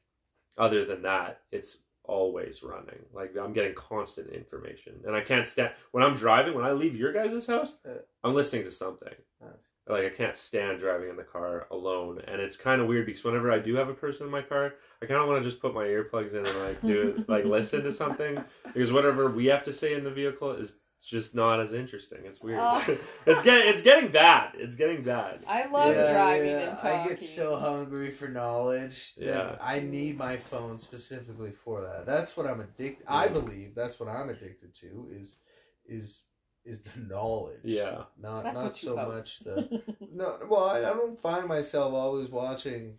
other 0.57 0.85
than 0.85 1.03
that, 1.03 1.41
it's 1.51 1.77
always 2.07 2.63
running. 2.63 2.99
Like 3.13 3.35
I'm 3.37 3.53
getting 3.53 3.73
constant 3.75 4.29
information, 4.31 4.93
and 5.05 5.15
I 5.15 5.21
can't 5.21 5.47
stand 5.47 5.71
when 5.91 6.03
I'm 6.03 6.15
driving. 6.15 6.55
When 6.55 6.65
I 6.65 6.71
leave 6.71 6.95
your 6.95 7.13
guys' 7.13 7.45
house, 7.45 7.77
Uh. 7.85 7.99
I'm 8.23 8.33
listening 8.33 8.63
to 8.63 8.71
something. 8.71 9.13
Nice. 9.41 9.51
Like 9.87 10.03
I 10.05 10.09
can't 10.09 10.35
stand 10.35 10.79
driving 10.79 11.09
in 11.09 11.15
the 11.15 11.23
car 11.23 11.67
alone, 11.71 12.21
and 12.27 12.41
it's 12.41 12.57
kind 12.57 12.81
of 12.81 12.87
weird 12.87 13.05
because 13.05 13.23
whenever 13.23 13.51
I 13.51 13.59
do 13.59 13.75
have 13.75 13.87
a 13.89 13.93
person 13.93 14.25
in 14.25 14.31
my 14.31 14.41
car, 14.41 14.73
I 15.01 15.05
kind 15.05 15.21
of 15.21 15.27
want 15.27 15.41
to 15.41 15.49
just 15.49 15.61
put 15.61 15.73
my 15.73 15.85
earplugs 15.85 16.31
in 16.31 16.45
and 16.45 16.59
like 16.63 16.81
do 16.81 17.15
it, 17.17 17.29
like 17.29 17.45
listen 17.45 17.83
to 17.83 17.91
something 17.91 18.43
because 18.73 18.91
whatever 18.91 19.29
we 19.29 19.45
have 19.45 19.63
to 19.65 19.71
say 19.73 19.93
in 19.93 20.03
the 20.03 20.11
vehicle 20.11 20.51
is 20.51 20.75
just 21.07 21.33
not 21.33 21.59
as 21.59 21.73
interesting. 21.73 22.19
It's 22.25 22.41
weird. 22.41 22.59
Oh. 22.61 22.83
it's 23.25 23.41
getting 23.43 23.73
it's 23.73 23.81
getting 23.83 24.11
bad. 24.11 24.51
It's 24.55 24.75
getting 24.75 25.03
bad. 25.03 25.39
I 25.47 25.65
love 25.67 25.95
Yeah, 25.95 26.11
driving 26.11 26.49
yeah. 26.49 26.69
and 26.69 26.77
talking. 26.77 26.99
I 26.99 27.07
get 27.07 27.21
so 27.23 27.55
hungry 27.57 28.11
for 28.11 28.27
knowledge 28.27 29.13
Yeah. 29.17 29.55
I 29.61 29.79
need 29.79 30.17
my 30.17 30.35
phone 30.37 30.77
specifically 30.77 31.53
for 31.63 31.81
that. 31.81 32.05
That's 32.05 32.35
what 32.35 32.45
I'm 32.45 32.59
addicted. 32.59 33.05
I 33.07 33.27
believe 33.29 33.73
that's 33.73 33.99
what 33.99 34.09
I'm 34.09 34.29
addicted 34.29 34.73
to 34.75 35.07
is 35.11 35.37
is 35.85 36.23
is 36.65 36.81
the 36.81 36.99
knowledge. 36.99 37.61
Yeah. 37.63 38.03
Not 38.19 38.43
That's 38.43 38.61
not 38.61 38.75
so 38.75 38.97
hope. 38.97 39.07
much 39.15 39.39
the 39.39 39.81
no. 40.13 40.37
Well, 40.49 40.65
I, 40.65 40.79
I 40.79 40.93
don't 40.93 41.17
find 41.17 41.47
myself 41.47 41.93
always 41.93 42.27
watching, 42.29 42.97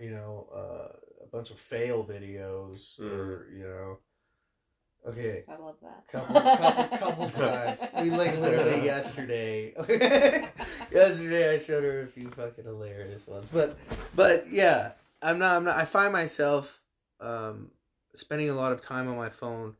you 0.00 0.10
know, 0.10 0.48
uh, 0.52 0.96
a 1.22 1.26
bunch 1.30 1.50
of 1.50 1.58
fail 1.58 2.04
videos 2.04 2.98
or 2.98 3.48
you 3.56 3.62
know. 3.64 3.98
Okay, 5.08 5.44
I 5.48 5.56
love 5.56 5.76
that. 5.82 6.06
couple 6.08 6.40
couple 6.40 6.98
couple 6.98 7.30
times. 7.46 7.80
We 8.02 8.10
like 8.10 8.36
literally 8.40 8.84
yesterday. 8.84 9.72
yesterday 10.92 11.54
I 11.54 11.58
showed 11.58 11.84
her 11.84 12.00
a 12.02 12.06
few 12.06 12.28
fucking 12.30 12.64
hilarious 12.64 13.26
ones. 13.26 13.48
But 13.52 13.78
but 14.14 14.48
yeah, 14.50 14.92
I'm 15.22 15.38
not 15.38 15.56
I'm 15.56 15.64
not 15.64 15.76
I 15.76 15.84
find 15.84 16.12
myself 16.12 16.80
um 17.20 17.70
spending 18.14 18.50
a 18.50 18.54
lot 18.54 18.72
of 18.72 18.80
time 18.80 19.08
on 19.08 19.16
my 19.16 19.30
phone 19.30 19.74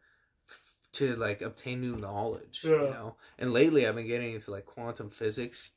f- 0.49 0.61
to 0.93 1.15
like 1.17 1.41
obtain 1.43 1.81
new 1.81 1.97
knowledge, 1.97 2.63
Yeah. 2.65 2.71
you 2.73 2.91
know. 2.91 3.17
And 3.39 3.53
lately 3.53 3.87
I've 3.87 3.95
been 3.97 4.07
getting 4.07 4.35
into 4.35 4.51
like 4.51 4.65
quantum 4.67 5.11
physics. 5.11 5.73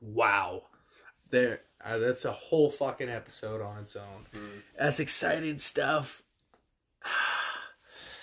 Wow. 0.00 0.62
There 1.30 1.60
uh, 1.84 1.98
that's 1.98 2.24
a 2.24 2.32
whole 2.32 2.70
fucking 2.70 3.08
episode 3.08 3.60
on 3.60 3.78
its 3.78 3.96
own. 3.96 4.26
Mm. 4.34 4.48
That's 4.78 5.00
exciting 5.00 5.58
stuff. 5.58 6.22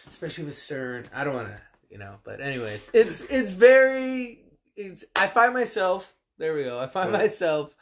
Especially 0.08 0.46
with 0.46 0.56
CERN. 0.56 1.06
I 1.14 1.24
don't 1.24 1.34
want 1.36 1.56
to, 1.56 1.62
you 1.90 1.98
know, 1.98 2.16
but 2.24 2.42
anyways, 2.42 2.90
it's 2.94 3.26
it's 3.26 3.52
very 3.52 4.40
it's 4.76 5.04
I 5.16 5.28
find 5.28 5.54
myself, 5.54 6.16
there 6.38 6.54
we 6.56 6.64
go. 6.64 6.80
I 6.80 6.88
find 6.88 7.12
Yeah. 7.12 7.18
myself 7.20 7.76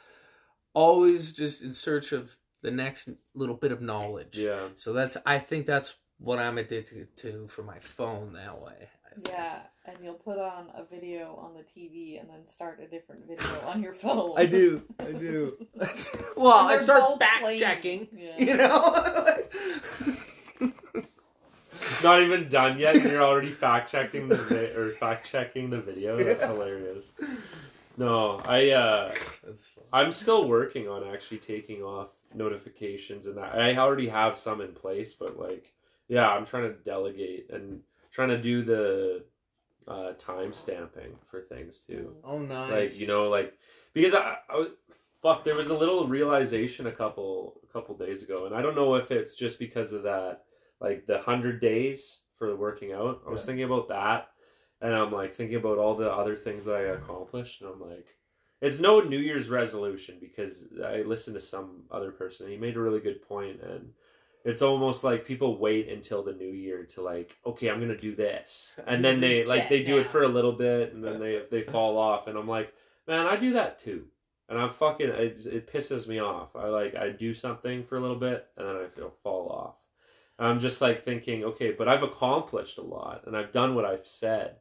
always 0.74 1.34
just 1.34 1.64
in 1.64 1.72
search 1.74 2.12
of 2.12 2.36
the 2.62 2.72
next 2.72 3.10
little 3.34 3.56
bit 3.56 3.72
of 3.72 3.82
knowledge. 3.82 4.38
Yeah. 4.38 4.68
So 4.76 4.94
that's 4.94 5.18
I 5.26 5.40
think 5.40 5.66
that's 5.66 5.96
what 6.18 6.40
I'm 6.40 6.58
addicted 6.58 7.16
to 7.18 7.48
for 7.48 7.64
my 7.64 7.80
phone 7.80 8.34
that 8.34 8.62
way. 8.62 8.90
Yeah, 9.30 9.60
and 9.86 9.96
you'll 10.04 10.16
put 10.16 10.38
on 10.38 10.68
a 10.76 10.84
video 10.84 11.36
on 11.42 11.54
the 11.54 11.62
TV 11.62 12.20
and 12.20 12.30
then 12.30 12.46
start 12.48 12.82
a 12.84 12.88
different 12.88 13.26
video 13.28 13.46
on 13.68 13.82
your 13.82 13.94
phone. 13.94 14.34
I 14.38 14.46
do. 14.46 14.82
I 15.00 15.14
do. 15.14 15.56
well, 16.36 16.68
I 16.68 16.76
start 16.78 17.02
both 17.02 17.20
fact 17.20 17.58
checking, 17.58 18.10
Yeah. 18.14 18.38
you 18.38 18.58
know? 18.58 19.38
Not 22.04 22.22
even 22.22 22.50
done 22.50 22.80
yet. 22.80 22.96
and 22.96 23.12
You're 23.12 23.24
already 23.24 23.52
fact 23.52 23.92
checking 23.92 24.28
the 24.28 24.36
vi- 24.38 24.74
or 24.80 24.92
fact 24.92 25.30
checking 25.30 25.70
the 25.70 25.80
video. 25.82 26.18
That's 26.24 26.42
Yeah. 26.42 26.48
hilarious. 26.54 27.14
No, 27.98 28.42
I 28.46 28.72
uh, 28.72 29.14
that's. 29.44 29.72
I'm 29.94 30.12
still 30.12 30.48
working 30.48 30.88
on 30.90 31.04
actually 31.08 31.38
taking 31.38 31.82
off 31.82 32.10
notifications 32.34 33.28
and 33.28 33.38
that. 33.38 33.56
I 33.56 33.78
already 33.78 34.08
have 34.10 34.38
some 34.38 34.60
in 34.62 34.74
place, 34.74 35.14
but 35.14 35.40
like, 35.40 35.74
yeah, 36.10 36.30
I'm 36.30 36.46
trying 36.46 36.64
to 36.64 36.74
delegate 36.80 37.50
and 37.52 37.82
trying 38.12 38.30
to 38.30 38.38
do 38.38 38.64
the 38.64 39.24
uh, 39.88 40.12
time 40.14 40.52
stamping 40.52 41.16
for 41.32 41.42
things 41.42 41.80
too. 41.80 42.16
Oh, 42.24 42.40
nice. 42.40 42.72
Like 42.72 43.00
you 43.00 43.08
know, 43.08 43.30
like 43.30 43.58
because 43.94 44.14
I, 44.14 44.38
I 44.50 44.58
was 44.58 44.70
fuck. 45.22 45.46
There 45.46 45.56
was 45.56 45.70
a 45.70 45.78
little 45.78 46.06
realization 46.08 46.88
a 46.88 46.92
couple 46.92 47.62
a 47.64 47.72
couple 47.72 47.96
days 47.96 48.24
ago, 48.24 48.46
and 48.46 48.54
I 48.54 48.62
don't 48.62 48.76
know 48.76 48.96
if 48.96 49.10
it's 49.12 49.36
just 49.36 49.58
because 49.58 49.94
of 49.94 50.04
that, 50.04 50.44
like 50.82 51.06
the 51.06 51.20
hundred 51.20 51.60
days 51.62 52.22
for 52.38 52.56
working 52.56 52.92
out. 52.92 53.22
I 53.28 53.30
was 53.32 53.42
Yeah. 53.42 53.46
thinking 53.48 53.64
about 53.66 53.88
that, 53.90 54.32
and 54.82 54.94
I'm 54.94 55.12
like 55.12 55.34
thinking 55.36 55.58
about 55.58 55.78
all 55.78 55.96
the 55.96 56.12
other 56.12 56.36
things 56.36 56.66
that 56.66 56.76
I 56.76 56.82
accomplished, 56.82 57.62
and 57.62 57.70
I'm 57.72 57.82
like. 57.82 58.08
It's 58.62 58.80
no 58.80 59.02
New 59.02 59.20
Year's 59.20 59.50
resolution 59.50 60.18
because 60.20 60.70
I 60.84 61.02
listened 61.02 61.36
to 61.36 61.42
some 61.42 61.84
other 61.92 62.10
person. 62.12 62.48
He 62.48 62.56
made 62.58 62.78
a 62.78 62.80
really 62.80 63.02
good 63.02 63.22
point, 63.22 63.62
and 63.62 63.92
it's 64.46 64.62
almost 64.62 65.04
like 65.04 65.26
people 65.26 65.60
wait 65.60 65.90
until 65.90 66.24
the 66.24 66.34
new 66.34 66.50
year 66.52 66.86
to 66.86 67.02
like, 67.02 67.36
okay, 67.46 67.70
I'm 67.70 67.82
gonna 67.82 67.98
do 67.98 68.16
this, 68.16 68.74
and 68.88 69.04
then 69.04 69.20
they 69.20 69.46
like 69.46 69.68
they 69.70 69.84
do 69.84 69.98
it 69.98 70.08
for 70.08 70.24
a 70.24 70.28
little 70.30 70.54
bit, 70.54 70.94
and 70.94 71.04
then 71.04 71.20
they 71.20 71.44
they 71.52 71.62
fall 71.64 71.98
off, 71.98 72.28
and 72.28 72.38
I'm 72.38 72.48
like, 72.48 72.74
man, 73.08 73.28
I 73.28 73.36
do 73.36 73.54
that 73.54 73.78
too, 73.78 74.06
and 74.48 74.58
I'm 74.58 74.70
fucking 74.72 75.10
it, 75.10 75.46
it 75.46 75.72
pisses 75.72 76.08
me 76.08 76.20
off. 76.20 76.56
I 76.56 76.68
like 76.68 76.96
I 76.96 77.10
do 77.10 77.34
something 77.34 77.84
for 77.84 77.98
a 77.98 78.02
little 78.02 78.16
bit, 78.16 78.48
and 78.58 78.66
then 78.68 78.78
I 78.78 78.88
feel 78.88 79.14
fall 79.22 79.50
off. 79.50 79.76
I'm 80.38 80.60
just 80.60 80.82
like 80.82 81.04
thinking, 81.04 81.44
okay, 81.46 81.72
but 81.72 81.88
I've 81.88 82.04
accomplished 82.04 82.78
a 82.78 82.82
lot, 82.82 83.24
and 83.26 83.38
I've 83.38 83.52
done 83.52 83.74
what 83.74 83.86
I've 83.86 84.08
said. 84.08 84.58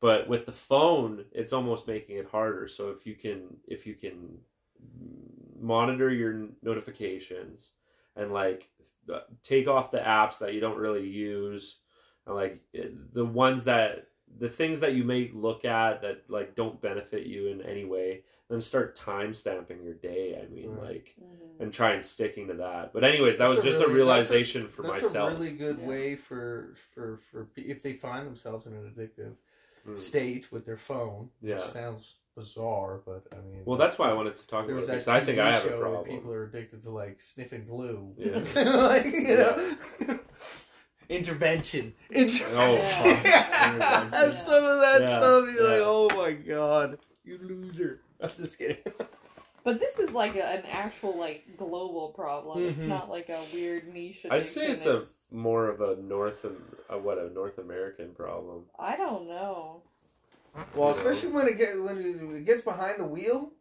But 0.00 0.28
with 0.28 0.44
the 0.44 0.52
phone, 0.52 1.24
it's 1.32 1.54
almost 1.54 1.86
making 1.86 2.16
it 2.16 2.28
harder. 2.30 2.68
So 2.68 2.90
if 2.90 3.06
you 3.06 3.14
can, 3.14 3.56
if 3.66 3.86
you 3.86 3.94
can 3.94 4.36
monitor 5.58 6.10
your 6.10 6.48
notifications 6.62 7.72
and 8.16 8.32
like 8.32 8.68
uh, 9.12 9.20
take 9.42 9.66
off 9.66 9.90
the 9.90 9.98
apps 9.98 10.38
that 10.38 10.52
you 10.52 10.60
don't 10.60 10.76
really 10.76 11.08
use, 11.08 11.78
and 12.26 12.34
like 12.34 12.60
the 13.12 13.24
ones 13.24 13.64
that 13.64 14.08
the 14.38 14.48
things 14.48 14.80
that 14.80 14.94
you 14.94 15.04
may 15.04 15.30
look 15.32 15.64
at 15.64 16.02
that 16.02 16.24
like 16.28 16.54
don't 16.54 16.82
benefit 16.82 17.26
you 17.26 17.48
in 17.48 17.62
any 17.62 17.84
way, 17.84 18.24
then 18.50 18.60
start 18.60 18.94
time 18.94 19.32
stamping 19.34 19.82
your 19.82 19.94
day. 19.94 20.38
I 20.40 20.46
mean, 20.52 20.70
Right. 20.70 20.84
like 20.94 21.14
Mhm. 21.20 21.60
and 21.60 21.72
try 21.72 21.92
and 21.92 22.04
sticking 22.04 22.46
to 22.48 22.54
that. 22.54 22.92
But 22.92 23.02
anyways, 23.04 23.38
that 23.38 23.46
That's 23.48 23.56
was 23.56 23.64
a 23.64 23.68
just 23.70 23.80
really- 23.80 23.92
a 23.92 23.96
realization 23.96 24.68
for 24.68 24.82
That's 24.82 25.02
myself. 25.02 25.32
a 25.32 25.34
really 25.36 25.52
good 25.52 25.78
Yeah. 25.80 25.86
way 25.86 26.16
for 26.16 26.74
for 26.94 27.18
for 27.30 27.48
if 27.56 27.82
they 27.82 27.94
find 27.94 28.26
themselves 28.26 28.66
in 28.66 28.74
an 28.74 28.92
addictive 28.94 29.36
Mm. 29.86 29.98
state 29.98 30.50
with 30.52 30.64
their 30.66 30.76
phone. 30.76 31.30
Yeah. 31.40 31.54
Which 31.54 31.62
sounds 31.62 32.18
bizarre, 32.34 32.98
but 33.06 33.26
I 33.32 33.36
mean. 33.36 33.62
Well, 33.64 33.78
that's 33.78 33.98
why 33.98 34.10
I 34.10 34.12
wanted 34.12 34.36
to 34.36 34.46
talk 34.46 34.66
There 34.66 34.74
about 34.76 34.84
it 34.84 34.86
that 34.88 34.92
because 34.94 35.08
I 35.08 35.20
think 35.20 35.38
I 35.38 35.52
TV 35.52 35.62
have 35.70 35.72
a 35.72 35.78
problem. 35.78 36.04
people 36.04 36.32
are 36.32 36.44
addicted 36.44 36.82
to 36.82 36.90
like 36.90 37.20
sniffing 37.20 37.64
glue. 37.64 38.12
Yeah. 38.18 38.42
like, 38.88 39.04
you 39.06 39.36
know. 39.36 40.18
Intervention. 41.08 41.94
Inter- 42.10 42.46
Oh, 42.52 42.76
fuck. 42.82 43.04
Yeah. 43.24 44.32
Some 44.32 44.64
of 44.64 44.80
that 44.80 45.02
Yeah, 45.02 45.18
stuff, 45.18 45.48
you're 45.54 45.68
like, 45.68 45.80
oh 45.82 46.08
my 46.16 46.32
god, 46.32 46.98
you 47.24 47.38
loser. 47.38 48.00
I'm 48.22 48.30
just 48.36 48.58
kidding. 48.58 48.78
But 49.64 49.80
this 49.80 49.98
is 49.98 50.10
like 50.12 50.36
a, 50.36 50.44
an 50.44 50.64
actual 50.70 51.16
like 51.16 51.56
global 51.56 52.10
problem. 52.10 52.62
It's 52.66 52.78
Mhm. 52.78 52.88
not 52.88 53.08
like 53.08 53.28
a 53.30 53.40
weird 53.52 53.92
niche. 53.92 54.26
I'd 54.30 54.46
say 54.46 54.66
addiction. 54.66 54.96
it's 54.98 55.10
a 55.30 55.34
more 55.34 55.68
of 55.68 55.80
a 55.80 55.96
North, 56.00 56.44
Am- 56.44 56.76
a, 56.90 56.98
what 56.98 57.18
a 57.18 57.30
North 57.30 57.58
American 57.58 58.14
problem. 58.14 58.64
I 58.78 58.96
don't 58.96 59.26
know. 59.26 59.82
Well, 60.76 60.90
especially 60.90 61.30
when 61.30 61.48
it 61.48 61.58
get 61.58 61.80
when 61.82 62.34
it 62.36 62.44
gets 62.44 62.60
behind 62.62 63.00
the 63.00 63.06
wheel, 63.06 63.52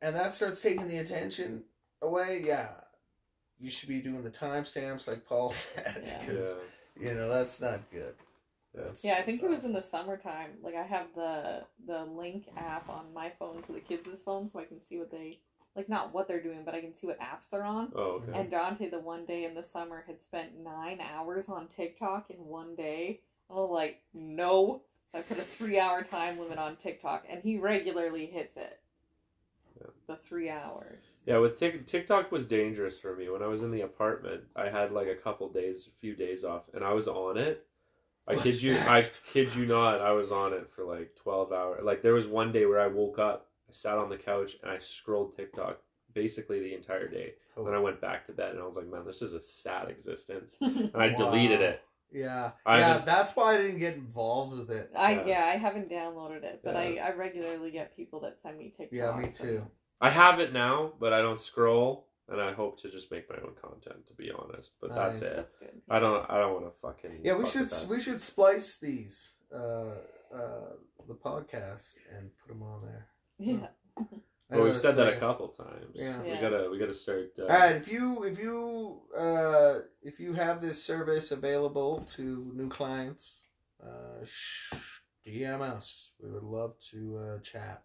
and 0.00 0.14
that 0.16 0.32
starts 0.32 0.60
taking 0.60 0.86
the 0.88 0.98
attention 0.98 1.64
away. 2.00 2.42
Yeah, 2.46 2.68
you 3.60 3.68
should 3.68 3.88
be 3.88 4.00
doing 4.00 4.22
the 4.22 4.30
timestamps 4.30 5.06
like 5.08 5.26
Paul 5.26 5.50
said, 5.52 6.02
Yeah. 6.06 6.18
because 6.20 6.56
you 6.98 7.12
know 7.14 7.28
that's 7.28 7.60
not 7.60 7.80
good. 7.90 8.14
That's, 8.74 9.04
Yeah, 9.04 9.16
I 9.18 9.22
think 9.22 9.42
it 9.42 9.50
was 9.50 9.64
in 9.64 9.72
the 9.72 9.82
summertime. 9.82 10.50
Like 10.62 10.74
I 10.74 10.82
have 10.82 11.06
the 11.14 11.64
the 11.86 12.04
link 12.04 12.48
app 12.56 12.88
on 12.88 13.12
my 13.12 13.30
phone 13.38 13.62
to 13.62 13.72
the 13.72 13.80
kids' 13.80 14.22
phone, 14.22 14.48
so 14.48 14.58
I 14.58 14.64
can 14.64 14.80
see 14.80 14.98
what 14.98 15.10
they 15.10 15.38
like. 15.76 15.88
Not 15.88 16.14
what 16.14 16.26
they're 16.26 16.42
doing, 16.42 16.62
but 16.64 16.74
I 16.74 16.80
can 16.80 16.94
see 16.94 17.06
what 17.06 17.20
apps 17.20 17.50
they're 17.50 17.64
on. 17.64 17.92
Oh, 17.94 18.22
okay. 18.22 18.38
And 18.38 18.50
Dante, 18.50 18.88
the 18.88 18.98
one 18.98 19.26
day 19.26 19.44
in 19.44 19.54
the 19.54 19.62
summer, 19.62 20.04
had 20.06 20.22
spent 20.22 20.58
nine 20.58 21.00
hours 21.00 21.48
on 21.48 21.68
TikTok 21.68 22.30
in 22.30 22.36
one 22.46 22.74
day. 22.74 23.20
I 23.50 23.54
was 23.54 23.70
like, 23.70 24.02
no. 24.14 24.82
So 25.12 25.18
I 25.18 25.22
put 25.22 25.38
a 25.38 25.42
three 25.42 25.78
hour 25.78 26.02
time 26.02 26.38
limit 26.38 26.58
on 26.58 26.76
TikTok, 26.76 27.26
and 27.28 27.42
he 27.42 27.58
regularly 27.58 28.24
hits 28.26 28.56
it. 28.56 28.80
Yeah. 29.78 29.88
The 30.06 30.16
three 30.16 30.48
hours. 30.48 31.02
Yeah, 31.26 31.38
with 31.38 31.58
Tik 31.58 31.86
TikTok 31.86 32.32
was 32.32 32.46
dangerous 32.46 32.98
for 32.98 33.14
me. 33.14 33.28
When 33.28 33.42
I 33.42 33.46
was 33.46 33.62
in 33.62 33.70
the 33.70 33.82
apartment, 33.82 34.44
I 34.56 34.70
had 34.70 34.92
like 34.92 35.08
a 35.08 35.14
couple 35.14 35.50
days, 35.50 35.88
a 35.88 36.00
few 36.00 36.14
days 36.14 36.44
off, 36.44 36.62
and 36.72 36.82
I 36.82 36.94
was 36.94 37.06
on 37.06 37.36
it. 37.36 37.66
I 38.28 38.32
What's 38.32 38.44
kid 38.44 38.62
you, 38.62 38.74
next? 38.74 38.88
I 38.88 39.30
kid 39.32 39.54
you 39.54 39.66
not, 39.66 40.00
I 40.00 40.12
was 40.12 40.30
on 40.30 40.52
it 40.52 40.70
for 40.74 40.84
like 40.84 41.16
twelve 41.16 41.52
hours. 41.52 41.80
Like 41.84 42.02
there 42.02 42.14
was 42.14 42.26
one 42.28 42.52
day 42.52 42.66
where 42.66 42.80
I 42.80 42.86
woke 42.86 43.18
up, 43.18 43.48
I 43.68 43.72
sat 43.72 43.98
on 43.98 44.08
the 44.10 44.16
couch, 44.16 44.56
and 44.62 44.70
I 44.70 44.78
scrolled 44.78 45.34
TikTok 45.36 45.78
basically 46.14 46.60
the 46.60 46.74
entire 46.74 47.08
day. 47.08 47.32
Oh. 47.56 47.64
Then 47.64 47.74
I 47.74 47.78
went 47.78 48.00
back 48.00 48.26
to 48.26 48.32
bed, 48.32 48.52
and 48.52 48.60
I 48.60 48.66
was 48.66 48.76
like, 48.76 48.86
man, 48.86 49.04
this 49.04 49.22
is 49.22 49.34
a 49.34 49.42
sad 49.42 49.88
existence, 49.90 50.56
and 50.60 50.90
I 50.94 51.08
deleted 51.08 51.60
it. 51.60 51.82
Yeah, 52.12 52.50
I 52.66 52.78
yeah. 52.78 52.88
haven't- 52.88 53.06
That's 53.06 53.34
why 53.34 53.54
I 53.54 53.58
didn't 53.62 53.78
get 53.78 53.94
involved 53.94 54.56
with 54.56 54.70
it. 54.70 54.90
Yeah. 54.92 55.24
yeah. 55.26 55.44
I 55.46 55.56
haven't 55.56 55.90
downloaded 55.90 56.44
it, 56.44 56.60
but 56.62 56.74
Yeah. 56.74 57.04
I, 57.04 57.08
I 57.08 57.12
regularly 57.14 57.70
get 57.70 57.96
people 57.96 58.20
that 58.20 58.38
send 58.38 58.58
me 58.58 58.74
TikToks. 58.78 58.88
Yeah, 58.92 59.16
me 59.16 59.24
and- 59.24 59.34
too. 59.34 59.66
I 60.00 60.10
have 60.10 60.38
it 60.40 60.52
now, 60.52 60.92
but 61.00 61.12
I 61.12 61.22
don't 61.22 61.38
scroll, 61.38 62.06
and 62.28 62.40
I 62.40 62.52
hope 62.52 62.80
to 62.82 62.90
just 62.90 63.10
make 63.10 63.28
my 63.28 63.36
own 63.36 63.54
content. 63.60 64.06
To 64.06 64.14
be 64.14 64.30
honest, 64.30 64.74
but 64.80 64.94
that's 64.94 65.22
it. 65.22 65.36
That's 65.36 65.56
good. 65.58 65.82
I 65.88 65.98
don't. 65.98 66.28
I 66.30 66.38
don't 66.38 66.54
want 66.54 66.66
to 66.66 66.72
fucking. 66.80 67.20
Yeah, 67.24 67.34
we 67.34 67.46
should 67.46 67.70
we 67.88 68.00
should 68.00 68.20
splice 68.20 68.78
these 68.78 69.34
uh 69.54 69.94
uh 70.34 70.72
the 71.08 71.14
podcasts 71.14 71.96
and 72.16 72.30
put 72.40 72.48
them 72.48 72.62
on 72.62 72.82
there. 72.82 73.08
Yeah. 73.38 73.66
I 74.50 74.56
Well, 74.56 74.64
we've 74.66 74.78
said 74.78 74.96
that 74.96 75.08
a 75.08 75.16
couple 75.16 75.48
times. 75.48 75.94
Yeah. 75.94 76.20
We 76.22 76.36
gotta. 76.38 76.68
We 76.70 76.78
gotta 76.78 76.92
start. 76.92 77.30
Uh, 77.38 77.44
All 77.44 77.48
right, 77.48 77.76
if 77.76 77.88
you 77.88 78.24
if 78.24 78.38
you 78.38 79.00
uh, 79.16 79.78
if 80.02 80.20
you 80.20 80.34
have 80.34 80.60
this 80.60 80.82
service 80.82 81.32
available 81.32 82.00
to 82.16 82.52
new 82.54 82.68
clients, 82.68 83.44
uh, 83.82 84.22
sh- 84.24 84.74
DM 85.26 85.62
us. 85.62 86.12
We 86.22 86.30
would 86.30 86.42
love 86.42 86.74
to 86.90 87.18
uh, 87.18 87.38
chat. 87.40 87.82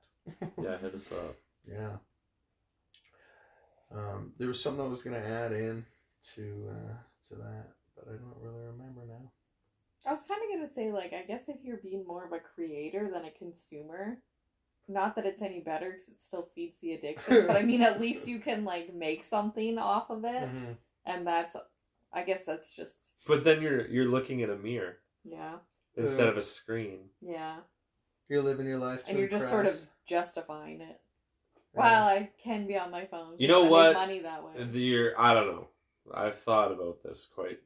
Yeah, 0.62 0.78
hit 0.80 0.94
us 0.96 1.10
up. 1.14 1.36
Yeah. 1.66 1.98
Um, 3.94 4.34
there 4.38 4.48
was 4.48 4.62
something 4.62 4.84
I 4.84 4.88
was 4.88 5.02
gonna 5.02 5.18
add 5.18 5.52
in 5.52 5.86
to 6.36 6.68
uh, 6.72 6.94
to 7.30 7.36
that, 7.36 7.68
but 7.96 8.06
I 8.08 8.12
don't 8.18 8.36
really 8.42 8.66
remember 8.66 9.02
now. 9.08 9.32
I 10.06 10.12
was 10.12 10.22
kind 10.28 10.42
of 10.44 10.58
gonna 10.60 10.70
say 10.74 10.92
like 10.92 11.14
I 11.14 11.24
guess 11.26 11.48
if 11.50 11.58
you're 11.64 11.78
being 11.78 12.06
more 12.06 12.26
of 12.26 12.34
a 12.34 12.40
creator 12.40 13.10
than 13.12 13.26
a 13.26 13.32
consumer, 13.32 14.18
not 14.88 15.16
that 15.16 15.26
it's 15.26 15.42
any 15.42 15.60
better 15.62 15.92
because 15.92 16.10
it 16.10 16.20
still 16.22 16.50
feeds 16.54 16.80
the 16.80 16.94
addiction, 16.94 17.48
but 17.48 17.56
I 17.56 17.62
mean 17.64 17.82
at 17.82 18.00
least 18.02 18.28
you 18.28 18.40
can 18.40 18.66
like 18.66 18.94
make 18.94 19.24
something 19.24 19.78
off 19.78 20.10
of 20.10 20.24
it, 20.26 20.50
Mhm. 20.50 20.78
and 21.06 21.26
that's 21.26 21.56
I 22.14 22.24
guess 22.24 22.44
that's 22.44 22.70
just 22.74 22.98
But 23.26 23.44
then 23.44 23.62
you're 23.62 23.88
you're 23.88 24.06
looking 24.10 24.42
at 24.44 24.50
a 24.50 24.56
mirror 24.58 24.98
yeah 25.24 25.58
instead 25.96 26.26
Yeah. 26.26 26.32
of 26.32 26.38
a 26.38 26.44
screen. 26.44 27.10
yeah, 27.22 27.58
You're 28.30 28.44
living 28.44 28.68
your 28.68 28.78
life 28.80 29.04
to 29.06 29.10
and 29.10 29.20
you're 29.20 29.28
just 29.30 29.50
sort 29.50 29.66
of 29.66 29.76
justifying 30.06 30.82
it. 30.82 31.02
Yeah. 31.78 31.84
Well, 31.84 32.08
I 32.08 32.30
can 32.44 32.68
be 32.68 32.78
on 32.78 32.92
my 32.92 33.06
phone. 33.06 33.34
You 33.38 33.48
know 33.48 33.60
I 33.62 33.64
make 33.64 33.72
what? 33.72 33.94
Money 33.94 34.20
that 34.20 34.44
way. 34.44 34.64
The 34.64 34.80
year 34.80 35.16
I 35.18 35.34
don't 35.34 35.48
know. 35.48 35.68
I've 36.14 36.40
thought 36.40 36.72
about 36.72 37.04
this 37.04 37.28
quite 37.34 37.60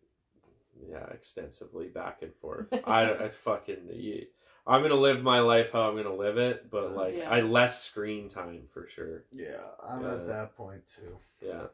yeah 0.89 1.05
extensively 1.11 1.87
back 1.87 2.21
and 2.21 2.33
forth. 2.35 2.67
I, 2.85 3.13
I 3.13 3.29
fucking 3.29 3.87
you, 3.93 4.25
I'm 4.67 4.81
gonna 4.81 4.95
live 4.95 5.21
my 5.23 5.39
life 5.39 5.71
how 5.71 5.89
I'm 5.89 5.95
gonna 5.95 6.13
live 6.13 6.37
it, 6.37 6.69
but 6.69 6.95
like 6.95 7.15
Yeah. 7.15 7.29
I 7.29 7.41
less 7.41 7.81
screen 7.83 8.27
time 8.29 8.63
for 8.73 8.87
sure. 8.87 9.23
Yeah, 9.31 9.61
I'm 9.83 10.03
Yeah. 10.03 10.13
at 10.13 10.27
that 10.27 10.55
point 10.57 10.85
too. 10.87 11.17
Yeah, 11.41 11.67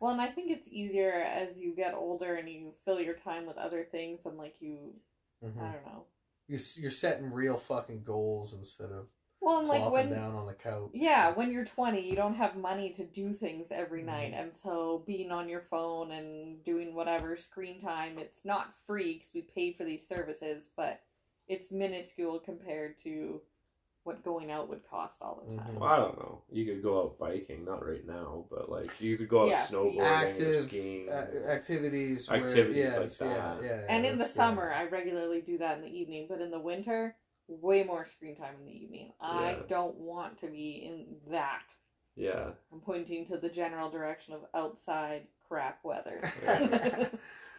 Well, 0.00 0.12
and 0.12 0.20
I 0.20 0.28
think 0.28 0.50
it's 0.50 0.68
easier 0.68 1.12
as 1.12 1.58
you 1.58 1.74
get 1.74 1.94
older 1.94 2.36
and 2.36 2.48
you 2.48 2.72
fill 2.84 3.00
your 3.00 3.14
time 3.14 3.46
with 3.46 3.56
other 3.58 3.84
things 3.84 4.26
and 4.26 4.36
like 4.38 4.60
you, 4.60 4.94
Mhm. 5.44 5.60
I 5.60 5.72
don't 5.72 5.86
know. 5.86 6.04
You're, 6.46 6.60
you're 6.76 6.90
setting 6.90 7.32
real 7.32 7.56
fucking 7.56 8.04
goals 8.04 8.54
instead 8.54 8.90
of 8.90 9.08
Well, 9.40 9.58
and 9.60 9.68
like 9.68 9.90
when 9.92 10.10
down 10.10 10.34
on 10.34 10.46
the 10.46 10.54
couch. 10.54 10.90
Yeah, 10.92 11.30
when 11.32 11.52
you're 11.52 11.64
20, 11.64 12.08
you 12.08 12.16
don't 12.16 12.34
have 12.34 12.56
money 12.56 12.90
to 12.94 13.04
do 13.04 13.32
things 13.32 13.70
every 13.70 14.02
Mhm. 14.02 14.06
night. 14.06 14.32
And 14.34 14.54
so 14.54 15.02
being 15.06 15.30
on 15.30 15.48
your 15.48 15.60
phone 15.60 16.10
and 16.12 16.62
doing 16.64 16.94
whatever 16.94 17.36
screen 17.36 17.80
time, 17.80 18.18
it's 18.18 18.44
not 18.44 18.74
free 18.74 19.14
because 19.14 19.32
we 19.34 19.42
pay 19.42 19.72
for 19.72 19.84
these 19.84 20.06
services, 20.06 20.70
but 20.76 21.02
it's 21.46 21.70
minuscule 21.70 22.38
compared 22.40 22.98
to 22.98 23.40
what 24.04 24.24
going 24.24 24.50
out 24.50 24.68
would 24.68 24.82
cost 24.88 25.20
all 25.20 25.42
the 25.44 25.56
time. 25.56 25.74
Mhm. 25.74 25.80
well, 25.80 25.90
I 25.92 25.96
don't 25.98 26.18
know. 26.18 26.42
You 26.50 26.64
could 26.64 26.82
go 26.82 27.00
out 27.02 27.18
biking, 27.18 27.64
not 27.64 27.86
right 27.86 28.06
now, 28.06 28.46
but 28.50 28.70
like 28.70 29.00
you 29.00 29.18
could 29.18 29.28
go 29.28 29.42
out 29.42 29.48
Yeah, 29.50 29.62
see. 29.64 29.74
snowboarding 29.74 29.98
or 30.00 30.04
active 30.24 30.64
skiing. 30.64 31.08
uh, 31.10 31.30
activities. 31.46 32.28
Where, 32.28 32.44
Activities 32.44 32.96
like 32.96 33.10
that. 33.10 33.26
Yeah, 33.26 33.60
yeah, 33.62 33.84
And 33.88 34.06
in 34.06 34.12
the 34.16 34.24
that's 34.24 34.32
good. 34.32 34.38
summer, 34.38 34.72
I 34.72 34.84
regularly 34.86 35.42
do 35.42 35.58
that 35.58 35.76
in 35.78 35.84
the 35.84 35.90
evening, 35.90 36.26
but 36.28 36.40
in 36.40 36.50
the 36.50 36.58
winter, 36.58 37.16
way 37.48 37.82
more 37.82 38.06
screen 38.06 38.36
time 38.36 38.54
in 38.60 38.66
the 38.66 38.72
evening. 38.72 39.12
I 39.20 39.50
Yeah. 39.52 39.56
don't 39.68 39.96
want 39.96 40.38
to 40.38 40.46
be 40.48 40.82
in 40.84 41.32
that. 41.32 41.62
yeah, 42.16 42.50
I'm 42.72 42.80
pointing 42.80 43.24
to 43.26 43.38
the 43.38 43.48
general 43.48 43.90
direction 43.90 44.34
of 44.34 44.40
outside 44.54 45.26
crap 45.48 45.78
weather. 45.84 46.20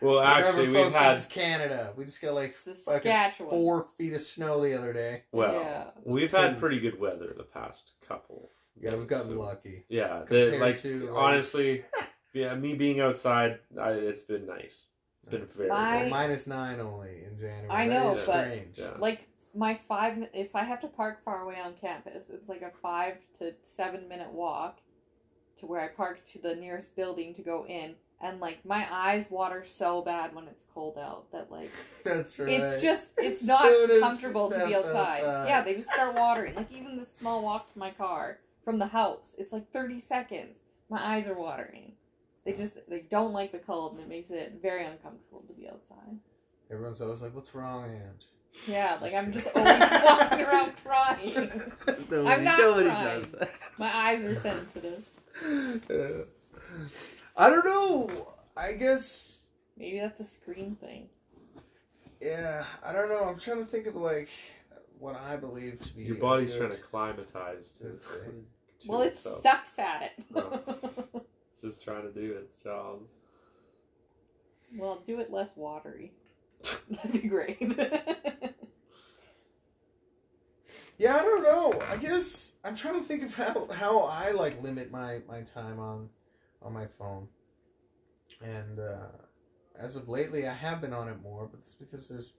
well, 0.01 0.19
actually, 0.19 0.67
Remember, 0.67 0.83
folks, 0.91 0.95
we've 0.95 1.03
had 1.03 1.15
this 1.15 1.23
is 1.25 1.31
Canada. 1.31 1.93
We 1.95 2.05
just 2.05 2.21
got 2.21 2.33
like 2.33 2.55
Saskatchewan. 2.55 3.49
four 3.49 3.85
feet 3.97 4.13
of 4.13 4.21
snow 4.21 4.61
the 4.61 4.77
other 4.77 4.93
day. 4.93 5.23
well, 5.31 5.53
Yeah. 5.53 5.89
we've 6.03 6.31
had 6.31 6.57
pretty 6.59 6.79
good 6.79 6.99
weather 6.99 7.33
the 7.35 7.43
past 7.43 7.91
couple. 8.07 8.49
Yeah, 8.79 8.91
we've 8.91 9.07
days, 9.07 9.19
gotten 9.19 9.31
so- 9.37 9.41
lucky. 9.41 9.85
Yeah, 9.89 10.23
the, 10.27 10.57
like 10.59 10.77
to, 10.79 11.13
honestly, 11.15 11.83
yeah, 12.33 12.53
me 12.55 12.75
being 12.75 12.99
outside, 12.99 13.59
I, 13.79 13.91
it's 13.91 14.23
been 14.23 14.45
nice. 14.45 14.87
It's 15.21 15.29
been 15.29 15.45
very 15.45 15.67
My- 15.69 16.01
nice. 16.03 16.11
Minus 16.11 16.47
nine 16.47 16.79
only 16.79 17.23
in 17.25 17.37
January. 17.37 17.69
I 17.69 17.87
That 17.87 17.93
know, 18.03 18.11
is 18.11 18.25
but- 18.25 18.43
strange. 18.45 18.79
Yeah. 18.79 18.91
like 18.99 19.27
my 19.55 19.73
five 19.87 20.27
if 20.33 20.55
i 20.55 20.63
have 20.63 20.79
to 20.81 20.87
park 20.87 21.23
far 21.23 21.43
away 21.43 21.55
on 21.59 21.73
campus 21.81 22.25
it's 22.31 22.47
like 22.49 22.61
a 22.61 22.71
five 22.81 23.15
to 23.37 23.53
seven 23.63 24.07
minute 24.07 24.31
walk 24.31 24.79
to 25.57 25.65
where 25.65 25.81
i 25.81 25.87
park 25.87 26.23
to 26.25 26.39
the 26.39 26.55
nearest 26.55 26.95
building 26.95 27.33
to 27.33 27.41
go 27.41 27.65
in 27.67 27.95
and 28.21 28.39
like 28.39 28.63
my 28.65 28.85
eyes 28.91 29.27
water 29.31 29.63
so 29.65 30.01
bad 30.01 30.35
when 30.35 30.45
it's 30.47 30.63
cold 30.73 30.97
out 30.97 31.31
that 31.31 31.49
like 31.51 31.71
That's 32.03 32.37
right. 32.39 32.49
it's 32.49 32.81
just 32.81 33.11
it's 33.17 33.41
As 33.41 33.47
not 33.47 33.61
soon 33.63 33.99
comfortable 34.01 34.49
to 34.49 34.65
be 34.67 34.75
outside. 34.75 34.95
outside. 35.23 35.47
yeah 35.47 35.63
they 35.63 35.73
just 35.75 35.89
start 35.91 36.15
watering 36.15 36.53
like 36.55 36.71
even 36.71 36.97
the 36.97 37.05
small 37.05 37.41
walk 37.43 37.71
to 37.73 37.79
my 37.79 37.91
car 37.91 38.37
from 38.63 38.77
the 38.77 38.87
house 38.87 39.35
it's 39.37 39.51
like 39.51 39.71
30 39.71 39.99
seconds 39.99 40.59
my 40.89 41.15
eyes 41.15 41.27
are 41.27 41.33
watering 41.33 41.93
they 42.45 42.53
just 42.53 42.77
they 42.89 42.99
don't 43.09 43.33
like 43.33 43.51
the 43.51 43.57
cold 43.59 43.93
and 43.93 44.01
it 44.01 44.07
makes 44.09 44.29
it 44.29 44.59
very 44.61 44.85
uncomfortable 44.85 45.43
to 45.47 45.53
be 45.53 45.67
outside 45.67 46.17
Everyone's 46.71 47.01
always 47.01 47.19
like, 47.23 47.33
"What's 47.33 47.55
wrong, 47.55 47.85
Ange?" 47.89 48.27
Yeah 48.67 48.97
like 49.01 49.13
i'm 49.13 49.31
just 49.31 49.47
always 49.55 49.79
walking 50.05 50.41
around 50.41 50.73
crying 50.83 51.33
nobody, 52.09 52.27
I'm 52.27 52.43
not 52.43 52.59
nobody 52.59 52.85
crying. 52.89 53.19
does 53.21 53.31
that. 53.31 53.51
My 53.77 53.95
eyes 53.95 54.23
are 54.23 54.35
sensitive. 54.35 55.09
Uh, 55.89 56.23
I 57.37 57.49
don't 57.49 57.63
know. 57.65 58.33
I 58.57 58.73
guess. 58.73 59.45
Maybe 59.77 59.99
that's 59.99 60.19
a 60.19 60.25
screen 60.25 60.75
thing. 60.81 61.07
Yeah, 62.21 62.65
I 62.83 62.91
don't 62.91 63.07
know. 63.07 63.23
I'm 63.23 63.39
trying 63.39 63.59
to 63.59 63.65
think 63.65 63.87
of 63.87 63.95
like 63.95 64.27
what 64.99 65.15
I 65.15 65.37
believe 65.37 65.79
to 65.79 65.93
be 65.93 66.03
Your 66.03 66.17
body's 66.17 66.51
good- 66.53 66.59
trying 66.67 66.71
to 66.71 66.77
climatize 66.83 67.71
to. 67.73 67.83
to 68.81 68.87
well, 68.87 69.01
it 69.03 69.09
itself. 69.09 69.41
sucks 69.41 69.79
at 69.79 70.01
it. 70.17 70.25
No. 70.35 70.61
It's 71.51 71.61
just 71.61 71.83
trying 71.83 72.03
to 72.03 72.11
do 72.13 72.33
its 72.41 72.57
job. 72.57 72.99
well, 74.77 75.01
do 75.05 75.19
it 75.19 75.29
less 75.31 75.55
watery. 75.57 76.13
That'd 76.89 77.21
be 77.21 77.27
great. 77.27 77.59
Yeah, 80.99 81.15
I 81.15 81.21
don't 81.21 81.43
know. 81.43 81.81
I 81.89 81.95
guess 81.95 82.53
I'm 82.65 82.75
trying 82.75 82.95
to 82.95 82.99
think 82.99 83.23
of 83.23 83.33
how 83.33 83.69
how 83.71 84.01
I 84.01 84.31
like 84.31 84.61
limit 84.61 84.91
my 84.91 85.21
my 85.29 85.41
time 85.43 85.79
on 85.79 86.09
on 86.61 86.73
my 86.73 86.87
phone. 86.87 87.25
And 88.43 88.79
uh 88.79 89.07
as 89.77 89.95
of 89.95 90.09
lately, 90.09 90.45
I 90.45 90.53
have 90.53 90.81
been 90.81 90.91
on 90.91 91.07
it 91.07 91.21
more, 91.23 91.47
but 91.49 91.61
it's 91.61 91.73
because 91.73 92.09
there's 92.09 92.33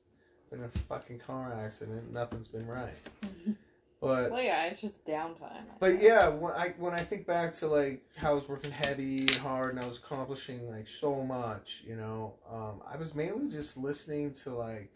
been 0.51 0.63
a 0.63 0.69
fucking 0.69 1.21
car 1.21 1.55
accident. 1.55 2.13
Nothing's 2.13 2.49
been 2.49 2.67
right. 2.67 2.97
But 4.01 4.31
well, 4.31 4.43
yeah, 4.43 4.65
it's 4.65 4.81
just 4.81 5.05
downtime. 5.05 5.43
I 5.43 5.77
But 5.79 5.93
guess. 5.95 6.03
yeah, 6.03 6.29
when 6.29 6.53
I 6.53 6.75
when 6.79 6.95
I 6.95 7.01
think 7.01 7.27
back 7.27 7.53
to 7.55 7.67
like 7.67 8.03
how 8.17 8.31
I 8.31 8.35
was 8.35 8.49
working 8.49 8.71
heavy 8.71 9.21
and 9.23 9.31
hard 9.33 9.75
and 9.75 9.81
I 9.81 9.87
was 9.87 9.99
accomplishing 9.99 10.71
like 10.71 10.89
so 10.89 11.23
much, 11.23 11.83
you 11.87 11.97
know, 11.97 12.35
um, 12.51 12.81
I 12.91 12.97
was 12.97 13.15
mainly 13.15 13.51
just 13.51 13.77
listening 13.77 14.33
to 14.45 14.55
like, 14.55 14.91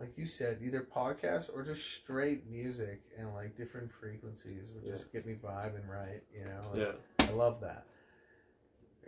like 0.00 0.18
you 0.18 0.26
said, 0.26 0.58
either 0.64 0.80
podcasts 0.94 1.48
or 1.54 1.62
just 1.62 1.94
straight 1.94 2.44
music 2.50 3.02
and 3.16 3.32
like 3.34 3.56
different 3.56 3.92
frequencies 3.92 4.72
would 4.74 4.84
just 4.84 5.12
get 5.12 5.24
me 5.24 5.34
vibing 5.34 5.86
right, 5.88 6.22
you 6.36 6.44
know. 6.44 6.62
and 6.72 6.80
Yeah. 6.82 7.26
I 7.28 7.30
love 7.30 7.60
that. 7.60 7.86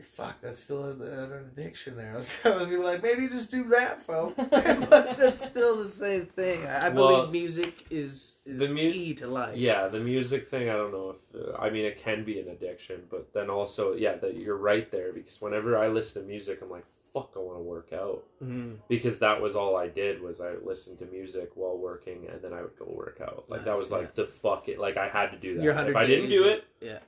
Fuck, 0.02 0.40
that's 0.40 0.58
still 0.58 0.84
a, 0.84 0.90
an 0.90 1.32
addiction 1.32 1.96
there. 1.96 2.12
I 2.14 2.16
was, 2.16 2.36
I 2.44 2.50
was 2.50 2.64
gonna 2.68 2.78
be 2.78 2.84
like, 2.84 3.02
maybe 3.02 3.28
just 3.28 3.50
do 3.50 3.64
that, 3.68 4.00
folks. 4.02 4.34
but 4.50 5.16
that's 5.16 5.44
still 5.44 5.76
the 5.76 5.88
same 5.88 6.26
thing. 6.26 6.66
I, 6.66 6.86
I 6.86 6.88
Well, 6.90 7.26
believe 7.26 7.30
music 7.32 7.86
is 7.90 8.36
is 8.44 8.58
the 8.58 8.68
mu- 8.68 8.76
key 8.76 9.14
to 9.14 9.26
life. 9.26 9.56
Yeah, 9.56 9.88
the 9.88 10.00
music 10.00 10.48
thing, 10.48 10.68
I 10.68 10.74
don't 10.74 10.92
know 10.92 11.16
if. 11.34 11.48
Uh, 11.48 11.56
I 11.58 11.70
mean, 11.70 11.84
it 11.84 11.98
can 11.98 12.24
be 12.24 12.40
an 12.40 12.48
addiction, 12.48 13.02
but 13.10 13.32
then 13.32 13.50
also, 13.50 13.94
yeah, 13.94 14.16
that 14.16 14.36
you're 14.36 14.56
right 14.56 14.90
there 14.90 15.12
because 15.12 15.40
whenever 15.40 15.78
I 15.78 15.88
listen 15.88 16.22
to 16.22 16.28
music, 16.28 16.60
I'm 16.62 16.70
like, 16.70 16.84
fuck, 17.12 17.30
I 17.36 17.38
want 17.38 17.58
to 17.58 17.62
work 17.62 17.92
out. 17.92 18.24
Mhm. 18.44 18.76
Because 18.88 19.18
that 19.20 19.40
was 19.40 19.54
all 19.54 19.76
I 19.76 19.86
did 19.88 20.20
was 20.20 20.40
I 20.40 20.54
listened 20.64 20.98
to 20.98 21.06
music 21.06 21.52
while 21.54 21.78
working 21.78 22.26
and 22.30 22.42
then 22.42 22.52
I 22.52 22.62
would 22.62 22.76
go 22.78 22.86
work 22.86 23.20
out. 23.22 23.44
Like, 23.48 23.60
that 23.64 23.70
Nice, 23.70 23.78
was 23.78 23.90
like 23.92 24.14
the 24.16 24.26
fuck 24.26 24.68
it. 24.68 24.80
Like, 24.80 24.96
I 24.96 25.08
had 25.08 25.30
to 25.30 25.36
do 25.38 25.56
that. 25.58 25.88
If 25.88 25.96
I 25.96 26.04
didn't 26.06 26.30
do 26.30 26.44
it, 26.44 26.64
yeah. 26.80 26.98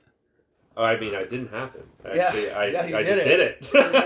Oh, 0.77 0.83
I 0.83 0.99
mean, 0.99 1.15
I 1.15 1.23
didn't 1.23 1.49
happen. 1.49 1.81
Yeah, 2.05 2.25
Actually, 2.27 2.51
I, 2.51 2.65
yeah, 2.67 2.85
you 2.85 2.97
I 2.97 3.01
did 3.03 3.07
just 3.15 3.25
it. 3.25 3.29
did 3.29 3.39
it. 3.39 3.61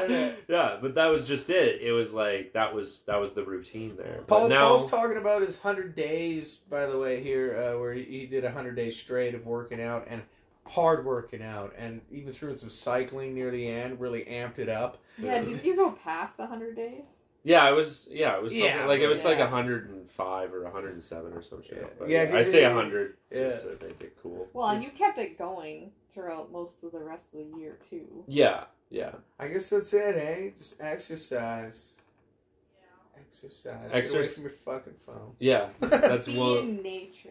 Did 0.07 0.11
it. 0.11 0.43
yeah, 0.47 0.78
but 0.82 0.95
that 0.95 1.07
was 1.07 1.28
just 1.28 1.49
it. 1.49 1.82
It 1.82 1.91
was 1.91 2.13
like 2.13 2.53
that 2.53 2.74
was 2.74 3.01
that 3.07 3.19
was 3.19 3.34
the 3.34 3.43
routine 3.43 3.95
there. 3.97 4.22
Paul, 4.26 4.43
but 4.43 4.47
now, 4.47 4.67
Paul's 4.69 4.89
talking 4.89 5.17
about 5.17 5.41
his 5.41 5.57
hundred 5.59 5.95
days, 5.95 6.55
by 6.69 6.86
the 6.86 6.97
way, 6.97 7.22
here 7.22 7.57
uh, 7.57 7.78
where 7.80 7.93
he, 7.93 8.03
he 8.03 8.26
did 8.26 8.45
a 8.45 8.51
hundred 8.51 8.76
days 8.78 8.97
straight 8.97 9.36
of 9.36 9.45
working 9.45 9.82
out 9.82 10.07
and 10.09 10.22
hard 10.65 11.03
working 11.05 11.43
out, 11.43 11.74
and 11.78 11.99
even 12.09 12.32
threw 12.32 12.49
in 12.51 12.57
some 12.57 12.69
cycling 12.69 13.34
near 13.36 13.51
the 13.51 13.67
end, 13.67 13.99
really 13.99 14.24
amped 14.24 14.57
it 14.59 14.69
up. 14.69 14.99
yeah. 15.17 15.41
Did 15.43 15.63
you 15.65 15.76
go 15.76 15.91
past 15.91 16.39
hundred 16.39 16.78
days? 16.78 17.03
yeah, 17.43 17.67
it 17.69 17.76
was 17.76 18.07
yeah, 18.09 18.38
it 18.38 18.41
was 18.43 18.53
something, 18.53 18.69
Yeah, 18.69 18.86
like 18.86 19.01
it 19.01 19.07
was 19.07 19.26
like 19.26 19.39
yeah. 19.39 19.47
hundred 19.49 19.89
and 19.89 20.09
five 20.09 20.53
or 20.53 20.69
hundred 20.69 20.93
and 20.93 21.03
seven 21.03 21.34
or 21.34 21.41
some 21.41 21.61
shit. 21.63 21.80
Yeah. 21.82 21.88
But 21.99 22.09
Yeah, 22.09 22.24
yeah, 22.30 22.36
I 22.36 22.39
he- 22.39 22.45
say 22.45 22.63
hundred 22.63 23.17
yeah. 23.30 23.49
just 23.49 23.63
to 23.63 23.86
make 23.86 23.99
it 23.99 24.15
cool. 24.24 24.47
Well, 24.53 24.67
and 24.69 24.82
you 24.84 24.89
kept 24.91 25.17
it 25.17 25.38
going 25.38 25.91
throughout 26.14 26.51
most 26.51 26.84
of 26.84 26.91
the 26.91 26.99
rest 26.99 27.26
of 27.34 27.39
the 27.39 27.59
year 27.59 27.78
too. 27.89 28.24
Yeah, 28.28 28.66
yeah. 28.89 29.12
I 29.39 29.47
guess 29.47 29.70
that's 29.70 29.93
it, 29.93 30.16
eh? 30.16 30.49
Just 30.57 30.82
exercise. 30.82 31.95
Exercise. 33.18 33.91
Get 33.91 34.09
away 34.14 34.24
from 34.26 34.43
your 34.43 34.51
fucking 34.51 34.93
phone. 35.05 35.36
Yeah, 35.39 35.70
that's 35.80 36.28
Be 36.28 36.38
what 36.38 36.64
in 36.64 36.82
nature. 36.82 37.30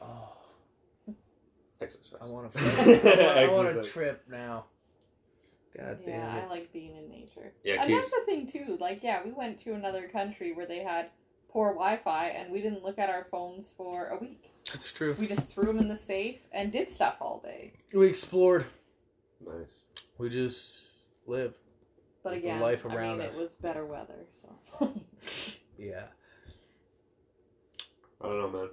Oh, 0.00 0.32
exercise. 1.80 2.18
I 2.20 2.26
want 2.26 2.52
to. 2.52 3.38
I 3.38 3.48
want 3.48 3.76
a 3.76 3.82
trip 3.82 4.24
now. 4.30 4.66
God 5.76 5.98
damn 6.06 6.14
Yeah, 6.14 6.36
it. 6.38 6.44
I 6.44 6.48
like 6.48 6.72
being 6.72 6.96
in 6.96 7.08
nature. 7.10 7.52
Yeah, 7.64 7.82
and 7.82 7.92
that's 7.92 8.10
Keith. 8.10 8.20
the 8.26 8.32
thing 8.32 8.46
too. 8.46 8.78
Like, 8.80 9.02
yeah, 9.02 9.20
we 9.24 9.32
went 9.32 9.58
to 9.64 9.74
another 9.74 10.08
country 10.08 10.52
where 10.52 10.64
they 10.66 10.78
had 10.82 11.10
poor 11.56 11.72
Wi-Fi, 11.72 12.26
and 12.26 12.52
we 12.52 12.60
didn't 12.60 12.84
look 12.84 12.98
at 12.98 13.08
our 13.08 13.24
phones 13.24 13.72
for 13.78 14.08
a 14.08 14.18
week. 14.18 14.50
That's 14.70 14.92
true. 14.92 15.16
We 15.18 15.26
just 15.26 15.48
threw 15.48 15.62
them 15.62 15.78
in 15.78 15.88
the 15.88 15.96
safe 15.96 16.40
and 16.52 16.70
did 16.70 16.90
stuff 16.90 17.16
all 17.18 17.40
day. 17.42 17.72
We 17.94 18.06
explored. 18.08 18.66
Nice. 19.40 19.72
We 20.18 20.28
just 20.28 20.82
live. 21.26 21.54
But 22.22 22.34
with 22.34 22.42
the 22.42 22.48
again, 22.50 22.60
life 22.60 22.84
I 22.84 22.94
around 22.94 23.18
mean, 23.18 23.28
us. 23.28 23.36
it 23.36 23.40
was 23.40 23.54
better 23.54 23.86
weather, 23.86 24.26
so. 24.78 24.92
Yeah. 25.78 26.04
I 28.20 28.26
don't 28.26 28.38
know, 28.38 28.50
man. 28.50 28.68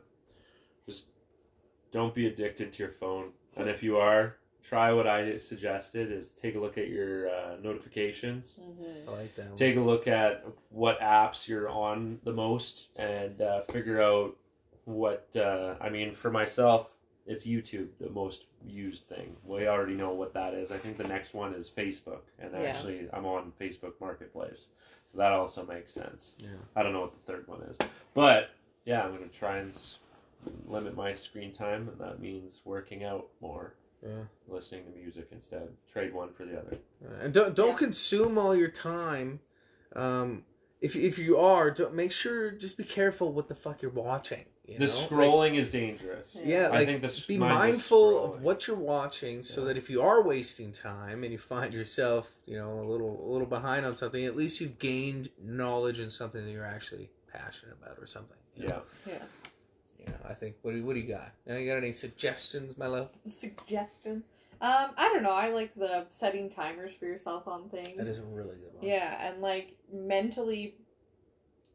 Just 0.86 1.06
don't 1.94 2.14
be 2.14 2.28
addicted 2.28 2.74
to 2.74 2.84
your 2.84 2.92
phone. 2.92 3.30
And 3.56 3.70
if 3.70 3.82
you 3.82 3.96
are, 3.98 4.36
try 4.64 4.92
what 4.94 5.08
I 5.08 5.38
suggested: 5.38 6.12
is 6.12 6.30
take 6.30 6.56
a 6.56 6.60
look 6.60 6.78
at 6.78 6.88
your 6.90 7.30
uh, 7.30 7.58
notifications. 7.62 8.60
Mhm. 8.62 9.08
I 9.08 9.12
like 9.12 9.36
that. 9.36 9.56
Take 9.58 9.76
a 9.78 9.82
look 9.82 10.08
at 10.08 10.46
what 10.70 11.00
apps 11.00 11.48
you're 11.48 11.70
on 11.70 12.20
the 12.24 12.34
most, 12.34 12.88
and 12.96 13.42
uh, 13.42 13.62
figure 13.64 14.02
out 14.02 14.36
what. 14.86 15.28
Uh, 15.36 15.76
I 15.82 15.90
mean, 15.90 16.14
for 16.14 16.32
myself, 16.32 16.96
it's 17.26 17.46
YouTube, 17.46 17.88
the 18.00 18.10
most 18.10 18.46
used 18.66 19.04
thing. 19.08 19.36
We 19.46 19.68
already 19.68 19.94
know 19.96 20.14
what 20.14 20.34
that 20.34 20.54
is. 20.54 20.72
I 20.72 20.78
think 20.78 20.98
the 20.98 21.08
next 21.08 21.34
one 21.34 21.54
is 21.54 21.70
Facebook, 21.70 22.22
and 22.40 22.52
Yeah. 22.54 22.60
actually, 22.62 23.08
I'm 23.14 23.26
on 23.26 23.52
Facebook 23.60 23.94
Marketplace, 24.02 24.70
so 25.08 25.18
that 25.18 25.32
also 25.32 25.66
makes 25.66 25.94
sense. 25.94 26.36
Yeah. 26.38 26.50
I 26.76 26.84
don't 26.84 26.94
know 26.94 27.02
what 27.02 27.14
the 27.14 27.32
third 27.32 27.48
one 27.48 27.62
is, 27.64 27.78
but 28.14 28.50
yeah, 28.86 29.04
I'm 29.04 29.14
gonna 29.14 29.28
try 29.28 29.58
and 29.58 29.78
limit 30.68 30.96
my 30.96 31.14
screen 31.14 31.54
time, 31.54 31.88
and 31.90 31.98
that 32.00 32.20
means 32.20 32.62
working 32.66 33.04
out 33.06 33.28
more, 33.40 33.76
Yeah. 34.06 34.24
listening 34.48 34.84
to 34.86 34.92
music 34.92 35.28
instead. 35.32 35.70
Trade 35.92 36.14
one 36.14 36.34
for 36.34 36.46
the 36.46 36.60
other. 36.60 36.78
And 37.22 37.34
don't 37.34 37.56
don't 37.56 37.70
Yeah. 37.70 37.76
consume 37.78 38.38
all 38.38 38.56
your 38.56 38.70
time. 38.70 39.40
Um, 39.96 40.46
if 40.82 40.96
if 40.96 41.18
you 41.18 41.38
are, 41.38 41.72
don't, 41.72 41.94
make 41.94 42.12
sure 42.12 42.52
just 42.52 42.78
be 42.78 42.84
careful 42.84 43.32
what 43.32 43.48
the 43.48 43.56
fuck 43.56 43.82
you're 43.82 43.92
watching. 43.92 44.46
You 44.66 44.80
the 44.80 44.86
know? 44.86 44.94
Like, 44.94 45.10
scrolling 45.10 45.56
is 45.56 45.72
dangerous. 45.72 46.38
yeah, 46.44 46.70
I 46.72 46.86
think 46.86 47.02
this 47.02 47.26
be 47.26 47.38
mindless 47.38 47.60
mindful 47.60 48.24
of 48.36 48.42
what 48.42 48.66
you're 48.68 48.78
watching, 48.78 49.44
so 49.44 49.62
Yeah. 49.62 49.68
that 49.68 49.78
if 49.78 49.90
you 49.90 50.02
are 50.02 50.22
wasting 50.22 50.72
time 50.72 51.24
and 51.24 51.32
you 51.34 51.38
find 51.38 51.74
yourself, 51.74 52.32
you 52.46 52.56
know, 52.58 52.80
a 52.82 52.88
little 52.88 53.26
a 53.26 53.30
little 53.32 53.48
behind 53.48 53.86
on 53.86 53.94
something, 53.96 54.26
at 54.26 54.36
least 54.38 54.60
you've 54.62 54.80
gained 54.80 55.30
knowledge 55.42 56.00
in 56.00 56.10
something 56.10 56.44
that 56.46 56.52
you're 56.52 56.66
actually 56.66 57.10
passionate 57.32 57.76
about 57.82 57.98
or 58.00 58.06
something. 58.06 58.38
you 58.56 58.68
know? 58.68 58.84
Yeah. 59.08 59.24
Yeah. 60.06 60.14
I 60.30 60.34
think. 60.34 60.56
What 60.62 60.72
do 60.72 60.78
you, 60.78 60.86
what 60.86 60.94
do 60.94 61.00
you 61.00 61.08
got? 61.08 61.32
Now 61.46 61.56
you 61.56 61.68
got 61.70 61.78
any 61.78 61.92
suggestions, 61.92 62.78
my 62.78 62.88
love? 62.88 63.10
Suggestion. 63.26 64.24
Um, 64.62 64.92
I 64.98 65.10
don't 65.12 65.24
know. 65.24 65.32
I 65.32 65.50
like 65.50 65.76
the 65.76 66.06
setting 66.10 66.50
timers 66.50 66.94
for 66.94 67.06
yourself 67.06 67.48
on 67.48 67.68
things. 67.70 67.98
That 67.98 68.08
is 68.08 68.20
a 68.20 68.24
really 68.24 68.56
good 68.56 68.74
one. 68.74 68.86
Yeah, 68.86 69.28
and 69.28 69.42
like 69.42 69.76
mentally, 69.92 70.76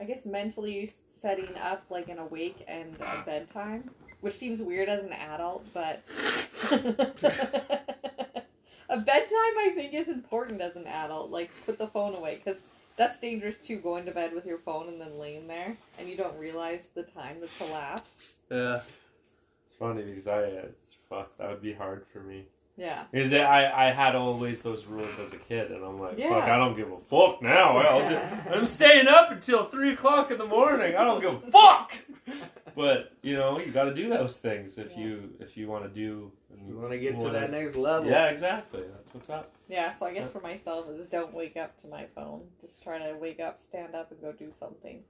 I 0.01 0.05
guess 0.05 0.25
mentally 0.25 0.91
setting 1.07 1.55
up 1.59 1.85
like 1.91 2.09
an 2.09 2.19
awake 2.19 2.65
and 2.67 2.97
a 3.01 3.23
bedtime, 3.27 3.91
which 4.23 4.35
seems 4.35 4.63
weird 4.63 4.89
as 4.89 5.05
an 5.05 5.13
adult, 5.13 5.67
but 5.75 6.03
a 8.89 8.99
bedtime 8.99 9.59
I 9.59 9.73
think 9.75 9.93
is 9.93 10.09
important 10.09 10.63
as 10.63 10.77
an 10.77 10.87
adult. 10.87 11.31
Like 11.31 11.51
put 11.67 11.79
the 11.79 11.89
phone 11.89 12.15
away 12.15 12.41
because 12.43 12.61
that's 12.99 13.19
dangerous 13.19 13.59
too. 13.59 13.79
Going 13.79 14.05
to 14.05 14.11
bed 14.13 14.35
with 14.35 14.45
your 14.45 14.59
phone 14.59 14.89
and 14.89 15.01
then 15.01 15.19
laying 15.19 15.47
there 15.47 15.77
and 15.99 16.09
you 16.09 16.17
don't 16.17 16.37
realize 16.39 16.89
the 16.95 17.05
time 17.05 17.37
that's 17.41 17.61
elapsed. 17.69 18.33
Yeah. 18.51 18.81
It's 19.65 19.75
funny 19.79 20.03
because 20.03 20.29
I, 20.29 20.43
uh, 20.43 20.47
it's, 20.65 20.97
fuck, 21.09 21.35
that 21.39 21.49
would 21.49 21.63
be 21.63 21.73
hard 21.73 22.05
for 22.13 22.21
me. 22.21 22.45
Yeah, 22.77 23.05
Because 23.11 23.33
I, 23.33 23.89
I 23.89 23.91
had 23.91 24.15
always 24.15 24.63
those 24.63 24.85
rules 24.87 25.19
as 25.19 25.33
a 25.33 25.37
kid, 25.37 25.73
and 25.73 25.85
I'm 25.85 25.99
like, 25.99 26.17
fuck, 26.17 26.45
I 26.45 26.57
don't 26.57 26.77
give 26.77 26.93
a 26.93 26.99
fuck 26.99 27.43
now. 27.43 27.77
I'll 27.77 28.01
Yeah. 28.09 28.45
I'm 28.53 28.67
staying 28.67 29.09
up 29.09 29.33
until 29.33 29.65
three 29.65 29.95
o'clock 29.95 30.31
in 30.31 30.39
the 30.39 30.47
morning. 30.47 30.95
I 30.95 31.03
don't 31.03 31.21
give 31.21 31.35
a 31.35 31.51
fuck. 31.51 31.97
But 32.77 33.11
you 33.23 33.35
know, 33.35 33.59
you 33.59 33.73
got 33.73 33.85
to 33.85 33.95
do 33.95 34.09
those 34.09 34.37
things 34.37 34.79
if 34.79 34.93
Yeah. 34.93 34.99
you 35.01 35.31
if 35.41 35.57
you 35.57 35.67
want 35.67 35.83
to 35.83 35.91
do. 35.91 36.31
You 36.69 36.77
want 36.79 36.93
to 36.93 36.99
get 37.01 37.17
wanna- 37.17 37.33
that 37.33 37.51
next 37.51 37.75
level. 37.75 38.09
Yeah, 38.09 38.27
exactly. 38.29 38.83
That's 38.95 39.13
what's 39.13 39.31
up. 39.31 39.51
Yeah. 39.69 39.95
So 39.95 40.07
I 40.07 40.13
guess 40.15 40.31
for 40.31 40.41
myself 40.41 40.89
is 40.91 41.07
don't 41.07 41.33
wake 41.35 41.57
up 41.57 41.81
to 41.83 41.89
my 41.89 42.07
phone. 42.15 42.43
Just 42.61 42.83
try 42.83 42.99
to 42.99 43.17
wake 43.19 43.41
up, 43.41 43.59
stand 43.59 43.95
up, 43.95 44.11
and 44.11 44.21
go 44.21 44.33
do 44.33 44.51
something. 44.53 45.03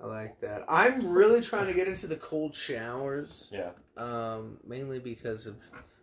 I 0.00 0.06
like 0.06 0.40
that. 0.40 0.64
I'm 0.68 1.10
really 1.12 1.40
trying 1.40 1.66
to 1.66 1.74
get 1.74 1.88
into 1.88 2.06
the 2.06 2.16
cold 2.16 2.54
showers. 2.54 3.50
Yeah. 3.52 3.70
Um, 3.96 4.58
mainly 4.64 5.00
because 5.00 5.46
of 5.46 5.56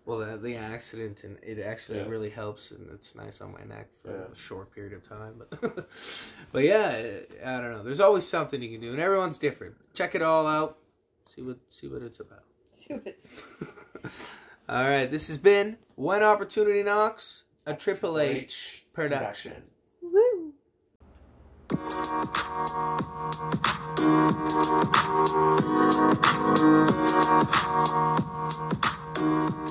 well 0.05 0.19
the, 0.19 0.37
the 0.37 0.55
accident 0.57 1.23
and 1.23 1.37
it 1.41 1.59
actually 1.59 1.99
Yeah. 1.99 2.07
really 2.07 2.29
helps 2.29 2.71
and 2.71 2.87
it's 2.91 3.15
nice 3.15 3.39
on 3.41 3.53
my 3.53 3.63
neck 3.63 3.87
for 4.03 4.11
Yeah. 4.11 4.31
a 4.31 4.35
short 4.35 4.71
period 4.75 4.91
of 4.93 5.07
time. 5.07 5.35
But 5.39 5.87
but 6.51 6.63
yeah, 6.65 7.19
I 7.43 7.61
don't 7.61 7.71
know. 7.71 7.83
There's 7.83 8.01
always 8.01 8.27
something 8.27 8.61
you 8.61 8.69
can 8.69 8.81
do 8.81 8.91
and 8.91 8.99
everyone's 8.99 9.37
different. 9.37 9.75
Check 9.93 10.13
it 10.13 10.21
all 10.21 10.45
out. 10.45 10.77
See 11.25 11.41
what 11.41 11.57
see 11.69 11.87
what 11.87 12.01
it's 12.03 12.19
about. 12.19 12.43
Do 12.87 13.01
it. 13.05 13.19
all 14.69 14.83
right, 14.83 15.09
this 15.09 15.27
has 15.27 15.37
been 15.37 15.77
When 15.95 16.21
Opportunity 16.21 16.83
Knocks, 16.83 17.44
a 17.65 17.73
Triple 17.73 18.19
H 18.19 18.85
production. 18.93 19.63
Woo! 20.01 20.53
Thank 29.15 29.64